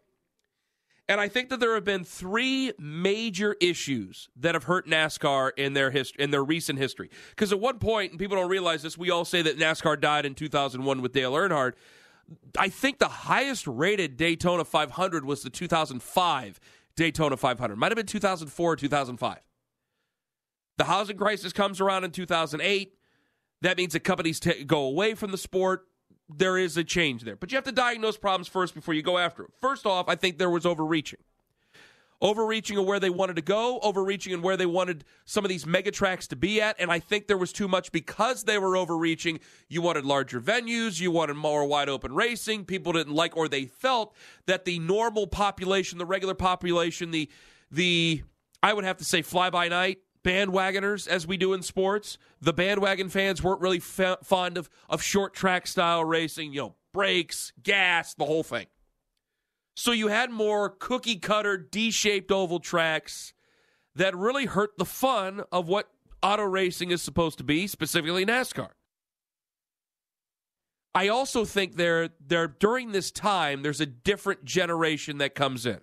And 1.07 1.19
I 1.19 1.27
think 1.27 1.49
that 1.49 1.59
there 1.59 1.73
have 1.75 1.83
been 1.83 2.03
three 2.03 2.73
major 2.77 3.55
issues 3.59 4.29
that 4.35 4.53
have 4.53 4.65
hurt 4.65 4.87
NASCAR 4.87 5.51
in 5.57 5.73
their 5.73 5.91
hist- 5.91 6.15
in 6.17 6.31
their 6.31 6.43
recent 6.43 6.77
history. 6.77 7.09
Because 7.31 7.51
at 7.51 7.59
one 7.59 7.79
point, 7.79 8.11
and 8.11 8.19
people 8.19 8.37
don't 8.37 8.49
realize 8.49 8.81
this, 8.83 8.97
we 8.97 9.09
all 9.09 9.25
say 9.25 9.41
that 9.41 9.57
NASCAR 9.57 9.99
died 9.99 10.25
in 10.25 10.35
2001 10.35 11.01
with 11.01 11.11
Dale 11.11 11.33
Earnhardt. 11.33 11.73
I 12.57 12.69
think 12.69 12.99
the 12.99 13.07
highest 13.07 13.67
rated 13.67 14.17
Daytona 14.17 14.65
500 14.65 15.25
was 15.25 15.43
the 15.43 15.49
2005 15.49 16.59
Daytona 16.95 17.37
500. 17.37 17.75
Might 17.75 17.91
have 17.91 17.95
been 17.95 18.05
2004 18.05 18.73
or 18.73 18.75
2005. 18.75 19.39
The 20.77 20.83
housing 20.85 21.17
crisis 21.17 21.53
comes 21.53 21.79
around 21.79 22.03
in 22.03 22.11
2008. 22.11 22.93
That 23.61 23.77
means 23.77 23.93
that 23.93 24.01
companies 24.01 24.39
ta 24.39 24.51
go 24.65 24.83
away 24.83 25.13
from 25.13 25.31
the 25.31 25.37
sport. 25.37 25.85
There 26.29 26.57
is 26.57 26.77
a 26.77 26.83
change 26.83 27.23
there. 27.23 27.35
But 27.35 27.51
you 27.51 27.57
have 27.57 27.65
to 27.65 27.71
diagnose 27.71 28.17
problems 28.17 28.47
first 28.47 28.73
before 28.73 28.93
you 28.93 29.01
go 29.01 29.17
after 29.17 29.43
it. 29.43 29.51
First 29.61 29.85
off, 29.85 30.07
I 30.09 30.15
think 30.15 30.37
there 30.37 30.49
was 30.49 30.65
overreaching. 30.65 31.19
Overreaching 32.21 32.77
of 32.77 32.85
where 32.85 32.99
they 32.99 33.09
wanted 33.09 33.35
to 33.37 33.41
go, 33.41 33.79
overreaching 33.79 34.31
in 34.31 34.43
where 34.43 34.55
they 34.55 34.67
wanted 34.67 35.03
some 35.25 35.43
of 35.43 35.49
these 35.49 35.65
mega 35.65 35.89
tracks 35.89 36.27
to 36.27 36.35
be 36.35 36.61
at, 36.61 36.75
and 36.79 36.91
I 36.91 36.99
think 36.99 37.27
there 37.27 37.37
was 37.37 37.51
too 37.51 37.67
much 37.67 37.91
because 37.91 38.43
they 38.43 38.59
were 38.59 38.77
overreaching. 38.77 39.39
You 39.69 39.81
wanted 39.81 40.05
larger 40.05 40.39
venues, 40.39 41.01
you 41.01 41.09
wanted 41.09 41.33
more 41.33 41.65
wide 41.65 41.89
open 41.89 42.13
racing. 42.13 42.65
People 42.65 42.93
didn't 42.93 43.13
like 43.13 43.35
or 43.35 43.47
they 43.47 43.65
felt 43.65 44.15
that 44.45 44.65
the 44.65 44.77
normal 44.77 45.25
population, 45.25 45.97
the 45.97 46.05
regular 46.05 46.35
population, 46.35 47.09
the 47.09 47.29
the 47.71 48.21
I 48.61 48.73
would 48.73 48.83
have 48.83 48.97
to 48.97 49.05
say 49.05 49.23
fly 49.23 49.49
by 49.49 49.67
night 49.67 49.99
bandwagoners 50.23 51.07
as 51.07 51.25
we 51.25 51.37
do 51.37 51.53
in 51.53 51.61
sports. 51.61 52.17
The 52.41 52.53
bandwagon 52.53 53.09
fans 53.09 53.41
weren't 53.43 53.61
really 53.61 53.77
f- 53.77 54.19
fond 54.23 54.57
of, 54.57 54.69
of 54.89 55.01
short 55.01 55.33
track 55.33 55.67
style 55.67 56.05
racing, 56.05 56.53
you 56.53 56.61
know, 56.61 56.75
brakes, 56.93 57.51
gas, 57.61 58.13
the 58.13 58.25
whole 58.25 58.43
thing. 58.43 58.67
So 59.75 59.91
you 59.91 60.07
had 60.07 60.31
more 60.31 60.69
cookie 60.69 61.17
cutter, 61.17 61.57
D 61.57 61.91
shaped 61.91 62.31
oval 62.31 62.59
tracks 62.59 63.33
that 63.95 64.15
really 64.15 64.45
hurt 64.45 64.77
the 64.77 64.85
fun 64.85 65.43
of 65.51 65.67
what 65.67 65.89
auto 66.21 66.43
racing 66.43 66.91
is 66.91 67.01
supposed 67.01 67.37
to 67.39 67.43
be, 67.43 67.67
specifically 67.67 68.25
NASCAR. 68.25 68.69
I 70.93 71.07
also 71.07 71.45
think 71.45 71.75
there, 71.77 72.09
there 72.25 72.47
during 72.47 72.91
this 72.91 73.11
time, 73.11 73.63
there's 73.63 73.81
a 73.81 73.85
different 73.85 74.43
generation 74.43 75.19
that 75.19 75.35
comes 75.35 75.65
in. 75.65 75.79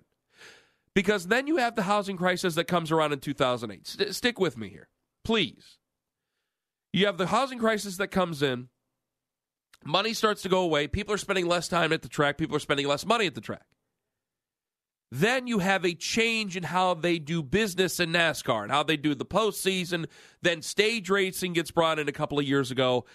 Because 0.93 1.27
then 1.27 1.47
you 1.47 1.57
have 1.57 1.75
the 1.75 1.83
housing 1.83 2.17
crisis 2.17 2.55
that 2.55 2.65
comes 2.65 2.91
around 2.91 3.13
in 3.13 3.19
2008. 3.19 3.87
St- 3.87 4.15
stick 4.15 4.39
with 4.39 4.57
me 4.57 4.69
here, 4.69 4.89
please. 5.23 5.77
You 6.91 7.05
have 7.05 7.17
the 7.17 7.27
housing 7.27 7.59
crisis 7.59 7.97
that 7.97 8.09
comes 8.09 8.41
in. 8.41 8.69
Money 9.85 10.13
starts 10.13 10.41
to 10.41 10.49
go 10.49 10.61
away. 10.61 10.87
People 10.87 11.13
are 11.13 11.19
spending 11.19 11.47
less 11.47 11.67
time 11.67 11.93
at 11.93 12.01
the 12.01 12.09
track. 12.09 12.37
People 12.37 12.55
are 12.55 12.59
spending 12.59 12.87
less 12.87 13.05
money 13.05 13.27
at 13.27 13.35
the 13.35 13.41
track. 13.41 13.65
Then 15.11 15.47
you 15.47 15.59
have 15.59 15.85
a 15.85 15.95
change 15.95 16.55
in 16.55 16.63
how 16.63 16.93
they 16.93 17.17
do 17.17 17.41
business 17.41 17.99
in 17.99 18.11
NASCAR 18.11 18.63
and 18.63 18.71
how 18.71 18.83
they 18.83 18.97
do 18.97 19.15
the 19.15 19.25
postseason. 19.25 20.05
Then 20.41 20.61
stage 20.61 21.09
racing 21.09 21.53
gets 21.53 21.71
brought 21.71 21.97
in 21.97 22.07
a 22.07 22.11
couple 22.11 22.37
of 22.37 22.45
years 22.45 22.69
ago. 22.69 23.05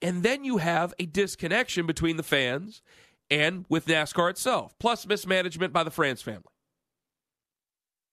And 0.00 0.22
then 0.22 0.44
you 0.44 0.58
have 0.58 0.94
a 0.98 1.06
disconnection 1.06 1.86
between 1.86 2.16
the 2.16 2.22
fans 2.22 2.82
and 3.30 3.64
with 3.68 3.86
NASCAR 3.86 4.30
itself, 4.30 4.74
plus 4.78 5.06
mismanagement 5.06 5.72
by 5.72 5.84
the 5.84 5.90
France 5.90 6.22
family, 6.22 6.52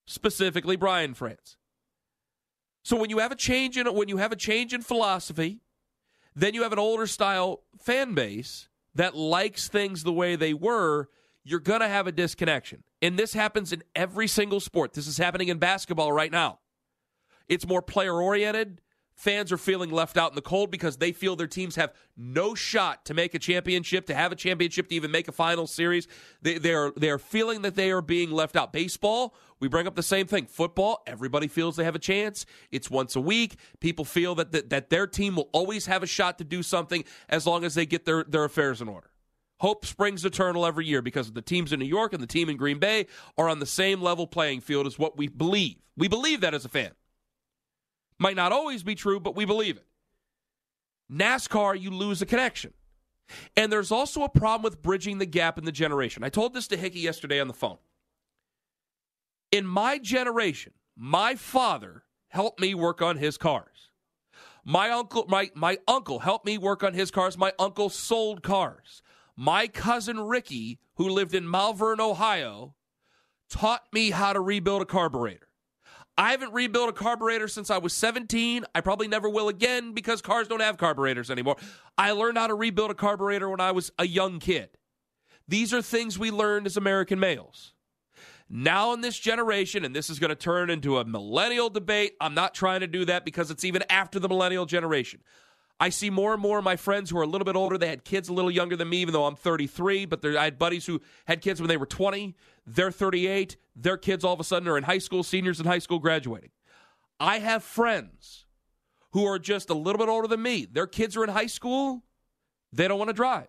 specifically 0.06 0.76
Brian 0.76 1.14
France. 1.14 1.58
So 2.84 2.98
when 2.98 3.10
you 3.10 3.20
have 3.20 3.32
a 3.32 3.36
change 3.36 3.78
in 3.78 3.88
when 3.94 4.10
you 4.10 4.18
have 4.18 4.32
a 4.32 4.36
change 4.36 4.74
in 4.74 4.82
philosophy, 4.82 5.60
then 6.36 6.54
you 6.54 6.64
have 6.64 6.74
an 6.74 6.80
older 6.80 7.08
style 7.08 7.64
fan 7.80 8.14
base 8.14 8.70
that 8.96 9.16
likes 9.16 9.68
things 9.68 10.04
the 10.04 10.14
way 10.14 10.36
they 10.36 10.54
were, 10.54 11.10
you're 11.44 11.60
going 11.60 11.82
to 11.82 11.88
have 11.88 12.08
a 12.08 12.12
disconnection. 12.12 12.84
And 13.02 13.18
this 13.18 13.34
happens 13.34 13.72
in 13.72 13.84
every 13.96 14.28
single 14.28 14.60
sport. 14.60 14.94
This 14.94 15.08
is 15.08 15.18
happening 15.18 15.50
in 15.50 15.60
basketball 15.60 16.12
right 16.12 16.32
now. 16.32 16.60
It's 17.48 17.68
more 17.68 17.82
player 17.82 18.22
oriented. 18.22 18.82
Fans 19.18 19.52
are 19.52 19.58
feeling 19.58 19.90
left 19.90 20.16
out 20.16 20.30
in 20.30 20.36
the 20.36 20.44
cold 20.44 20.70
because 20.70 20.98
they 20.98 21.12
feel 21.12 21.36
their 21.36 21.48
teams 21.48 21.76
have 21.76 21.92
no 22.16 22.54
shot 22.54 23.04
to 23.06 23.16
make 23.16 23.34
a 23.34 23.40
championship, 23.40 24.06
to 24.06 24.14
have 24.14 24.32
a 24.32 24.36
championship, 24.36 24.90
to 24.90 24.96
even 24.96 25.10
make 25.10 25.28
a 25.28 25.32
final 25.32 25.66
series. 25.66 26.08
They, 26.44 26.60
they 26.60 26.72
are 26.76 26.94
they 26.96 27.10
are 27.10 27.18
feeling 27.18 27.64
that 27.64 27.74
they 27.74 27.90
are 27.90 28.04
being 28.04 28.30
left 28.30 28.56
out. 28.56 28.72
Baseball, 28.72 29.34
we 29.60 29.70
bring 29.70 29.88
up 29.88 29.96
the 29.96 30.04
same 30.04 30.28
thing. 30.28 30.46
Football, 30.46 31.02
everybody 31.08 31.48
feels 31.48 31.78
they 31.78 31.84
have 31.84 31.96
a 31.96 32.00
chance. 32.00 32.46
It's 32.70 32.92
once 32.92 33.16
a 33.16 33.22
week. 33.22 33.56
People 33.80 34.06
feel 34.06 34.36
that 34.36 34.52
that, 34.52 34.70
that 34.70 34.92
their 34.92 35.08
team 35.08 35.36
will 35.36 35.50
always 35.52 35.88
have 35.88 36.04
a 36.04 36.08
shot 36.08 36.38
to 36.38 36.44
do 36.44 36.62
something 36.62 37.04
as 37.28 37.48
long 37.48 37.64
as 37.64 37.74
they 37.74 37.88
get 37.88 38.06
their, 38.06 38.24
their 38.24 38.44
affairs 38.44 38.82
in 38.82 38.88
order. 38.88 39.07
Hope 39.60 39.86
springs 39.86 40.24
eternal 40.24 40.66
every 40.66 40.86
year 40.86 41.02
because 41.02 41.32
the 41.32 41.42
teams 41.42 41.74
in 41.74 41.80
New 41.80 41.86
York 41.86 42.14
and 42.14 42.22
the 42.22 42.28
team 42.28 42.50
in 42.50 42.58
Green 42.58 42.78
Bay 42.78 43.08
are 43.38 43.50
on 43.50 43.60
the 43.60 43.66
same 43.66 44.02
level 44.02 44.28
playing 44.28 44.62
field 44.62 44.86
as 44.86 45.00
what 45.00 45.18
we 45.18 45.28
believe. 45.28 45.78
We 45.96 46.08
believe 46.08 46.42
that 46.42 46.54
as 46.54 46.64
a 46.64 46.70
fan. 46.70 46.92
Might 48.20 48.36
not 48.36 48.52
always 48.52 48.84
be 48.84 48.96
true, 48.96 49.20
but 49.20 49.36
we 49.36 49.46
believe 49.46 49.78
it. 49.78 49.86
NASCAR, 51.12 51.80
you 51.80 51.90
lose 51.90 52.22
a 52.22 52.26
connection. 52.26 52.74
And 53.56 53.72
there's 53.72 53.92
also 53.92 54.24
a 54.24 54.30
problem 54.30 54.64
with 54.64 54.82
bridging 54.82 55.18
the 55.18 55.26
gap 55.26 55.58
in 55.58 55.66
the 55.66 55.72
generation. 55.72 56.24
I 56.24 56.30
told 56.30 56.54
this 56.54 56.68
to 56.70 56.78
Hickey 56.78 57.00
yesterday 57.00 57.40
on 57.40 57.48
the 57.48 57.54
phone. 57.54 57.78
In 59.52 59.66
my 59.66 59.98
generation, 59.98 60.74
my 60.96 61.36
father 61.36 62.04
helped 62.30 62.60
me 62.60 62.74
work 62.74 63.02
on 63.02 63.18
his 63.18 63.38
cars. 63.38 63.90
My 64.64 64.90
uncle, 64.90 65.26
my, 65.30 65.50
my 65.56 65.78
uncle 65.88 66.20
helped 66.20 66.46
me 66.46 66.58
work 66.58 66.84
on 66.84 66.94
his 66.94 67.12
cars. 67.12 67.38
My 67.38 67.54
uncle 67.58 67.90
sold 67.90 68.44
cars. 68.44 69.02
My 69.38 69.68
cousin 69.68 70.20
Ricky, 70.20 70.80
who 70.96 71.08
lived 71.08 71.36
in 71.36 71.50
Malvern, 71.50 72.02
Ohio, 72.02 72.74
taught 73.52 73.84
me 73.94 74.10
how 74.10 74.34
to 74.34 74.42
rebuild 74.42 74.82
a 74.82 74.86
carburetor. 74.86 75.48
I 76.18 76.32
haven't 76.32 76.54
rebuilt 76.54 76.90
a 76.90 76.94
carburetor 76.94 77.48
since 77.48 77.70
I 77.70 77.78
was 77.78 77.94
17. 77.94 78.66
I 78.74 78.82
probably 78.82 79.08
never 79.08 79.30
will 79.30 79.50
again 79.50 79.94
because 79.94 80.24
cars 80.24 80.48
don't 80.48 80.62
have 80.64 80.80
carburetors 80.80 81.30
anymore. 81.30 81.58
I 81.96 82.12
learned 82.12 82.40
how 82.40 82.48
to 82.48 82.56
rebuild 82.56 82.90
a 82.90 82.96
carburetor 82.96 83.48
when 83.48 83.62
I 83.62 83.72
was 83.72 83.92
a 84.00 84.08
young 84.08 84.40
kid. 84.40 84.70
These 85.48 85.72
are 85.72 85.84
things 85.84 86.18
we 86.18 86.32
learned 86.32 86.66
as 86.66 86.76
American 86.76 87.20
males. 87.20 87.76
Now, 88.50 88.94
in 88.94 89.02
this 89.02 89.20
generation, 89.20 89.86
and 89.86 89.96
this 89.96 90.10
is 90.10 90.18
going 90.18 90.30
to 90.30 90.36
turn 90.36 90.72
into 90.72 90.98
a 90.98 91.06
millennial 91.06 91.70
debate, 91.70 92.14
I'm 92.20 92.34
not 92.34 92.56
trying 92.56 92.80
to 92.80 92.88
do 92.88 93.06
that 93.06 93.24
because 93.24 93.52
it's 93.52 93.64
even 93.64 93.84
after 93.90 94.20
the 94.20 94.30
millennial 94.30 94.66
generation. 94.66 95.22
I 95.80 95.90
see 95.90 96.10
more 96.10 96.34
and 96.34 96.42
more 96.42 96.58
of 96.58 96.64
my 96.64 96.76
friends 96.76 97.10
who 97.10 97.20
are 97.20 97.24
a 97.24 97.28
little 97.28 97.46
bit 97.46 97.56
older. 97.56 97.78
They 97.78 97.88
had 97.88 98.04
kids 98.04 98.30
a 98.30 98.34
little 98.34 98.50
younger 98.50 98.76
than 98.76 98.90
me, 98.90 98.98
even 98.98 99.14
though 99.14 99.26
I'm 99.26 99.36
33. 99.36 100.06
But 100.06 100.26
I 100.26 100.46
had 100.46 100.58
buddies 100.58 100.88
who 100.88 101.02
had 101.26 101.42
kids 101.42 101.62
when 101.62 101.68
they 101.68 101.78
were 101.78 101.86
20. 101.86 102.36
They're 102.66 102.92
38. 102.92 103.58
Their 103.76 103.98
kids 103.98 104.24
all 104.24 104.34
of 104.34 104.40
a 104.40 104.44
sudden 104.44 104.68
are 104.68 104.78
in 104.78 104.84
high 104.84 104.98
school, 104.98 105.22
seniors 105.24 105.60
in 105.60 105.68
high 105.68 105.80
school, 105.80 106.00
graduating. 106.00 106.50
I 107.20 107.40
have 107.40 107.64
friends 107.64 108.46
who 109.12 109.26
are 109.26 109.40
just 109.40 109.70
a 109.70 109.74
little 109.76 110.00
bit 110.00 110.10
older 110.10 110.28
than 110.28 110.42
me. 110.42 110.66
Their 110.66 110.88
kids 110.88 111.16
are 111.16 111.24
in 111.24 111.30
high 111.30 111.48
school. 111.48 112.04
They 112.74 112.88
don't 112.88 113.00
want 113.00 113.10
to 113.10 113.14
drive. 113.14 113.48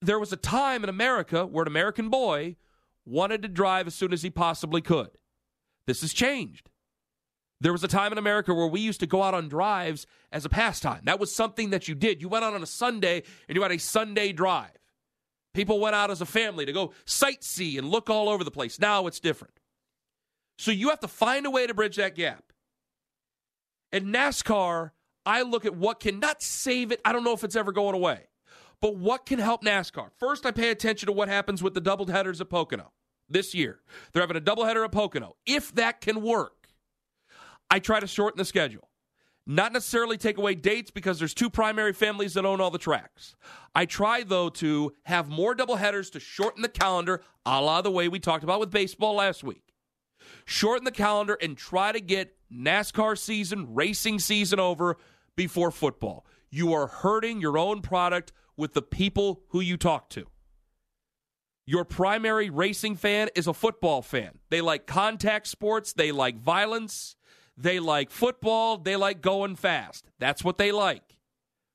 There 0.00 0.18
was 0.18 0.32
a 0.32 0.36
time 0.36 0.82
in 0.82 0.90
America 0.90 1.46
where 1.46 1.62
an 1.62 1.68
American 1.68 2.08
boy 2.08 2.56
wanted 3.04 3.42
to 3.42 3.48
drive 3.48 3.86
as 3.86 3.94
soon 3.94 4.12
as 4.12 4.22
he 4.22 4.30
possibly 4.30 4.80
could. 4.80 5.10
This 5.86 6.02
has 6.02 6.12
changed. 6.12 6.70
There 7.60 7.72
was 7.72 7.82
a 7.82 7.88
time 7.88 8.12
in 8.12 8.18
America 8.18 8.54
where 8.54 8.68
we 8.68 8.80
used 8.80 9.00
to 9.00 9.06
go 9.06 9.22
out 9.22 9.34
on 9.34 9.48
drives 9.48 10.06
as 10.30 10.44
a 10.44 10.48
pastime. 10.48 11.02
That 11.04 11.18
was 11.18 11.34
something 11.34 11.70
that 11.70 11.88
you 11.88 11.94
did. 11.94 12.22
You 12.22 12.28
went 12.28 12.44
out 12.44 12.54
on 12.54 12.62
a 12.62 12.66
Sunday 12.66 13.24
and 13.48 13.56
you 13.56 13.62
had 13.62 13.72
a 13.72 13.78
Sunday 13.78 14.32
drive. 14.32 14.70
People 15.54 15.80
went 15.80 15.96
out 15.96 16.10
as 16.10 16.20
a 16.20 16.26
family 16.26 16.66
to 16.66 16.72
go 16.72 16.92
sightsee 17.04 17.78
and 17.78 17.88
look 17.88 18.08
all 18.08 18.28
over 18.28 18.44
the 18.44 18.50
place. 18.50 18.78
Now 18.78 19.06
it's 19.08 19.18
different. 19.18 19.54
So 20.56 20.70
you 20.70 20.88
have 20.90 21.00
to 21.00 21.08
find 21.08 21.46
a 21.46 21.50
way 21.50 21.66
to 21.66 21.74
bridge 21.74 21.96
that 21.96 22.14
gap. 22.14 22.52
In 23.92 24.12
NASCAR, 24.12 24.92
I 25.24 25.42
look 25.42 25.64
at 25.64 25.74
what 25.74 26.00
can 26.00 26.20
not 26.20 26.42
save 26.42 26.92
it. 26.92 27.00
I 27.04 27.12
don't 27.12 27.24
know 27.24 27.32
if 27.32 27.42
it's 27.42 27.56
ever 27.56 27.72
going 27.72 27.94
away, 27.94 28.28
but 28.80 28.96
what 28.96 29.26
can 29.26 29.38
help 29.38 29.64
NASCAR? 29.64 30.10
First, 30.18 30.46
I 30.46 30.50
pay 30.50 30.70
attention 30.70 31.06
to 31.06 31.12
what 31.12 31.28
happens 31.28 31.62
with 31.62 31.74
the 31.74 31.80
double 31.80 32.06
headers 32.06 32.40
at 32.40 32.50
Pocono 32.50 32.92
this 33.28 33.54
year. 33.54 33.80
They're 34.12 34.22
having 34.22 34.36
a 34.36 34.40
doubleheader 34.40 34.84
at 34.84 34.92
Pocono. 34.92 35.36
If 35.46 35.74
that 35.74 36.00
can 36.00 36.22
work, 36.22 36.57
I 37.70 37.78
try 37.78 38.00
to 38.00 38.06
shorten 38.06 38.38
the 38.38 38.44
schedule. 38.44 38.88
Not 39.46 39.72
necessarily 39.72 40.18
take 40.18 40.36
away 40.36 40.54
dates 40.54 40.90
because 40.90 41.18
there's 41.18 41.32
two 41.32 41.48
primary 41.48 41.94
families 41.94 42.34
that 42.34 42.44
own 42.44 42.60
all 42.60 42.70
the 42.70 42.76
tracks. 42.76 43.34
I 43.74 43.86
try, 43.86 44.22
though, 44.22 44.50
to 44.50 44.92
have 45.04 45.30
more 45.30 45.54
doubleheaders 45.54 46.12
to 46.12 46.20
shorten 46.20 46.60
the 46.60 46.68
calendar, 46.68 47.22
a 47.46 47.60
la 47.62 47.80
the 47.80 47.90
way 47.90 48.08
we 48.08 48.20
talked 48.20 48.44
about 48.44 48.60
with 48.60 48.70
baseball 48.70 49.14
last 49.14 49.42
week. 49.42 49.72
Shorten 50.44 50.84
the 50.84 50.90
calendar 50.90 51.38
and 51.40 51.56
try 51.56 51.92
to 51.92 52.00
get 52.00 52.36
NASCAR 52.52 53.16
season, 53.16 53.74
racing 53.74 54.18
season 54.18 54.60
over 54.60 54.98
before 55.34 55.70
football. 55.70 56.26
You 56.50 56.74
are 56.74 56.86
hurting 56.86 57.40
your 57.40 57.56
own 57.56 57.80
product 57.80 58.32
with 58.56 58.74
the 58.74 58.82
people 58.82 59.44
who 59.48 59.60
you 59.60 59.78
talk 59.78 60.10
to. 60.10 60.26
Your 61.64 61.84
primary 61.84 62.50
racing 62.50 62.96
fan 62.96 63.28
is 63.34 63.46
a 63.46 63.54
football 63.54 64.02
fan. 64.02 64.38
They 64.50 64.60
like 64.60 64.86
contact 64.86 65.46
sports, 65.46 65.92
they 65.92 66.12
like 66.12 66.38
violence, 66.38 67.16
they 67.58 67.80
like 67.80 68.10
football. 68.10 68.78
They 68.78 68.96
like 68.96 69.20
going 69.20 69.56
fast. 69.56 70.08
That's 70.18 70.44
what 70.44 70.58
they 70.58 70.72
like. 70.72 71.18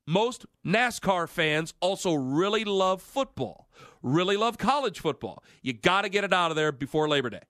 Most 0.06 0.46
NASCAR 0.66 1.28
fans 1.28 1.74
also 1.80 2.14
really 2.14 2.64
love 2.64 3.00
football, 3.00 3.68
really 4.02 4.36
love 4.36 4.58
college 4.58 5.00
football. 5.00 5.42
You 5.62 5.72
got 5.72 6.02
to 6.02 6.08
get 6.08 6.24
it 6.24 6.32
out 6.32 6.50
of 6.50 6.56
there 6.56 6.72
before 6.72 7.08
Labor 7.08 7.30
Day. 7.30 7.42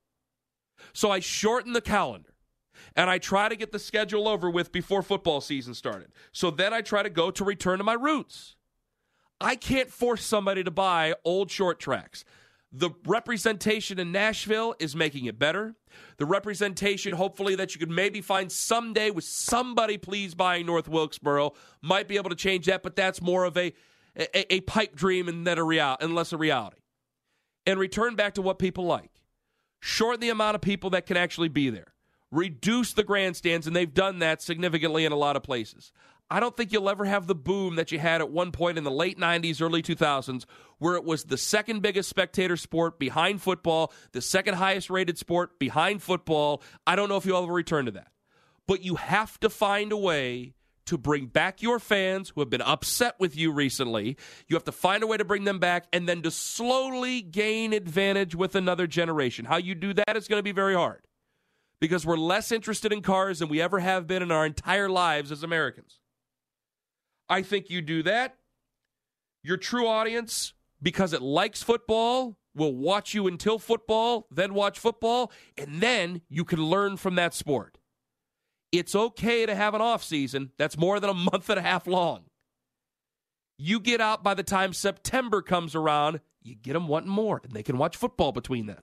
So 0.92 1.11
I 1.11 1.20
shorten 1.20 1.73
the 1.73 1.81
calendar 1.81 2.35
and 2.94 3.09
I 3.09 3.18
try 3.18 3.49
to 3.49 3.57
get 3.57 3.73
the 3.73 3.79
schedule 3.79 4.29
over 4.29 4.51
with 4.51 4.73
before 4.73 5.03
football 5.03 5.40
season 5.40 5.75
started. 5.75 6.09
So 6.33 6.51
then 6.51 6.73
I 6.73 6.81
try 6.81 7.03
to 7.03 7.11
go 7.11 7.31
to 7.31 7.44
return 7.44 7.79
to 7.79 7.85
my 7.85 7.94
roots. 7.94 8.57
I 9.40 9.57
can't 9.57 9.90
force 9.90 10.25
somebody 10.25 10.62
to 10.64 10.70
buy 10.70 11.14
old 11.25 11.51
short 11.51 11.81
tracks. 11.81 12.25
The 12.76 12.90
representation 13.06 14.00
in 14.00 14.10
Nashville 14.10 14.74
is 14.80 14.96
making 14.96 15.26
it 15.26 15.38
better. 15.38 15.76
The 16.16 16.26
representation, 16.26 17.12
hopefully, 17.12 17.54
that 17.54 17.72
you 17.72 17.78
could 17.78 17.88
maybe 17.90 18.20
find 18.20 18.50
someday 18.50 19.10
with 19.10 19.22
somebody 19.22 19.96
please 19.96 20.34
buying 20.34 20.66
North 20.66 20.88
Wilkesboro 20.88 21.52
might 21.82 22.08
be 22.08 22.16
able 22.16 22.30
to 22.30 22.37
change 22.37 22.66
that, 22.66 22.82
but 22.82 22.96
that's 22.96 23.22
more 23.22 23.44
of 23.44 23.56
a, 23.56 23.72
a, 24.16 24.54
a 24.54 24.60
pipe 24.62 24.96
dream 24.96 25.28
and 25.28 25.46
then 25.46 25.56
a 25.56 25.62
real, 25.62 25.96
and 26.00 26.16
less 26.16 26.32
a 26.32 26.37
reality. 26.37 26.78
And 27.64 27.78
return 27.78 28.16
back 28.16 28.34
to 28.34 28.42
what 28.42 28.58
people 28.58 28.84
like. 28.84 29.12
Shorten 29.78 30.20
the 30.20 30.30
amount 30.30 30.56
of 30.56 30.60
people 30.60 30.90
that 30.90 31.06
can 31.06 31.16
actually 31.16 31.50
be 31.50 31.70
there. 31.70 31.94
Reduce 32.32 32.92
the 32.92 33.04
grandstands, 33.04 33.68
and 33.68 33.76
they've 33.76 33.94
done 33.94 34.18
that 34.18 34.42
significantly 34.42 35.04
in 35.04 35.12
a 35.12 35.16
lot 35.16 35.37
of 35.37 35.44
places. 35.44 35.92
I 36.35 36.40
don't 36.40 36.57
think 36.57 36.73
you'll 36.73 36.90
ever 36.90 37.05
have 37.05 37.29
the 37.29 37.35
boom 37.37 37.77
that 37.77 37.92
you 37.92 38.01
had 38.01 38.20
at 38.20 38.29
one 38.29 38.51
point 38.51 38.77
in 38.77 38.83
the 38.83 38.90
late 38.90 39.20
90s, 39.20 39.62
early 39.62 39.83
2000s, 39.83 40.47
where 40.79 40.97
it 40.97 41.05
was 41.05 41.23
the 41.23 41.38
second 41.38 41.81
biggest 41.81 42.09
spectator 42.09 42.57
sport 42.57 42.99
behind 42.99 43.40
football, 43.40 43.92
the 44.11 44.20
second 44.20 44.55
highest 44.55 44.90
rated 44.90 45.16
sport 45.16 45.61
behind 45.61 46.03
football. 46.03 46.61
I 46.88 46.97
don't 46.97 47.09
know 47.09 47.18
if 47.18 47.25
you'll 47.25 47.40
ever 47.40 47.53
return 47.53 47.85
to 47.85 47.92
that. 47.92 48.09
But 48.66 48.83
you 48.83 48.97
have 48.97 49.38
to 49.40 49.49
find 49.49 49.92
a 49.92 49.97
way 49.97 50.55
to 50.87 50.99
bring 50.99 51.27
back 51.27 51.62
your 51.62 51.79
fans 51.79 52.31
who 52.31 52.40
have 52.40 52.51
been 52.51 52.62
upset 52.62 53.14
with 53.20 53.37
you 53.37 53.53
recently. 53.53 54.16
You 54.49 54.57
have 54.57 54.64
to 54.64 54.73
find 54.73 55.05
a 55.05 55.07
way 55.07 55.16
to 55.16 55.25
bring 55.25 55.44
them 55.44 55.61
back 55.61 55.87
and 55.92 56.09
then 56.09 56.20
to 56.23 56.33
slowly 56.33 57.23
gain 57.23 57.73
advantage 57.73 58.35
with 58.35 58.57
another 58.57 58.88
generation. 58.88 59.44
How 59.44 59.59
you 59.59 59.77
do 59.77 59.94
that 59.94 60.16
is 60.16 60.27
going 60.27 60.40
to 60.40 60.42
be 60.42 60.51
very 60.51 60.75
hard 60.75 61.07
because 61.79 62.05
we're 62.05 62.16
less 62.16 62.51
interested 62.51 62.92
in 62.92 63.03
cars 63.03 63.38
than 63.38 63.49
we 63.49 63.61
ever 63.61 63.79
have 63.79 64.09
been 64.09 64.20
in 64.20 64.33
our 64.33 64.44
entire 64.44 64.88
lives 64.88 65.31
as 65.31 65.44
Americans. 65.44 66.01
I 67.28 67.42
think 67.42 67.70
you 67.70 67.82
do 67.82 68.02
that. 68.02 68.37
Your 69.42 69.56
true 69.56 69.87
audience, 69.87 70.54
because 70.82 71.12
it 71.12 71.22
likes 71.22 71.62
football, 71.62 72.37
will 72.54 72.74
watch 72.74 73.14
you 73.14 73.26
until 73.26 73.58
football, 73.58 74.26
then 74.30 74.54
watch 74.54 74.78
football, 74.78 75.32
and 75.56 75.80
then 75.80 76.22
you 76.28 76.44
can 76.44 76.62
learn 76.62 76.96
from 76.96 77.16
that 77.16 77.34
sport. 77.34 77.78
It's 78.72 78.94
okay 78.94 79.46
to 79.46 79.54
have 79.54 79.74
an 79.74 79.80
off 79.80 80.02
season 80.02 80.50
that's 80.58 80.78
more 80.78 81.00
than 81.00 81.10
a 81.10 81.14
month 81.32 81.48
and 81.50 81.58
a 81.58 81.62
half 81.62 81.87
long. 81.87 82.24
You 83.58 83.80
get 83.80 84.00
out 84.00 84.24
by 84.24 84.34
the 84.34 84.42
time 84.42 84.72
September 84.72 85.40
comes 85.40 85.74
around, 85.74 86.20
you 86.42 86.56
get 86.56 86.72
them 86.72 86.88
wanting 86.88 87.10
more, 87.10 87.40
and 87.44 87.52
they 87.52 87.62
can 87.62 87.78
watch 87.78 87.96
football 87.96 88.32
between 88.32 88.66
then. 88.66 88.80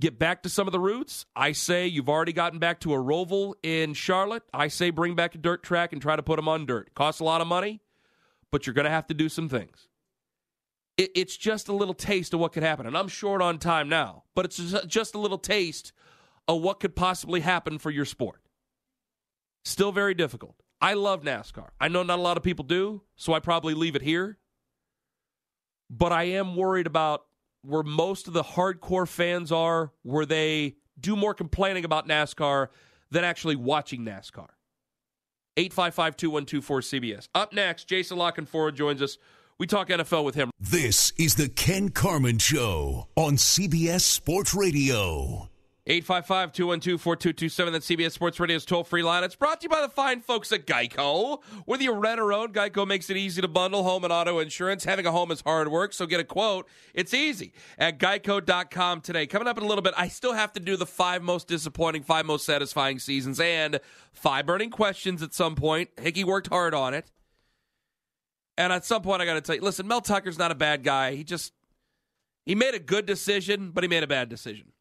Get 0.00 0.18
back 0.18 0.42
to 0.42 0.50
some 0.50 0.66
of 0.68 0.72
the 0.72 0.80
roots. 0.80 1.24
I 1.34 1.52
say 1.52 1.86
you've 1.86 2.08
already 2.08 2.34
gotten 2.34 2.58
back 2.58 2.80
to 2.80 2.92
a 2.92 2.98
roval 2.98 3.54
in 3.62 3.94
Charlotte. 3.94 4.42
I 4.52 4.68
say 4.68 4.90
bring 4.90 5.14
back 5.14 5.34
a 5.34 5.38
dirt 5.38 5.62
track 5.62 5.92
and 5.92 6.02
try 6.02 6.16
to 6.16 6.22
put 6.22 6.36
them 6.36 6.48
on 6.48 6.66
dirt. 6.66 6.94
Costs 6.94 7.20
a 7.20 7.24
lot 7.24 7.40
of 7.40 7.46
money, 7.46 7.80
but 8.50 8.66
you're 8.66 8.74
going 8.74 8.84
to 8.84 8.90
have 8.90 9.06
to 9.06 9.14
do 9.14 9.30
some 9.30 9.48
things. 9.48 9.88
It, 10.98 11.10
it's 11.14 11.36
just 11.36 11.68
a 11.68 11.72
little 11.72 11.94
taste 11.94 12.34
of 12.34 12.40
what 12.40 12.52
could 12.52 12.62
happen. 12.62 12.86
And 12.86 12.96
I'm 12.96 13.08
short 13.08 13.40
on 13.40 13.58
time 13.58 13.88
now, 13.88 14.24
but 14.34 14.44
it's 14.44 14.58
just 14.86 15.14
a 15.14 15.18
little 15.18 15.38
taste 15.38 15.92
of 16.46 16.60
what 16.60 16.78
could 16.78 16.94
possibly 16.94 17.40
happen 17.40 17.78
for 17.78 17.90
your 17.90 18.04
sport. 18.04 18.42
Still 19.64 19.92
very 19.92 20.14
difficult. 20.14 20.56
I 20.80 20.92
love 20.92 21.22
NASCAR. 21.22 21.68
I 21.80 21.88
know 21.88 22.02
not 22.02 22.18
a 22.18 22.22
lot 22.22 22.36
of 22.36 22.42
people 22.42 22.64
do, 22.64 23.02
so 23.16 23.32
I 23.32 23.40
probably 23.40 23.72
leave 23.72 23.96
it 23.96 24.02
here. 24.02 24.38
But 25.88 26.12
I 26.12 26.24
am 26.24 26.54
worried 26.54 26.86
about 26.86 27.25
where 27.66 27.82
most 27.82 28.28
of 28.28 28.32
the 28.32 28.42
hardcore 28.44 29.08
fans 29.08 29.50
are, 29.50 29.92
where 30.02 30.24
they 30.26 30.76
do 30.98 31.16
more 31.16 31.34
complaining 31.34 31.84
about 31.84 32.08
NASCAR 32.08 32.68
than 33.10 33.24
actually 33.24 33.56
watching 33.56 34.02
NASCAR. 34.02 34.48
855 35.58 36.16
2124 36.16 36.80
CBS. 36.80 37.28
Up 37.34 37.52
next, 37.52 37.88
Jason 37.88 38.18
La 38.18 38.30
Canfora 38.30 38.74
joins 38.74 39.00
us. 39.00 39.18
We 39.58 39.66
talk 39.66 39.88
NFL 39.88 40.24
with 40.24 40.34
him. 40.34 40.50
This 40.60 41.12
is 41.16 41.36
the 41.36 41.48
Ken 41.48 41.88
Carman 41.88 42.38
Show 42.38 43.08
on 43.16 43.36
CBS 43.36 44.02
Sports 44.02 44.54
Radio. 44.54 45.48
855 45.88 46.52
212 46.52 47.00
4227. 47.00 47.72
That's 47.72 47.86
CBS 47.86 48.10
Sports 48.10 48.40
Radio's 48.40 48.64
toll 48.64 48.82
free 48.82 49.04
line. 49.04 49.22
It's 49.22 49.36
brought 49.36 49.60
to 49.60 49.66
you 49.66 49.68
by 49.68 49.82
the 49.82 49.88
fine 49.88 50.20
folks 50.20 50.50
at 50.50 50.66
Geico. 50.66 51.40
Whether 51.64 51.84
you 51.84 51.92
rent 51.92 52.18
or 52.18 52.32
own, 52.32 52.52
Geico 52.52 52.84
makes 52.84 53.08
it 53.08 53.16
easy 53.16 53.40
to 53.40 53.46
bundle 53.46 53.84
home 53.84 54.02
and 54.02 54.12
auto 54.12 54.40
insurance. 54.40 54.82
Having 54.82 55.06
a 55.06 55.12
home 55.12 55.30
is 55.30 55.42
hard 55.42 55.68
work, 55.68 55.92
so 55.92 56.04
get 56.06 56.18
a 56.18 56.24
quote. 56.24 56.68
It's 56.92 57.14
easy 57.14 57.52
at 57.78 58.00
geico.com 58.00 59.00
today. 59.02 59.28
Coming 59.28 59.46
up 59.46 59.58
in 59.58 59.62
a 59.62 59.66
little 59.68 59.82
bit, 59.82 59.94
I 59.96 60.08
still 60.08 60.32
have 60.32 60.52
to 60.54 60.60
do 60.60 60.76
the 60.76 60.86
five 60.86 61.22
most 61.22 61.46
disappointing, 61.46 62.02
five 62.02 62.26
most 62.26 62.44
satisfying 62.44 62.98
seasons, 62.98 63.38
and 63.38 63.78
five 64.12 64.44
burning 64.44 64.70
questions 64.70 65.22
at 65.22 65.34
some 65.34 65.54
point. 65.54 65.90
Hickey 66.00 66.24
worked 66.24 66.48
hard 66.48 66.74
on 66.74 66.94
it. 66.94 67.12
And 68.58 68.72
at 68.72 68.84
some 68.84 69.02
point, 69.02 69.22
I 69.22 69.24
got 69.24 69.34
to 69.34 69.40
tell 69.40 69.54
you 69.54 69.60
listen, 69.60 69.86
Mel 69.86 70.00
Tucker's 70.00 70.38
not 70.38 70.50
a 70.50 70.56
bad 70.56 70.82
guy. 70.82 71.14
He 71.14 71.22
just, 71.22 71.52
he 72.44 72.56
made 72.56 72.74
a 72.74 72.80
good 72.80 73.06
decision, 73.06 73.70
but 73.70 73.84
he 73.84 73.88
made 73.88 74.02
a 74.02 74.08
bad 74.08 74.28
decision. 74.28 74.72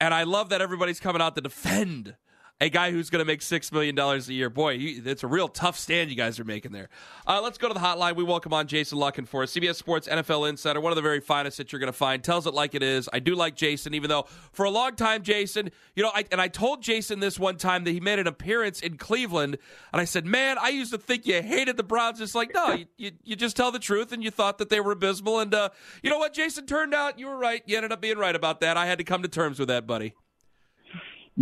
And 0.00 0.14
I 0.14 0.22
love 0.22 0.48
that 0.48 0.62
everybody's 0.62 0.98
coming 1.00 1.20
out 1.20 1.34
to 1.34 1.40
defend 1.40 2.16
a 2.60 2.68
guy 2.68 2.90
who's 2.90 3.08
going 3.08 3.20
to 3.20 3.24
make 3.24 3.40
$6 3.40 3.72
million 3.72 3.98
a 3.98 4.18
year. 4.32 4.50
Boy, 4.50 4.76
it's 4.78 5.22
a 5.22 5.26
real 5.26 5.48
tough 5.48 5.78
stand 5.78 6.10
you 6.10 6.16
guys 6.16 6.38
are 6.38 6.44
making 6.44 6.72
there. 6.72 6.90
Uh, 7.26 7.40
let's 7.42 7.56
go 7.56 7.68
to 7.68 7.74
the 7.74 7.80
hotline. 7.80 8.16
We 8.16 8.24
welcome 8.24 8.52
on 8.52 8.66
Jason 8.66 8.98
La 8.98 9.10
Canfora, 9.10 9.44
CBS 9.44 9.76
Sports 9.76 10.06
NFL 10.06 10.48
Insider, 10.48 10.80
one 10.80 10.92
of 10.92 10.96
the 10.96 11.02
very 11.02 11.20
finest 11.20 11.56
that 11.56 11.72
you're 11.72 11.80
going 11.80 11.92
to 11.92 11.92
find. 11.92 12.22
Tells 12.22 12.46
it 12.46 12.52
like 12.52 12.74
it 12.74 12.82
is. 12.82 13.08
I 13.12 13.18
do 13.18 13.34
like 13.34 13.56
Jason, 13.56 13.94
even 13.94 14.10
though 14.10 14.26
for 14.52 14.66
a 14.66 14.70
long 14.70 14.94
time, 14.94 15.22
Jason, 15.22 15.70
you 15.96 16.02
know, 16.02 16.10
I, 16.14 16.26
and 16.30 16.40
I 16.40 16.48
told 16.48 16.82
Jason 16.82 17.20
this 17.20 17.38
one 17.38 17.56
time 17.56 17.84
that 17.84 17.92
he 17.92 18.00
made 18.00 18.18
an 18.18 18.26
appearance 18.26 18.80
in 18.80 18.98
Cleveland, 18.98 19.56
and 19.92 20.00
I 20.00 20.04
said, 20.04 20.26
man, 20.26 20.58
I 20.58 20.68
used 20.68 20.92
to 20.92 20.98
think 20.98 21.26
you 21.26 21.40
hated 21.40 21.78
the 21.78 21.82
Browns. 21.82 22.20
It's 22.20 22.34
like, 22.34 22.52
no, 22.52 22.74
you, 22.74 22.86
you, 22.98 23.10
you 23.24 23.36
just 23.36 23.56
tell 23.56 23.72
the 23.72 23.78
truth, 23.78 24.12
and 24.12 24.22
you 24.22 24.30
thought 24.30 24.58
that 24.58 24.68
they 24.68 24.80
were 24.80 24.92
abysmal. 24.92 25.40
And 25.40 25.54
uh, 25.54 25.70
you 26.02 26.10
know 26.10 26.18
what, 26.18 26.34
Jason? 26.34 26.66
Turned 26.66 26.92
out 26.92 27.18
you 27.18 27.26
were 27.26 27.38
right. 27.38 27.62
You 27.64 27.76
ended 27.76 27.92
up 27.92 28.02
being 28.02 28.18
right 28.18 28.36
about 28.36 28.60
that. 28.60 28.76
I 28.76 28.84
had 28.84 28.98
to 28.98 29.04
come 29.04 29.22
to 29.22 29.28
terms 29.28 29.58
with 29.58 29.68
that, 29.68 29.86
buddy. 29.86 30.14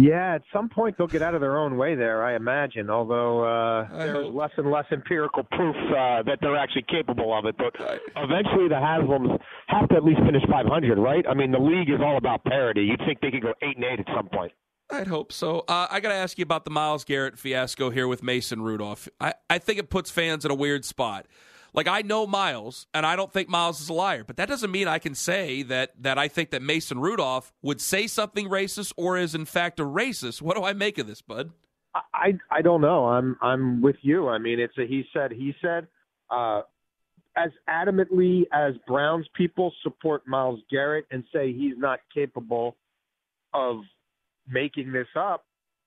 Yeah, 0.00 0.37
at 0.37 0.42
some 0.52 0.68
point 0.68 0.94
they'll 0.96 1.08
get 1.08 1.22
out 1.22 1.34
of 1.34 1.40
their 1.40 1.58
own 1.58 1.76
way 1.76 1.96
there, 1.96 2.24
I 2.24 2.37
imagine. 2.37 2.88
Although 2.88 3.42
uh, 3.42 3.88
there's 3.98 4.32
less 4.32 4.52
and 4.56 4.70
less 4.70 4.84
empirical 4.92 5.42
proof 5.42 5.74
uh, 5.74 6.22
that 6.22 6.38
they're 6.40 6.56
actually 6.56 6.84
capable 6.88 7.37
of 7.37 7.46
it. 7.46 7.56
But 7.58 7.74
eventually, 8.14 8.68
the 8.68 8.76
Haslams 8.76 9.37
have 9.66 9.88
to 9.88 9.96
at 9.96 10.04
least 10.04 10.20
finish 10.20 10.44
500, 10.48 10.98
right? 10.98 11.24
I 11.28 11.34
mean, 11.34 11.50
the 11.50 11.58
league 11.58 11.90
is 11.90 12.00
all 12.00 12.16
about 12.16 12.44
parity. 12.44 12.82
You'd 12.82 13.00
think 13.00 13.20
they 13.20 13.32
could 13.32 13.42
go 13.42 13.54
eight 13.61 13.74
and 13.74 13.84
eight 13.84 13.98
at 13.98 14.06
some 14.14 14.28
point. 14.28 14.52
I'd 14.88 15.08
hope 15.08 15.32
so. 15.32 15.64
Uh, 15.66 15.88
I 15.90 15.98
got 15.98 16.11
to 16.11 16.14
ask 16.14 16.38
you 16.38 16.44
about 16.44 16.64
the 16.64 16.70
Myles 16.70 17.04
Garrett 17.04 17.37
fiasco 17.37 17.90
here 17.90 18.06
with 18.06 18.22
Mason 18.22 18.62
Rudolph. 18.62 19.08
I, 19.20 19.34
I 19.50 19.58
think 19.58 19.80
it 19.80 19.90
puts 19.90 20.12
fans 20.12 20.44
in 20.44 20.52
a 20.52 20.54
weird 20.54 20.84
spot. 20.84 21.26
Like 21.78 21.86
I 21.86 22.02
know 22.02 22.26
Myles, 22.26 22.88
and 22.92 23.06
I 23.06 23.14
don't 23.14 23.32
think 23.32 23.48
Myles 23.48 23.80
is 23.80 23.88
a 23.88 23.92
liar, 23.92 24.24
but 24.24 24.36
that 24.36 24.48
doesn't 24.48 24.72
mean 24.72 24.88
I 24.88 24.98
can 24.98 25.14
say 25.14 25.62
that 25.62 25.92
that 26.02 26.18
I 26.18 26.26
think 26.26 26.50
that 26.50 26.60
Mason 26.60 26.98
Rudolph 26.98 27.52
would 27.62 27.80
say 27.80 28.08
something 28.08 28.48
racist 28.48 28.92
or 28.96 29.16
is 29.16 29.32
in 29.32 29.44
fact 29.44 29.78
a 29.78 29.84
racist. 29.84 30.42
What 30.42 30.56
do 30.56 30.64
I 30.64 30.72
make 30.72 30.98
of 30.98 31.06
this, 31.06 31.22
bud? 31.22 31.52
I 31.94 32.36
I 32.50 32.62
don't 32.62 32.80
know. 32.80 33.06
I'm 33.06 33.36
I'm 33.40 33.80
with 33.80 33.94
you. 34.02 34.26
I 34.26 34.38
mean, 34.38 34.58
it's 34.58 34.76
a 34.76 34.88
he 34.88 35.04
said 35.12 35.30
he 35.30 35.54
said. 35.62 35.86
Uh, 36.28 36.62
as 37.36 37.50
adamantly 37.68 38.46
as 38.52 38.74
Browns 38.88 39.28
people 39.36 39.72
support 39.84 40.26
Myles 40.26 40.58
Garrett 40.68 41.04
and 41.12 41.22
say 41.32 41.52
he's 41.52 41.78
not 41.78 42.00
capable 42.12 42.74
of 43.54 43.82
making 44.48 44.90
this 44.90 45.06
up, 45.14 45.44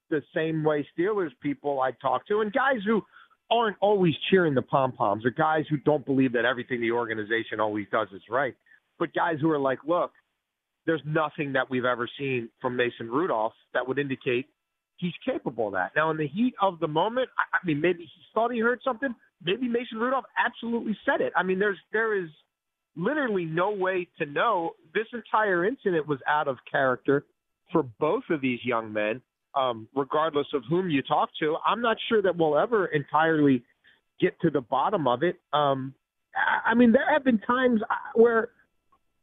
the 0.09 0.23
same 0.33 0.63
way 0.63 0.87
Steelers 0.97 1.31
people 1.41 1.81
I 1.81 1.91
talk 1.91 2.25
to 2.29 2.39
and 2.39 2.53
guys 2.53 2.79
who 2.85 3.03
aren't 3.51 3.77
always 3.81 4.13
cheering 4.29 4.55
the 4.55 4.61
pom 4.61 4.93
poms, 4.93 5.25
or 5.25 5.29
guys 5.31 5.65
who 5.69 5.77
don't 5.77 6.05
believe 6.05 6.33
that 6.33 6.45
everything 6.45 6.81
the 6.81 6.91
organization 6.91 7.59
always 7.59 7.85
does 7.91 8.07
is 8.13 8.21
right, 8.29 8.55
but 8.97 9.13
guys 9.13 9.37
who 9.41 9.51
are 9.51 9.59
like, 9.59 9.79
look, 9.85 10.11
there's 10.85 11.01
nothing 11.05 11.53
that 11.53 11.69
we've 11.69 11.85
ever 11.85 12.09
seen 12.17 12.49
from 12.61 12.75
Mason 12.75 13.09
Rudolph 13.09 13.53
that 13.73 13.87
would 13.87 13.99
indicate 13.99 14.47
he's 14.97 15.13
capable 15.25 15.67
of 15.67 15.73
that. 15.73 15.91
Now, 15.95 16.11
in 16.11 16.17
the 16.17 16.27
heat 16.27 16.53
of 16.61 16.79
the 16.79 16.87
moment, 16.87 17.29
I, 17.37 17.57
I 17.57 17.59
mean, 17.65 17.81
maybe 17.81 18.03
he 18.03 18.21
thought 18.33 18.51
he 18.51 18.59
heard 18.59 18.79
something. 18.83 19.13
Maybe 19.43 19.67
Mason 19.67 19.97
Rudolph 19.97 20.25
absolutely 20.43 20.97
said 21.05 21.21
it. 21.21 21.33
I 21.35 21.43
mean, 21.43 21.59
there's 21.59 21.77
there 21.91 22.17
is 22.17 22.29
literally 22.95 23.45
no 23.45 23.71
way 23.71 24.07
to 24.19 24.25
know. 24.25 24.71
This 24.93 25.07
entire 25.13 25.65
incident 25.65 26.07
was 26.07 26.19
out 26.27 26.47
of 26.47 26.57
character 26.69 27.25
for 27.71 27.83
both 27.99 28.23
of 28.29 28.41
these 28.41 28.59
young 28.63 28.93
men 28.93 29.21
um, 29.55 29.87
regardless 29.95 30.47
of 30.53 30.63
whom 30.69 30.89
you 30.89 31.01
talk 31.01 31.29
to. 31.39 31.57
I'm 31.65 31.81
not 31.81 31.97
sure 32.09 32.21
that 32.21 32.35
we'll 32.35 32.57
ever 32.57 32.87
entirely 32.87 33.63
get 34.19 34.39
to 34.41 34.49
the 34.49 34.61
bottom 34.61 35.07
of 35.07 35.23
it. 35.23 35.37
Um, 35.53 35.93
I 36.65 36.73
mean, 36.73 36.91
there 36.91 37.11
have 37.11 37.23
been 37.23 37.39
times 37.39 37.81
uh, 37.89 37.95
where 38.15 38.49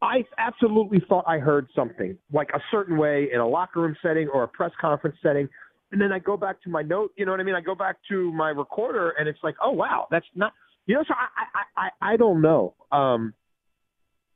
I 0.02 0.24
absolutely 0.36 1.02
thought 1.08 1.24
I 1.26 1.38
heard 1.38 1.68
something 1.74 2.16
like 2.32 2.50
a 2.54 2.60
certain 2.70 2.98
way 2.98 3.28
in 3.32 3.40
a 3.40 3.48
locker 3.48 3.80
room 3.80 3.96
setting 4.02 4.28
or 4.28 4.44
a 4.44 4.48
press 4.48 4.70
conference 4.80 5.16
setting. 5.22 5.48
And 5.90 6.00
then 6.00 6.12
I 6.12 6.18
go 6.18 6.36
back 6.36 6.62
to 6.62 6.70
my 6.70 6.82
note, 6.82 7.12
you 7.16 7.24
know 7.24 7.32
what 7.32 7.40
I 7.40 7.44
mean? 7.44 7.54
I 7.54 7.60
go 7.60 7.74
back 7.74 7.96
to 8.10 8.30
my 8.32 8.50
recorder 8.50 9.10
and 9.18 9.28
it's 9.28 9.38
like, 9.42 9.54
oh 9.64 9.70
wow, 9.72 10.06
that's 10.10 10.26
not, 10.34 10.52
you 10.86 10.94
know, 10.94 11.02
so 11.08 11.14
I, 11.14 11.28
I, 11.58 11.88
I, 11.88 12.12
I 12.12 12.16
don't 12.16 12.42
know. 12.42 12.74
Um, 12.92 13.32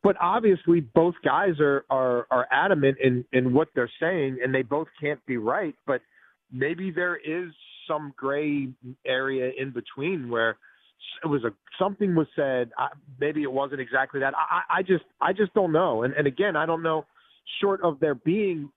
but 0.02 0.16
obviously 0.20 0.80
both 0.80 1.14
guys 1.24 1.60
are 1.60 1.84
are 1.88 2.26
are 2.30 2.46
adamant 2.50 2.98
in 3.02 3.24
in 3.32 3.52
what 3.52 3.68
they're 3.74 3.90
saying 4.00 4.38
and 4.42 4.54
they 4.54 4.62
both 4.62 4.88
can't 5.00 5.24
be 5.26 5.36
right. 5.36 5.74
But 5.86 6.00
maybe 6.52 6.90
there 6.90 7.16
is 7.16 7.52
some 7.88 8.12
gray 8.16 8.68
area 9.06 9.50
in 9.58 9.70
between 9.70 10.28
where 10.28 10.56
it 11.22 11.26
was 11.26 11.44
a 11.44 11.52
something 11.78 12.14
was 12.14 12.26
said. 12.34 12.70
I, 12.76 12.88
maybe 13.20 13.42
it 13.42 13.52
wasn't 13.52 13.80
exactly 13.80 14.20
that. 14.20 14.34
I, 14.36 14.78
I 14.78 14.82
just 14.82 15.04
i 15.20 15.32
just 15.32 15.54
don't 15.54 15.72
know. 15.72 16.02
And 16.02 16.14
and 16.14 16.26
again 16.26 16.56
i 16.56 16.66
don't 16.66 16.82
know 16.82 17.06
short 17.60 17.80
of 17.82 18.00
there 18.00 18.14
being 18.14 18.70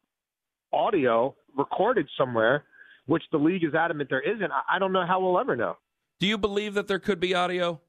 audio 0.73 1.35
recorded 1.57 2.07
somewhere 2.17 2.63
which 3.05 3.23
the 3.31 3.38
league 3.38 3.63
is 3.63 3.73
adamant 3.75 4.09
there 4.09 4.21
isn't 4.21 4.51
i, 4.51 4.75
I 4.75 4.79
don't 4.79 4.91
know 4.91 5.05
how 5.05 5.19
we'll 5.19 5.39
ever 5.39 5.55
know. 5.55 5.77
Do 6.19 6.27
you 6.27 6.38
believe 6.38 6.75
that 6.75 6.88
there 6.88 6.99
could 6.99 7.19
be 7.19 7.33
audio? 7.33 7.81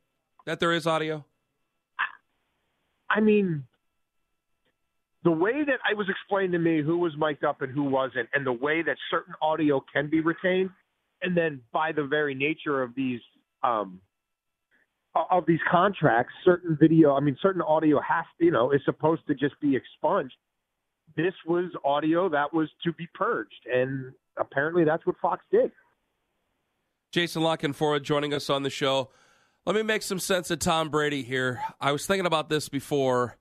That 0.46 0.60
there 0.60 0.72
is 0.72 0.86
audio 0.86 1.24
I 3.16 3.20
mean, 3.20 3.64
the 5.24 5.30
way 5.30 5.64
that 5.64 5.78
it 5.90 5.96
was 5.96 6.06
explained 6.10 6.52
to 6.52 6.58
me 6.58 6.82
who 6.82 6.98
was 6.98 7.12
mic'd 7.16 7.44
up 7.44 7.62
and 7.62 7.72
who 7.72 7.84
wasn't, 7.84 8.28
and 8.34 8.46
the 8.46 8.52
way 8.52 8.82
that 8.82 8.96
certain 9.10 9.32
audio 9.40 9.82
can 9.90 10.10
be 10.10 10.20
retained, 10.20 10.68
and 11.22 11.34
then 11.34 11.62
by 11.72 11.92
the 11.92 12.04
very 12.04 12.34
nature 12.34 12.82
of 12.82 12.94
these 12.94 13.20
um, 13.62 14.00
of 15.30 15.46
these 15.46 15.60
contracts, 15.70 16.34
certain 16.44 16.76
video, 16.78 17.14
I 17.14 17.20
mean, 17.20 17.38
certain 17.40 17.62
audio 17.62 17.98
has 18.06 18.26
you 18.38 18.50
know, 18.50 18.70
is 18.70 18.82
supposed 18.84 19.22
to 19.28 19.34
just 19.34 19.58
be 19.62 19.74
expunged. 19.74 20.36
This 21.16 21.32
was 21.46 21.72
audio 21.86 22.28
that 22.28 22.52
was 22.52 22.68
to 22.84 22.92
be 22.92 23.08
purged, 23.14 23.66
and 23.72 24.12
apparently 24.36 24.84
that's 24.84 25.06
what 25.06 25.16
Fox 25.22 25.42
did. 25.50 25.72
Jason 27.12 27.42
La 27.42 27.56
Canfora 27.56 28.02
joining 28.02 28.34
us 28.34 28.50
on 28.50 28.62
the 28.62 28.68
show. 28.68 29.08
Let 29.66 29.74
me 29.74 29.82
make 29.82 30.02
some 30.02 30.20
sense 30.20 30.52
of 30.52 30.60
Tom 30.60 30.90
Brady 30.90 31.24
here. 31.24 31.60
I 31.80 31.90
was 31.90 32.06
thinking 32.06 32.24
about 32.24 32.48
this 32.48 32.68
before. 32.68 33.36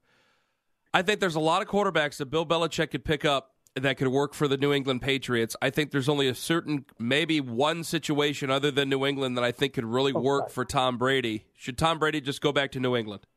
I 0.92 1.04
think 1.04 1.20
there's 1.20 1.36
a 1.36 1.40
lot 1.40 1.62
of 1.62 1.68
quarterbacks 1.68 2.18
that 2.18 2.28
Bill 2.28 2.48
Belichick 2.48 2.90
could 2.90 3.06
pick 3.06 3.26
up 3.26 3.52
that 3.76 3.98
could 3.98 4.08
work 4.08 4.34
for 4.34 4.48
the 4.48 4.58
New 4.58 4.74
England 4.74 5.04
Patriots. 5.04 5.56
I 5.62 5.70
think 5.70 5.92
there's 5.92 6.10
only 6.10 6.28
a 6.28 6.34
certain, 6.34 6.86
maybe 6.98 7.42
one 7.42 7.84
situation 7.84 8.50
other 8.50 8.72
than 8.72 8.90
New 8.90 9.06
England 9.06 9.38
that 9.38 9.44
I 9.44 9.52
think 9.52 9.74
could 9.74 9.86
really 9.86 10.14
work 10.14 10.50
for 10.50 10.66
Tom 10.66 10.98
Brady. 10.98 11.46
Should 11.54 11.78
Tom 11.78 12.00
Brady 12.00 12.22
just 12.22 12.42
go 12.42 12.52
back 12.52 12.72
to 12.72 12.80
New 12.80 12.96
England? 12.96 13.28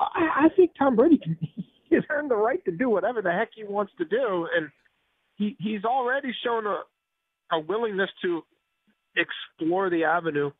I, 0.00 0.46
I 0.46 0.48
think 0.56 0.72
Tom 0.76 0.96
Brady 0.96 1.18
can. 1.18 1.38
He's 1.88 2.02
earned 2.10 2.28
the 2.28 2.36
right 2.36 2.64
to 2.64 2.72
do 2.72 2.90
whatever 2.90 3.22
the 3.22 3.30
heck 3.30 3.50
he 3.54 3.62
wants 3.62 3.92
to 3.98 4.04
do, 4.04 4.48
and 4.56 4.68
he 5.36 5.54
he's 5.60 5.84
already 5.84 6.34
shown 6.44 6.66
a 6.66 6.80
a 7.52 7.60
willingness 7.60 8.10
to 8.22 8.42
explore 9.14 9.90
the 9.90 10.02
avenue, 10.02 10.50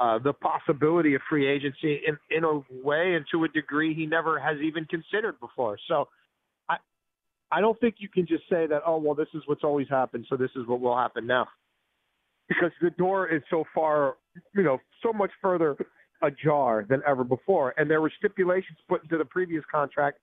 uh, 0.00 0.18
the 0.18 0.32
possibility 0.32 1.14
of 1.14 1.20
free 1.28 1.46
agency 1.46 2.00
in 2.06 2.16
in 2.34 2.42
a 2.44 2.62
way 2.82 3.14
and 3.14 3.26
to 3.30 3.44
a 3.44 3.48
degree 3.48 3.94
he 3.94 4.06
never 4.06 4.38
has 4.40 4.56
even 4.60 4.86
considered 4.86 5.38
before. 5.40 5.78
So 5.88 6.08
I 6.68 6.76
I 7.52 7.60
don't 7.60 7.78
think 7.80 7.96
you 7.98 8.08
can 8.08 8.26
just 8.26 8.44
say 8.48 8.66
that, 8.66 8.82
oh, 8.86 8.96
well, 8.96 9.14
this 9.14 9.28
is 9.34 9.42
what's 9.46 9.62
always 9.62 9.88
happened, 9.88 10.26
so 10.28 10.36
this 10.36 10.50
is 10.56 10.66
what 10.66 10.80
will 10.80 10.96
happen 10.96 11.26
now. 11.26 11.48
Because 12.48 12.72
the 12.80 12.90
door 12.90 13.28
is 13.28 13.42
so 13.50 13.64
far, 13.74 14.16
you 14.54 14.62
know, 14.62 14.78
so 15.02 15.12
much 15.12 15.30
further 15.40 15.76
ajar 16.22 16.86
than 16.88 17.02
ever 17.06 17.22
before. 17.22 17.74
And 17.76 17.88
there 17.90 18.00
were 18.00 18.12
stipulations 18.18 18.78
put 18.88 19.02
into 19.02 19.18
the 19.18 19.24
previous 19.24 19.64
contract 19.70 20.18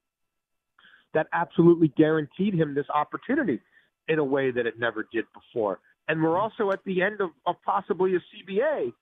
that 1.14 1.28
absolutely 1.34 1.90
guaranteed 1.98 2.54
him 2.54 2.76
this 2.76 2.86
opportunity 2.94 3.60
in 4.08 4.20
a 4.20 4.24
way 4.24 4.52
that 4.52 4.66
it 4.66 4.80
never 4.80 5.08
did 5.12 5.26
before. 5.34 5.80
And 6.08 6.22
we're 6.22 6.38
also 6.38 6.72
at 6.72 6.80
the 6.86 7.02
end 7.02 7.22
of, 7.22 7.30
of 7.46 7.56
possibly 7.66 8.16
a 8.16 8.20
CBA. 8.20 8.94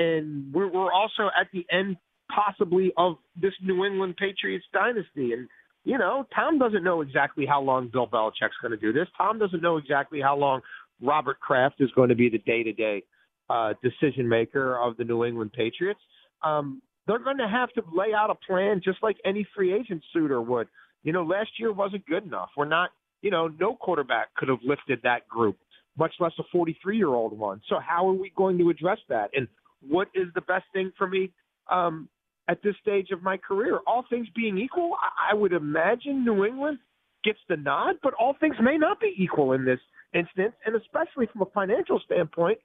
And 0.00 0.52
we're, 0.52 0.68
we're 0.68 0.92
also 0.92 1.30
at 1.38 1.48
the 1.52 1.66
end 1.70 1.96
possibly 2.34 2.92
of 2.96 3.16
this 3.40 3.52
New 3.62 3.84
England 3.84 4.16
Patriots 4.16 4.64
dynasty. 4.72 5.32
And 5.32 5.48
you 5.84 5.98
know, 5.98 6.26
Tom 6.34 6.58
doesn't 6.58 6.84
know 6.84 7.00
exactly 7.00 7.46
how 7.46 7.60
long 7.60 7.88
Bill 7.92 8.06
Belichick's 8.06 8.56
going 8.60 8.72
to 8.72 8.76
do 8.76 8.92
this. 8.92 9.08
Tom 9.16 9.38
doesn't 9.38 9.62
know 9.62 9.76
exactly 9.76 10.20
how 10.20 10.36
long 10.36 10.60
Robert 11.02 11.40
Kraft 11.40 11.76
is 11.80 11.90
going 11.94 12.10
to 12.10 12.14
be 12.14 12.28
the 12.28 12.38
day-to-day 12.38 13.02
uh, 13.48 13.74
decision 13.82 14.28
maker 14.28 14.78
of 14.78 14.96
the 14.96 15.04
New 15.04 15.24
England 15.24 15.52
Patriots. 15.52 16.00
Um, 16.42 16.82
they're 17.06 17.18
going 17.18 17.38
to 17.38 17.48
have 17.48 17.70
to 17.72 17.82
lay 17.94 18.12
out 18.14 18.30
a 18.30 18.34
plan 18.34 18.80
just 18.84 18.98
like 19.02 19.16
any 19.24 19.46
free 19.54 19.74
agent 19.74 20.02
suitor 20.12 20.40
would. 20.40 20.68
You 21.02 21.12
know, 21.12 21.22
last 21.22 21.50
year 21.58 21.72
wasn't 21.72 22.06
good 22.06 22.24
enough. 22.24 22.50
We're 22.56 22.66
not, 22.66 22.90
you 23.22 23.30
know, 23.30 23.48
no 23.48 23.74
quarterback 23.74 24.34
could 24.34 24.48
have 24.48 24.58
lifted 24.62 25.00
that 25.02 25.26
group, 25.28 25.56
much 25.98 26.12
less 26.20 26.32
a 26.38 26.42
43 26.52 26.96
year 26.96 27.08
old 27.08 27.36
one. 27.36 27.62
So 27.68 27.80
how 27.80 28.08
are 28.08 28.14
we 28.14 28.32
going 28.36 28.58
to 28.58 28.68
address 28.70 28.98
that? 29.08 29.30
And 29.34 29.48
what 29.86 30.08
is 30.14 30.26
the 30.34 30.40
best 30.42 30.64
thing 30.72 30.92
for 30.96 31.06
me? 31.06 31.32
Um, 31.70 32.08
at 32.50 32.60
this 32.64 32.74
stage 32.82 33.10
of 33.12 33.22
my 33.22 33.36
career. 33.36 33.78
All 33.86 34.04
things 34.10 34.26
being 34.34 34.58
equal, 34.58 34.92
I 35.30 35.34
would 35.34 35.52
imagine 35.52 36.24
New 36.24 36.44
England 36.44 36.78
gets 37.22 37.38
the 37.48 37.56
nod, 37.56 37.96
but 38.02 38.12
all 38.14 38.34
things 38.40 38.56
may 38.60 38.76
not 38.76 38.98
be 38.98 39.14
equal 39.16 39.52
in 39.52 39.64
this 39.64 39.78
instance, 40.14 40.54
and 40.66 40.74
especially 40.74 41.26
from 41.32 41.42
a 41.42 41.50
financial 41.54 42.00
standpoint. 42.04 42.58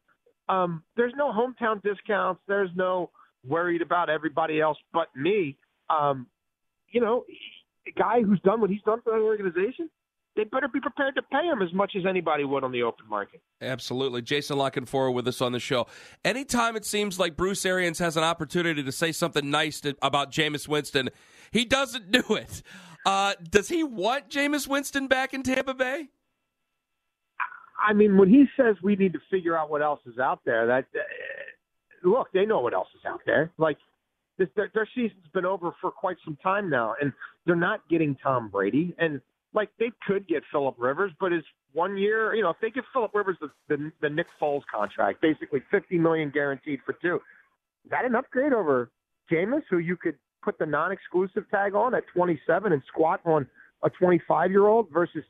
Um, 0.50 0.84
there's 0.98 1.14
no 1.16 1.32
hometown 1.32 1.84
discounts. 1.84 2.42
There's 2.48 2.70
no 2.76 3.12
worried 3.48 3.82
about 3.84 4.10
everybody 4.10 4.60
else 4.60 4.78
but 4.92 5.08
me. 5.16 5.56
Um, 5.90 6.28
you 6.90 7.02
know, 7.02 7.26
a 7.88 7.92
guy 7.92 8.22
who's 8.24 8.40
done 8.42 8.62
what 8.62 8.72
he's 8.72 8.82
done 8.82 9.02
for 9.04 9.12
that 9.14 9.22
organization, 9.22 9.90
they 10.36 10.44
better 10.44 10.68
be 10.68 10.80
prepared 10.80 11.16
to 11.16 11.22
pay 11.22 11.46
him 11.46 11.62
as 11.62 11.74
much 11.74 11.94
as 11.98 12.06
anybody 12.06 12.44
would 12.44 12.64
on 12.64 12.72
the 12.72 12.84
open 12.84 13.08
market. 13.08 13.42
Absolutely. 13.62 14.22
Jason 14.22 14.58
La 14.58 14.70
Canfora 14.70 15.14
with 15.14 15.28
us 15.28 15.42
on 15.42 15.52
the 15.52 15.60
show. 15.60 15.88
Anytime 16.24 16.76
it 16.76 16.86
seems 16.86 17.20
like 17.20 17.36
Bruce 17.36 17.66
Arians 17.66 18.00
has 18.00 18.18
an 18.18 18.24
opportunity 18.24 18.84
to 18.84 18.92
say 18.92 19.12
something 19.12 19.50
nice 19.50 19.82
to, 19.82 19.96
about 20.02 20.32
Jameis 20.32 20.68
Winston, 20.68 21.10
he 21.52 21.66
doesn't 21.66 22.12
do 22.12 22.24
it. 22.36 22.62
Uh, 23.06 23.34
does 23.50 23.70
he 23.70 23.84
want 23.84 24.30
Jameis 24.30 24.68
Winston 24.68 25.08
back 25.08 25.34
in 25.34 25.44
Tampa 25.44 25.74
Bay? 25.74 26.10
I 27.78 27.94
mean, 27.94 28.18
when 28.18 28.30
he 28.30 28.46
says 28.58 28.76
we 28.82 28.96
need 28.96 29.14
to 29.14 29.20
figure 29.30 29.58
out 29.58 29.70
what 29.70 29.82
else 29.82 30.00
is 30.06 30.18
out 30.18 30.40
there, 30.46 30.66
that 30.68 30.86
uh, 30.96 32.10
look, 32.10 32.28
they 32.34 32.46
know 32.46 32.60
what 32.60 32.74
else 32.74 32.88
is 32.96 33.02
out 33.06 33.22
there. 33.26 33.52
Like 33.58 33.78
this, 34.38 34.48
their, 34.56 34.72
their 34.74 34.90
season's 34.96 35.28
been 35.34 35.46
over 35.46 35.72
for 35.82 35.92
quite 35.92 36.18
some 36.26 36.38
time 36.42 36.70
now, 36.70 36.96
and 37.00 37.14
they're 37.46 37.56
not 37.56 37.88
getting 37.90 38.16
Tom 38.16 38.50
Brady. 38.50 38.96
And 38.98 39.22
like 39.56 39.70
they 39.80 39.92
could 40.06 40.28
get 40.28 40.44
Philip 40.52 40.76
Rivers, 40.78 41.12
but 41.20 41.32
his 41.32 41.44
one 41.74 41.98
year, 41.98 42.36
you 42.36 42.44
know, 42.44 42.52
if 42.52 42.58
they 42.62 42.70
give 42.70 42.84
Philip 42.94 43.12
Rivers 43.14 43.38
the, 43.42 43.50
the 43.70 43.92
the 44.02 44.10
Nick 44.10 44.28
Foles 44.42 44.62
contract, 44.74 45.22
basically 45.22 45.62
fifty 45.72 45.98
million 45.98 46.30
guaranteed 46.30 46.80
for 46.86 46.94
two, 47.02 47.16
is 47.86 47.92
that 47.92 48.06
an 48.06 48.16
upgrade 48.16 48.54
over 48.54 48.92
Jameis, 49.32 49.64
who 49.70 49.80
you 49.80 49.98
could 49.98 50.16
put 50.44 50.60
the 50.60 50.66
non-exclusive 50.66 51.50
tag 51.50 51.74
on 51.74 51.96
at 51.96 52.04
27 52.14 52.72
and 52.72 52.82
squat 52.88 53.20
on 53.26 53.48
a 53.84 53.90
25-year-old 53.90 54.88
versus 54.94 55.24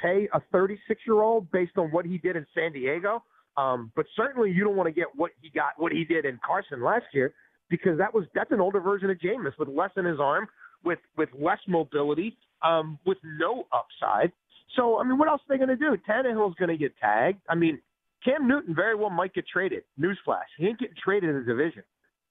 pay 0.00 0.28
a 0.32 0.40
36-year-old 0.54 1.50
based 1.50 1.76
on 1.76 1.90
what 1.90 2.06
he 2.06 2.16
did 2.18 2.36
in 2.36 2.46
San 2.54 2.72
Diego? 2.72 3.24
Um, 3.56 3.90
but 3.96 4.06
certainly 4.16 4.52
you 4.52 4.64
don't 4.64 4.76
want 4.76 4.86
to 4.86 4.92
get 4.92 5.08
what 5.16 5.32
he 5.40 5.50
got, 5.50 5.72
what 5.76 5.92
he 5.92 6.04
did 6.04 6.24
in 6.24 6.38
Carson 6.46 6.82
last 6.82 7.06
year, 7.12 7.34
because 7.68 7.98
that 7.98 8.14
was 8.14 8.24
that's 8.34 8.52
an 8.52 8.60
older 8.60 8.80
version 8.80 9.10
of 9.10 9.18
Jameis 9.18 9.58
with 9.58 9.68
less 9.68 9.90
in 9.96 10.04
his 10.04 10.20
arm, 10.20 10.46
with 10.84 11.00
with 11.18 11.28
less 11.38 11.58
mobility, 11.68 12.38
um, 12.62 12.98
with 13.04 13.18
no 13.24 13.66
upside. 13.72 14.32
So, 14.76 14.98
I 14.98 15.04
mean, 15.04 15.18
what 15.18 15.28
else 15.28 15.42
are 15.42 15.54
they 15.54 15.64
going 15.64 15.76
to 15.76 15.76
do? 15.76 15.96
Tannehill's 16.08 16.54
going 16.56 16.70
to 16.70 16.76
get 16.76 16.96
tagged. 16.98 17.40
I 17.48 17.54
mean, 17.54 17.80
Cam 18.24 18.48
Newton 18.48 18.74
very 18.74 18.94
well 18.94 19.10
might 19.10 19.34
get 19.34 19.46
traded. 19.46 19.82
Newsflash: 20.00 20.48
he 20.56 20.66
ain't 20.66 20.78
getting 20.78 20.96
traded 21.02 21.30
in 21.30 21.36
the 21.36 21.42
division 21.42 21.82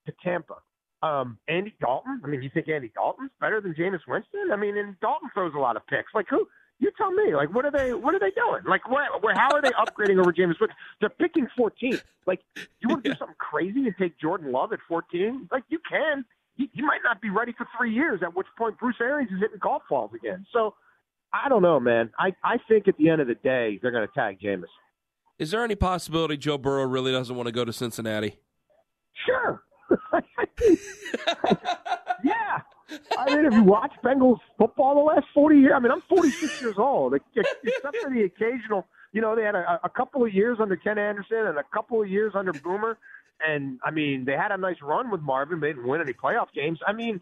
to 0.06 0.12
Tampa. 0.24 0.56
Um, 1.02 1.38
Andy 1.48 1.74
Dalton. 1.80 2.20
I 2.24 2.28
mean, 2.28 2.42
you 2.42 2.50
think 2.52 2.68
Andy 2.68 2.90
Dalton's 2.94 3.30
better 3.40 3.60
than 3.60 3.74
Jameis 3.74 4.00
Winston? 4.06 4.50
I 4.52 4.56
mean, 4.56 4.76
and 4.76 4.98
Dalton 5.00 5.30
throws 5.34 5.52
a 5.54 5.58
lot 5.58 5.76
of 5.76 5.86
picks. 5.86 6.14
Like 6.14 6.26
who? 6.28 6.48
You 6.78 6.90
tell 6.96 7.12
me. 7.12 7.34
Like, 7.34 7.54
what 7.54 7.64
are 7.64 7.70
they? 7.70 7.92
What 7.92 8.14
are 8.14 8.18
they 8.18 8.30
doing? 8.30 8.62
Like, 8.66 8.88
where? 8.90 9.06
Where? 9.20 9.34
How 9.34 9.50
are 9.54 9.62
they 9.62 9.70
upgrading 9.70 10.18
over 10.18 10.32
Jameis 10.32 10.58
Winston? 10.60 10.70
They're 11.00 11.10
picking 11.10 11.46
14. 11.56 12.00
Like, 12.26 12.40
you 12.80 12.88
want 12.88 13.04
to 13.04 13.10
do 13.10 13.16
something 13.18 13.36
crazy 13.38 13.86
and 13.86 13.94
take 13.98 14.18
Jordan 14.18 14.50
Love 14.50 14.72
at 14.72 14.80
14? 14.88 15.48
Like, 15.52 15.64
you 15.68 15.78
can 15.88 16.24
he, 16.56 16.70
he 16.72 16.82
might 16.82 17.00
not 17.02 17.20
be 17.20 17.30
ready 17.30 17.52
for 17.56 17.66
three 17.76 17.92
years. 17.92 18.20
At 18.22 18.34
which 18.36 18.46
point, 18.56 18.78
Bruce 18.78 18.96
Arians 19.00 19.30
is 19.32 19.40
hitting 19.40 19.58
golf 19.60 19.82
balls 19.88 20.10
again. 20.14 20.46
So 20.52 20.74
I 21.32 21.48
don't 21.48 21.62
know, 21.62 21.80
man. 21.80 22.10
I 22.18 22.32
I 22.44 22.58
think 22.68 22.88
at 22.88 22.96
the 22.96 23.08
end 23.08 23.20
of 23.20 23.26
the 23.26 23.34
day, 23.34 23.78
they're 23.80 23.90
going 23.90 24.06
to 24.06 24.14
tag 24.14 24.38
Jameis. 24.40 24.64
Is 25.38 25.50
there 25.50 25.64
any 25.64 25.74
possibility 25.74 26.36
Joe 26.36 26.58
Burrow 26.58 26.84
really 26.84 27.10
doesn't 27.10 27.34
want 27.34 27.46
to 27.46 27.52
go 27.52 27.64
to 27.64 27.72
Cincinnati? 27.72 28.38
Sure. 29.26 29.62
yeah. 32.24 32.60
I 33.18 33.34
mean, 33.34 33.46
if 33.46 33.54
you 33.54 33.62
watch 33.64 33.92
Bengals 34.04 34.38
football 34.58 34.94
the 34.94 35.00
last 35.00 35.26
40 35.34 35.58
years, 35.58 35.72
I 35.74 35.80
mean, 35.80 35.90
I'm 35.90 36.02
46 36.02 36.60
years 36.60 36.74
old. 36.78 37.14
Except 37.14 37.48
for 38.02 38.10
the 38.10 38.22
occasional, 38.24 38.86
you 39.12 39.20
know, 39.20 39.34
they 39.34 39.42
had 39.42 39.54
a, 39.54 39.80
a 39.84 39.88
couple 39.88 40.24
of 40.24 40.32
years 40.32 40.58
under 40.60 40.76
Ken 40.76 40.98
Anderson 40.98 41.46
and 41.46 41.58
a 41.58 41.64
couple 41.72 42.02
of 42.02 42.08
years 42.08 42.32
under 42.34 42.52
Boomer. 42.52 42.98
And 43.46 43.78
I 43.84 43.90
mean, 43.90 44.24
they 44.24 44.32
had 44.32 44.52
a 44.52 44.56
nice 44.56 44.76
run 44.82 45.10
with 45.10 45.20
Marvin. 45.20 45.60
They 45.60 45.68
didn't 45.68 45.86
win 45.86 46.00
any 46.00 46.12
playoff 46.12 46.52
games. 46.54 46.78
I 46.86 46.92
mean, 46.92 47.20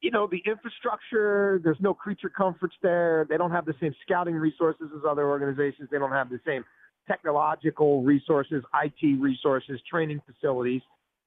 you 0.00 0.10
know, 0.10 0.28
the 0.30 0.42
infrastructure, 0.46 1.60
there's 1.64 1.80
no 1.80 1.92
creature 1.94 2.28
comforts 2.28 2.74
there. 2.82 3.26
They 3.28 3.36
don't 3.36 3.50
have 3.50 3.64
the 3.64 3.74
same 3.80 3.94
scouting 4.02 4.34
resources 4.34 4.90
as 4.94 5.02
other 5.08 5.28
organizations. 5.28 5.88
They 5.90 5.98
don't 5.98 6.12
have 6.12 6.30
the 6.30 6.40
same 6.46 6.64
technological 7.08 8.02
resources, 8.02 8.62
IT 8.82 9.20
resources, 9.20 9.80
training 9.90 10.20
facilities. 10.26 10.82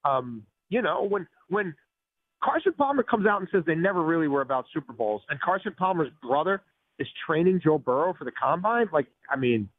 Um, 0.05 0.43
you 0.69 0.81
know, 0.81 1.03
when 1.03 1.27
when 1.49 1.75
Carson 2.43 2.73
Palmer 2.73 3.03
comes 3.03 3.27
out 3.27 3.41
and 3.41 3.49
says 3.51 3.63
they 3.65 3.75
never 3.75 4.01
really 4.01 4.27
were 4.27 4.41
about 4.41 4.65
Super 4.73 4.93
Bowls, 4.93 5.21
and 5.29 5.39
Carson 5.41 5.73
Palmer's 5.77 6.09
brother 6.21 6.61
is 6.99 7.07
training 7.25 7.61
Joe 7.63 7.77
Burrow 7.77 8.13
for 8.17 8.25
the 8.25 8.31
combine, 8.31 8.87
like, 8.93 9.07
I 9.29 9.35
mean, 9.35 9.69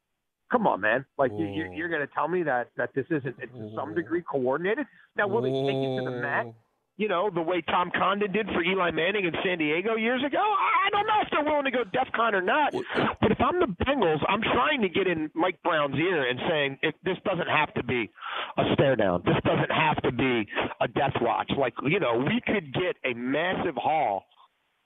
Come 0.53 0.67
on, 0.67 0.81
man! 0.81 1.03
Like 1.17 1.31
you, 1.35 1.47
you're, 1.47 1.73
you're 1.73 1.89
going 1.89 2.05
to 2.05 2.13
tell 2.13 2.27
me 2.27 2.43
that 2.43 2.69
that 2.77 2.91
this 2.93 3.07
isn't 3.09 3.37
to 3.39 3.71
some 3.75 3.95
degree 3.95 4.21
coordinated? 4.21 4.85
Now, 5.17 5.27
will 5.27 5.41
they 5.41 5.49
take 5.49 5.81
it 5.81 5.97
to 5.97 6.05
the 6.05 6.21
mat? 6.21 6.53
You 6.95 7.07
know, 7.07 7.31
the 7.33 7.41
way 7.41 7.61
Tom 7.61 7.89
Condon 7.97 8.31
did 8.31 8.45
for 8.53 8.61
Eli 8.61 8.91
Manning 8.91 9.25
in 9.25 9.33
San 9.43 9.57
Diego 9.57 9.95
years 9.95 10.23
ago. 10.23 10.37
I 10.37 10.91
don't 10.91 11.07
know 11.07 11.21
if 11.23 11.27
they're 11.31 11.43
willing 11.43 11.65
to 11.65 11.71
go 11.71 11.83
DEFCON 11.85 12.33
or 12.33 12.43
not. 12.43 12.71
But 13.19 13.31
if 13.31 13.41
I'm 13.41 13.59
the 13.59 13.65
Bengals, 13.83 14.21
I'm 14.29 14.41
trying 14.41 14.83
to 14.83 14.89
get 14.89 15.07
in 15.07 15.31
Mike 15.33 15.57
Brown's 15.63 15.95
ear 15.95 16.29
and 16.29 16.39
saying 16.47 16.77
it, 16.83 16.93
this 17.03 17.17
doesn't 17.25 17.49
have 17.49 17.73
to 17.73 17.83
be 17.83 18.11
a 18.59 18.63
stare 18.75 18.95
down. 18.95 19.23
This 19.25 19.41
doesn't 19.43 19.71
have 19.71 20.03
to 20.03 20.11
be 20.11 20.47
a 20.81 20.87
death 20.87 21.17
watch. 21.19 21.49
Like 21.57 21.73
you 21.83 21.99
know, 21.99 22.19
we 22.19 22.39
could 22.45 22.71
get 22.75 22.95
a 23.03 23.15
massive 23.15 23.75
haul 23.75 24.25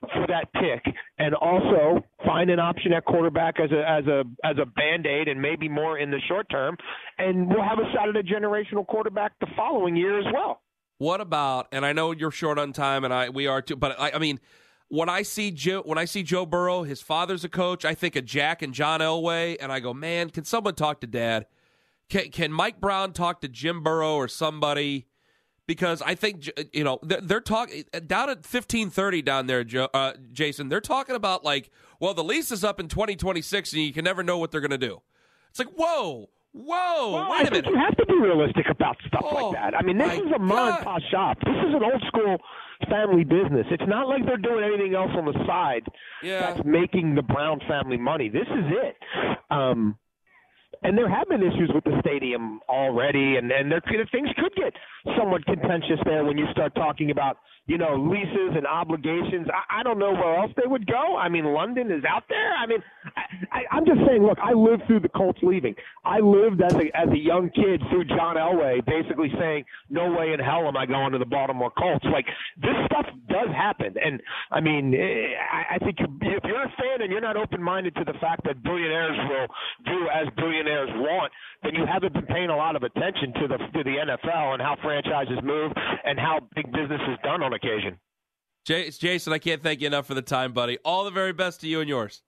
for 0.02 0.28
that 0.28 0.52
pick, 0.54 0.94
and 1.18 1.34
also 1.36 2.04
find 2.26 2.50
an 2.50 2.60
option 2.60 2.94
at 2.94 3.06
quarterback 3.06 3.60
as 3.60 3.72
a 3.72 3.90
as 3.90 4.06
a 4.06 4.24
as 4.44 4.58
a 4.62 4.66
band 4.66 5.06
aid, 5.06 5.28
and 5.28 5.42
maybe 5.42 5.68
more 5.68 5.98
in 5.98 6.12
the 6.12 6.20
short 6.28 6.48
term, 6.50 6.78
and 7.18 7.48
we'll 7.48 7.64
have 7.64 7.80
a 7.80 7.92
shot 7.94 8.10
at 8.10 8.16
a 8.16 8.24
generational 8.24 8.86
quarterback 8.86 9.34
the 9.40 9.48
following 9.56 9.96
year 9.96 10.20
as 10.20 10.26
well. 10.34 10.62
What 11.00 11.22
about? 11.22 11.68
And 11.72 11.86
I 11.86 11.94
know 11.94 12.12
you're 12.12 12.32
short 12.32 12.58
on 12.58 12.74
time, 12.74 13.04
and 13.04 13.14
I 13.14 13.30
we 13.30 13.48
are 13.48 13.62
too. 13.62 13.76
But 13.76 14.00
I, 14.00 14.12
I 14.12 14.18
mean, 14.20 14.40
when 14.90 15.10
I 15.10 15.22
see 15.22 15.52
Joe, 15.52 15.82
when 15.86 15.98
I 15.98 16.06
see 16.06 16.24
Joe 16.24 16.46
Burrow, 16.46 16.84
his 16.84 17.02
father's 17.02 17.44
a 17.44 17.50
coach. 17.50 17.86
I 17.86 17.94
think 17.94 18.16
of 18.16 18.26
Jack 18.26 18.62
and 18.62 18.74
John 18.74 19.00
Elway, 19.00 19.58
and 19.60 19.72
I 19.72 19.80
go, 19.80 19.94
man, 19.94 20.30
can 20.30 20.44
someone 20.44 20.76
talk 20.76 21.02
to 21.02 21.08
Dad? 21.08 21.46
Can, 22.10 22.32
can 22.32 22.52
Mike 22.54 22.80
Brown 22.80 23.12
talk 23.12 23.42
to 23.42 23.50
Jim 23.50 23.84
Burrow 23.84 24.16
or 24.16 24.28
somebody? 24.28 25.08
Because 25.68 26.02
I 26.02 26.16
think 26.16 26.50
you 26.72 26.84
know 26.86 26.98
they're, 27.04 27.20
they're 27.22 27.42
talking 27.42 27.84
down 28.08 28.30
at 28.30 28.46
fifteen 28.46 28.90
thirty 28.90 29.22
down 29.22 29.48
there, 29.48 29.64
Joe, 29.66 29.90
uh, 29.94 30.14
Jason. 30.32 30.70
They're 30.70 30.80
talking 30.80 31.16
about 31.16 31.44
like, 31.44 31.70
well, 32.00 32.14
the 32.14 32.24
lease 32.24 32.52
is 32.52 32.64
up 32.64 32.80
in 32.80 32.88
twenty 32.88 33.18
twenty 33.18 33.42
six, 33.42 33.74
and 33.74 33.82
you 33.82 33.92
can 33.92 34.06
never 34.06 34.24
know 34.24 34.38
what 34.38 34.52
they're 34.52 34.62
going 34.62 34.72
to 34.72 34.78
do. 34.78 35.02
It's 35.50 35.60
like, 35.60 35.68
whoa, 35.76 36.30
whoa, 36.54 37.12
well, 37.14 37.32
I 37.34 37.42
a 37.42 37.44
minute. 37.52 37.66
you 37.66 37.76
have 37.76 37.98
to 37.98 38.06
be 38.06 38.14
realistic 38.18 38.66
about 38.70 38.96
stuff 39.08 39.24
Oh, 39.26 39.50
like 39.50 39.56
that. 39.56 39.74
I 39.76 39.82
mean, 39.84 39.98
this 39.98 40.14
is 40.14 40.32
a 40.36 40.40
mom 40.40 40.76
and 40.76 40.84
pop 40.86 41.02
shop. 41.12 41.38
This 41.44 41.56
is 41.68 41.76
an 41.76 41.84
old 41.84 42.02
school 42.08 42.38
family 42.90 43.24
business. 43.26 43.66
It's 43.70 43.84
not 43.88 44.08
like 44.08 44.26
they're 44.26 44.38
doing 44.38 44.64
anything 44.64 44.96
else 44.96 45.12
on 45.16 45.26
the 45.26 45.34
side 45.46 45.84
Yeah. 46.24 46.40
that's 46.54 46.66
making 46.66 47.16
the 47.16 47.24
Brown 47.24 47.60
family 47.68 47.98
money. 47.98 48.30
This 48.30 48.48
is 48.48 48.66
it. 48.72 48.96
Um, 49.50 49.98
and 50.84 50.98
there 50.98 51.10
have 51.10 51.28
been 51.28 51.42
issues 51.42 51.72
with 51.74 51.84
the 51.84 52.00
stadium 52.02 52.60
already, 52.70 53.38
and 53.38 53.52
and 53.52 53.72
there 53.72 53.82
things 54.12 54.30
could 54.38 54.54
get 54.56 54.74
somewhat 55.18 55.46
contentious 55.46 56.00
there 56.06 56.24
when 56.26 56.38
you 56.38 56.46
start 56.52 56.74
talking 56.76 57.12
about 57.12 57.38
you 57.68 57.78
know 57.78 57.96
leases 57.96 58.56
and 58.56 58.66
obligations. 58.66 59.48
I, 59.54 59.80
I 59.82 59.84
don't 59.84 60.00
know 60.00 60.14
where 60.14 60.40
else 60.40 60.52
they 60.56 60.68
would 60.68 60.88
go. 60.88 61.18
I 61.18 61.30
mean, 61.30 61.46
London 61.46 61.92
is 61.92 62.04
out 62.08 62.24
there. 62.30 62.54
I 62.54 62.66
mean, 62.66 62.80
I, 63.06 63.22
I, 63.60 63.76
I'm 63.76 63.86
just 63.86 64.00
saying. 64.08 64.24
Look, 64.24 64.40
I 64.42 64.54
lived 64.54 64.84
through 64.88 65.02
the 65.02 65.10
Colts 65.10 65.40
leaving. 65.44 65.76
I 66.06 66.20
lived 66.20 66.62
as 66.62 66.74
a 66.74 66.88
as 66.98 67.10
a 67.10 67.18
young 67.18 67.50
kid 67.52 67.82
through 67.90 68.06
John 68.06 68.38
Elway, 68.38 68.86
basically 68.86 69.32
saying, 69.38 69.66
"No 69.90 70.12
way 70.12 70.34
in 70.34 70.40
hell 70.40 70.68
am 70.68 70.78
I 70.78 70.86
going 70.86 71.12
to 71.12 71.20
the 71.20 71.26
Baltimore 71.26 71.72
Colts." 71.78 72.06
Like 72.12 72.26
this 72.56 72.76
stuff 72.88 73.06
does 73.30 73.50
happen, 73.54 73.96
and 74.04 74.22
I 74.50 74.62
mean, 74.62 74.94
eh, 74.96 75.36
I, 75.52 75.76
I 75.76 75.78
think 75.80 75.98
if 76.00 76.44
you're 76.46 76.64
a 76.64 76.74
fan 76.80 77.02
and 77.02 77.12
you're 77.12 77.22
not 77.22 77.36
open 77.36 77.62
minded 77.62 77.96
to 77.96 78.06
the 78.06 78.18
fact 78.20 78.44
that 78.46 78.64
billionaires 78.64 79.18
will 79.28 79.48
do 79.86 80.08
as 80.08 80.28
billionaires 80.38 80.90
want, 80.96 81.32
then 81.64 81.76
you 81.76 81.86
haven't 81.86 82.14
been 82.14 82.26
paying 82.28 82.50
a 82.50 82.56
lot 82.56 82.76
of 82.76 82.84
attention 82.84 83.34
to 83.42 83.48
the 83.48 83.58
to 83.58 83.84
the 83.84 83.96
NFL 84.00 84.54
and 84.54 84.62
how 84.62 84.78
franchises 84.82 85.40
move 85.44 85.72
and 86.06 86.18
how 86.18 86.40
big 86.56 86.72
business 86.72 87.02
is 87.12 87.18
done 87.24 87.44
on 87.44 87.54
occasion. 87.58 88.00
Jason, 88.66 89.32
I 89.34 89.38
can't 89.40 89.64
thank 89.64 89.82
you 89.82 89.88
enough 89.88 90.08
for 90.08 90.14
the 90.14 90.22
time, 90.22 90.52
buddy. 90.54 90.78
All 90.84 91.06
the 91.06 91.12
very 91.12 91.32
best 91.34 91.62
to 91.62 91.68
you 91.68 91.80
and 91.80 91.88
yours. 91.88 92.22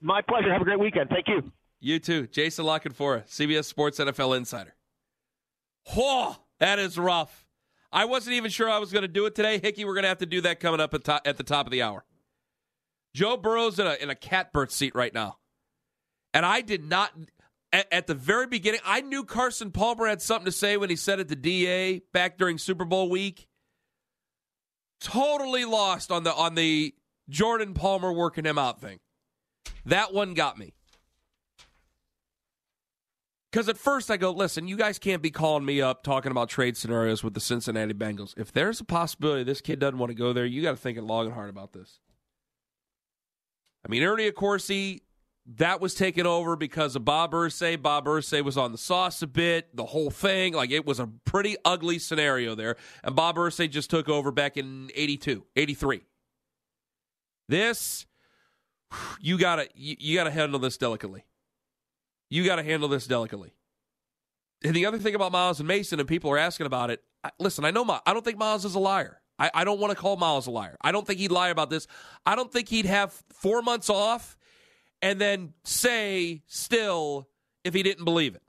My 0.00 0.22
pleasure. 0.22 0.50
Have 0.52 0.62
a 0.62 0.64
great 0.64 0.78
weekend. 0.78 1.10
Thank 1.10 1.28
you. 1.28 1.52
You 1.80 1.98
too. 1.98 2.26
Jason 2.26 2.64
La 2.64 2.78
Canfora, 2.78 3.26
CBS 3.28 3.64
Sports 3.64 3.98
NFL 3.98 4.36
Insider. 4.36 4.74
Whoa, 5.94 6.36
that 6.60 6.78
is 6.78 6.96
rough. 6.96 7.46
I 7.92 8.06
wasn't 8.06 8.36
even 8.36 8.50
sure 8.50 8.68
I 8.70 8.78
was 8.78 8.90
going 8.92 9.02
to 9.02 9.08
do 9.08 9.26
it 9.26 9.34
today. 9.34 9.58
Hickey, 9.58 9.84
we're 9.84 9.94
going 9.94 10.04
to 10.04 10.08
have 10.08 10.18
to 10.18 10.26
do 10.26 10.40
that 10.40 10.58
coming 10.60 10.80
up 10.80 10.94
at, 10.94 11.04
to- 11.04 11.26
at 11.26 11.36
the 11.36 11.44
top 11.44 11.66
of 11.66 11.70
the 11.72 11.82
hour. 11.82 12.04
Joe 13.14 13.36
Burrow's 13.36 13.78
in 13.78 13.86
a, 13.86 13.94
in 13.94 14.10
a 14.10 14.14
catbird 14.14 14.72
seat 14.72 14.94
right 14.94 15.12
now. 15.14 15.36
And 16.32 16.44
I 16.44 16.62
did 16.62 16.82
not, 16.84 17.12
at, 17.72 17.86
at 17.92 18.06
the 18.06 18.14
very 18.14 18.46
beginning, 18.46 18.80
I 18.84 19.02
knew 19.02 19.22
Carson 19.24 19.70
Palmer 19.70 20.06
had 20.08 20.20
something 20.20 20.46
to 20.46 20.52
say 20.52 20.76
when 20.76 20.90
he 20.90 20.96
said 20.96 21.20
it 21.20 21.28
to 21.28 21.36
DA 21.36 22.00
back 22.12 22.38
during 22.38 22.58
Super 22.58 22.84
Bowl 22.84 23.08
week. 23.08 23.46
Totally 25.04 25.66
lost 25.66 26.10
on 26.10 26.24
the 26.24 26.32
on 26.32 26.54
the 26.54 26.94
Jordan 27.28 27.74
Palmer 27.74 28.10
working 28.10 28.46
him 28.46 28.56
out 28.56 28.80
thing. 28.80 29.00
That 29.84 30.14
one 30.14 30.32
got 30.32 30.58
me. 30.58 30.72
Because 33.52 33.68
at 33.68 33.76
first 33.76 34.10
I 34.10 34.16
go, 34.16 34.30
listen, 34.30 34.66
you 34.66 34.76
guys 34.76 34.98
can't 34.98 35.20
be 35.20 35.30
calling 35.30 35.64
me 35.64 35.82
up 35.82 36.02
talking 36.02 36.32
about 36.32 36.48
trade 36.48 36.76
scenarios 36.76 37.22
with 37.22 37.34
the 37.34 37.40
Cincinnati 37.40 37.92
Bengals. 37.92 38.32
If 38.38 38.50
there's 38.50 38.80
a 38.80 38.84
possibility 38.84 39.44
this 39.44 39.60
kid 39.60 39.78
doesn't 39.78 39.98
want 39.98 40.08
to 40.08 40.14
go 40.14 40.32
there, 40.32 40.46
you 40.46 40.62
got 40.62 40.70
to 40.70 40.76
think 40.76 40.96
it 40.96 41.04
long 41.04 41.26
and 41.26 41.34
hard 41.34 41.50
about 41.50 41.74
this. 41.74 42.00
I 43.86 43.90
mean, 43.90 44.02
Ernie 44.02 44.30
Accorsi, 44.30 45.02
that 45.46 45.80
was 45.80 45.94
taken 45.94 46.26
over 46.26 46.56
because 46.56 46.96
of 46.96 47.04
Bob 47.04 47.32
Irsay. 47.32 47.80
Bob 47.80 48.06
Irsay 48.06 48.42
was 48.42 48.56
on 48.56 48.72
the 48.72 48.78
sauce 48.78 49.20
a 49.20 49.26
bit, 49.26 49.76
the 49.76 49.84
whole 49.84 50.10
thing. 50.10 50.54
Like, 50.54 50.70
it 50.70 50.86
was 50.86 50.98
a 50.98 51.06
pretty 51.24 51.56
ugly 51.64 51.98
scenario 51.98 52.54
there. 52.54 52.76
And 53.02 53.14
Bob 53.14 53.36
Irsay 53.36 53.70
just 53.70 53.90
took 53.90 54.08
over 54.08 54.30
back 54.30 54.56
in 54.56 54.90
82, 54.94 55.44
83. 55.54 56.02
This, 57.48 58.06
you 59.20 59.36
got 59.36 59.56
to 59.56 59.68
you, 59.74 59.96
you 59.98 60.16
got 60.16 60.24
to 60.24 60.30
handle 60.30 60.58
this 60.58 60.78
delicately. 60.78 61.24
You 62.30 62.44
got 62.46 62.56
to 62.56 62.62
handle 62.62 62.88
this 62.88 63.06
delicately. 63.06 63.52
And 64.64 64.74
the 64.74 64.86
other 64.86 64.98
thing 64.98 65.14
about 65.14 65.30
Myles 65.30 65.60
and 65.60 65.68
Mason, 65.68 66.00
and 66.00 66.08
people 66.08 66.30
are 66.30 66.38
asking 66.38 66.64
about 66.64 66.90
it. 66.90 67.02
I, 67.22 67.30
listen, 67.38 67.66
I 67.66 67.70
know 67.70 67.84
Myles, 67.84 68.00
I 68.06 68.14
don't 68.14 68.24
think 68.24 68.38
Myles 68.38 68.64
is 68.64 68.74
a 68.74 68.80
liar. 68.80 69.20
I, 69.38 69.50
I 69.52 69.64
don't 69.64 69.78
want 69.78 69.90
to 69.90 69.96
call 69.96 70.16
Myles 70.16 70.46
a 70.46 70.50
liar. 70.50 70.78
I 70.80 70.90
don't 70.90 71.06
think 71.06 71.18
he'd 71.18 71.32
lie 71.32 71.50
about 71.50 71.68
this. 71.68 71.86
I 72.24 72.34
don't 72.34 72.50
think 72.50 72.70
he'd 72.70 72.86
have 72.86 73.12
four 73.30 73.60
months 73.60 73.90
off 73.90 74.38
and 75.02 75.20
then 75.20 75.52
say 75.64 76.42
still 76.46 77.28
if 77.64 77.74
he 77.74 77.82
didn't 77.82 78.04
believe 78.04 78.34
it. 78.34 78.42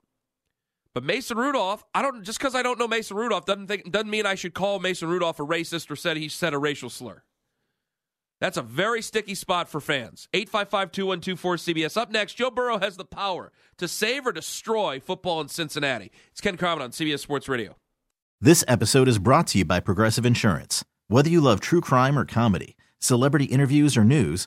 But 0.94 1.04
Mason 1.04 1.36
Rudolph, 1.36 1.84
I 1.94 2.00
don't 2.00 2.22
just 2.24 2.38
because 2.38 2.54
I 2.54 2.62
don't 2.62 2.78
know 2.78 2.88
Mason 2.88 3.16
Rudolph 3.16 3.44
doesn't 3.44 3.66
think 3.66 3.90
doesn't 3.90 4.08
mean 4.08 4.24
I 4.24 4.34
should 4.34 4.54
call 4.54 4.78
Mason 4.78 5.08
Rudolph 5.08 5.38
a 5.38 5.44
racist 5.44 5.90
or 5.90 5.96
said 5.96 6.16
he 6.16 6.28
said 6.28 6.54
a 6.54 6.58
racial 6.58 6.88
slur. 6.88 7.22
That's 8.40 8.56
a 8.56 8.62
very 8.62 9.02
sticky 9.02 9.34
spot 9.34 9.68
for 9.68 9.80
fans. 9.80 10.28
855 10.32 10.92
2124 10.92 11.56
CBS. 11.56 11.96
Up 11.96 12.10
next, 12.10 12.34
Joe 12.34 12.50
Burrow 12.50 12.78
has 12.78 12.96
the 12.96 13.04
power 13.04 13.52
to 13.78 13.88
save 13.88 14.26
or 14.26 14.32
destroy 14.32 15.00
football 15.00 15.40
in 15.40 15.48
Cincinnati. 15.48 16.10
It's 16.30 16.40
Ken 16.40 16.56
Carman 16.56 16.84
on 16.84 16.90
CBS 16.90 17.20
Sports 17.20 17.48
Radio. 17.48 17.76
This 18.40 18.64
episode 18.68 19.08
is 19.08 19.18
brought 19.18 19.46
to 19.48 19.58
you 19.58 19.64
by 19.64 19.80
Progressive 19.80 20.26
Insurance. 20.26 20.84
Whether 21.08 21.30
you 21.30 21.40
love 21.40 21.60
true 21.60 21.80
crime 21.80 22.18
or 22.18 22.24
comedy, 22.26 22.76
celebrity 22.98 23.46
interviews 23.46 23.96
or 23.96 24.04
news, 24.04 24.46